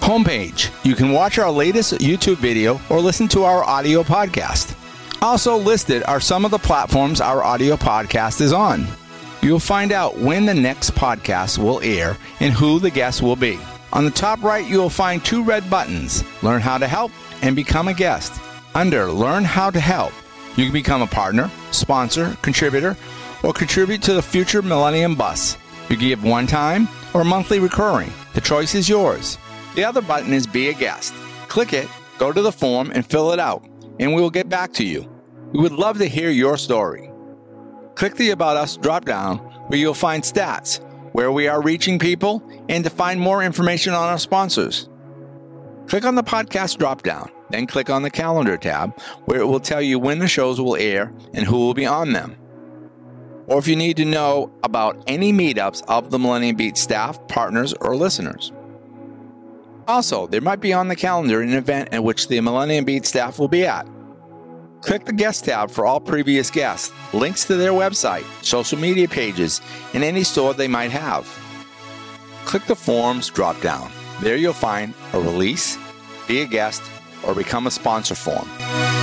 Homepage. 0.00 0.70
You 0.84 0.94
can 0.94 1.12
watch 1.12 1.38
our 1.38 1.50
latest 1.50 1.94
YouTube 1.94 2.36
video 2.36 2.80
or 2.88 3.00
listen 3.00 3.28
to 3.28 3.44
our 3.44 3.64
audio 3.64 4.02
podcast. 4.02 4.76
Also 5.22 5.56
listed 5.56 6.02
are 6.04 6.20
some 6.20 6.44
of 6.44 6.50
the 6.50 6.58
platforms 6.58 7.20
our 7.20 7.42
audio 7.42 7.76
podcast 7.76 8.40
is 8.40 8.52
on. 8.52 8.86
You'll 9.42 9.58
find 9.58 9.92
out 9.92 10.18
when 10.18 10.46
the 10.46 10.54
next 10.54 10.92
podcast 10.92 11.58
will 11.58 11.80
air 11.82 12.16
and 12.40 12.52
who 12.52 12.78
the 12.78 12.90
guest 12.90 13.22
will 13.22 13.36
be. 13.36 13.58
On 13.92 14.04
the 14.04 14.10
top 14.10 14.42
right, 14.42 14.66
you 14.66 14.78
will 14.78 14.90
find 14.90 15.24
two 15.24 15.42
red 15.42 15.68
buttons 15.68 16.22
Learn 16.42 16.60
how 16.60 16.78
to 16.78 16.86
help 16.86 17.10
and 17.42 17.56
become 17.56 17.88
a 17.88 17.94
guest. 17.94 18.40
Under 18.74 19.10
Learn 19.10 19.44
how 19.44 19.70
to 19.70 19.80
help, 19.80 20.12
you 20.60 20.66
can 20.66 20.74
become 20.74 21.00
a 21.00 21.06
partner, 21.06 21.50
sponsor, 21.70 22.36
contributor, 22.42 22.94
or 23.42 23.52
contribute 23.54 24.02
to 24.02 24.12
the 24.12 24.20
future 24.20 24.60
Millennium 24.60 25.14
Bus. 25.14 25.56
You 25.88 25.96
give 25.96 26.22
one 26.22 26.46
time 26.46 26.86
or 27.14 27.24
monthly 27.24 27.58
recurring. 27.58 28.12
The 28.34 28.42
choice 28.42 28.74
is 28.74 28.86
yours. 28.86 29.38
The 29.74 29.84
other 29.84 30.02
button 30.02 30.34
is 30.34 30.46
Be 30.46 30.68
a 30.68 30.74
Guest. 30.74 31.14
Click 31.48 31.72
it, 31.72 31.88
go 32.18 32.30
to 32.30 32.42
the 32.42 32.52
form, 32.52 32.92
and 32.94 33.06
fill 33.06 33.32
it 33.32 33.40
out, 33.40 33.66
and 33.98 34.14
we 34.14 34.20
will 34.20 34.30
get 34.30 34.50
back 34.50 34.74
to 34.74 34.84
you. 34.84 35.10
We 35.52 35.60
would 35.60 35.72
love 35.72 35.96
to 35.98 36.06
hear 36.06 36.28
your 36.28 36.58
story. 36.58 37.10
Click 37.94 38.16
the 38.16 38.30
About 38.30 38.58
Us 38.58 38.76
drop 38.76 39.06
down 39.06 39.38
where 39.68 39.78
you'll 39.78 39.94
find 39.94 40.22
stats, 40.22 40.80
where 41.12 41.32
we 41.32 41.48
are 41.48 41.62
reaching 41.62 41.98
people, 41.98 42.42
and 42.68 42.84
to 42.84 42.90
find 42.90 43.18
more 43.18 43.42
information 43.42 43.94
on 43.94 44.08
our 44.08 44.18
sponsors. 44.18 44.90
Click 45.86 46.04
on 46.04 46.16
the 46.16 46.22
podcast 46.22 46.76
drop 46.76 47.02
down 47.02 47.30
then 47.50 47.66
click 47.66 47.90
on 47.90 48.02
the 48.02 48.10
calendar 48.10 48.56
tab 48.56 48.98
where 49.24 49.40
it 49.40 49.46
will 49.46 49.60
tell 49.60 49.82
you 49.82 49.98
when 49.98 50.18
the 50.18 50.28
shows 50.28 50.60
will 50.60 50.76
air 50.76 51.12
and 51.34 51.46
who 51.46 51.56
will 51.56 51.74
be 51.74 51.86
on 51.86 52.12
them. 52.12 52.36
Or 53.46 53.58
if 53.58 53.66
you 53.66 53.76
need 53.76 53.96
to 53.96 54.04
know 54.04 54.52
about 54.62 55.02
any 55.06 55.32
meetups 55.32 55.82
of 55.88 56.10
the 56.10 56.18
Millennium 56.18 56.56
Beat 56.56 56.76
staff, 56.76 57.26
partners, 57.26 57.74
or 57.80 57.96
listeners. 57.96 58.52
Also, 59.88 60.28
there 60.28 60.40
might 60.40 60.60
be 60.60 60.72
on 60.72 60.86
the 60.86 60.94
calendar 60.94 61.40
an 61.40 61.52
event 61.52 61.88
at 61.92 62.04
which 62.04 62.28
the 62.28 62.40
Millennium 62.40 62.84
Beat 62.84 63.06
staff 63.06 63.40
will 63.40 63.48
be 63.48 63.66
at. 63.66 63.88
Click 64.82 65.04
the 65.04 65.12
guest 65.12 65.44
tab 65.44 65.70
for 65.70 65.84
all 65.84 66.00
previous 66.00 66.50
guests, 66.50 66.92
links 67.12 67.44
to 67.44 67.56
their 67.56 67.72
website, 67.72 68.24
social 68.42 68.78
media 68.78 69.08
pages, 69.08 69.60
and 69.94 70.04
any 70.04 70.22
store 70.22 70.54
they 70.54 70.68
might 70.68 70.90
have. 70.90 71.26
Click 72.44 72.64
the 72.66 72.76
forms 72.76 73.28
drop 73.28 73.60
down. 73.60 73.90
There 74.22 74.36
you'll 74.36 74.52
find 74.52 74.94
a 75.12 75.20
release, 75.20 75.76
be 76.28 76.42
a 76.42 76.46
guest, 76.46 76.82
or 77.22 77.34
become 77.34 77.66
a 77.66 77.70
sponsor 77.70 78.14
for 78.14 78.44
them. 78.44 78.99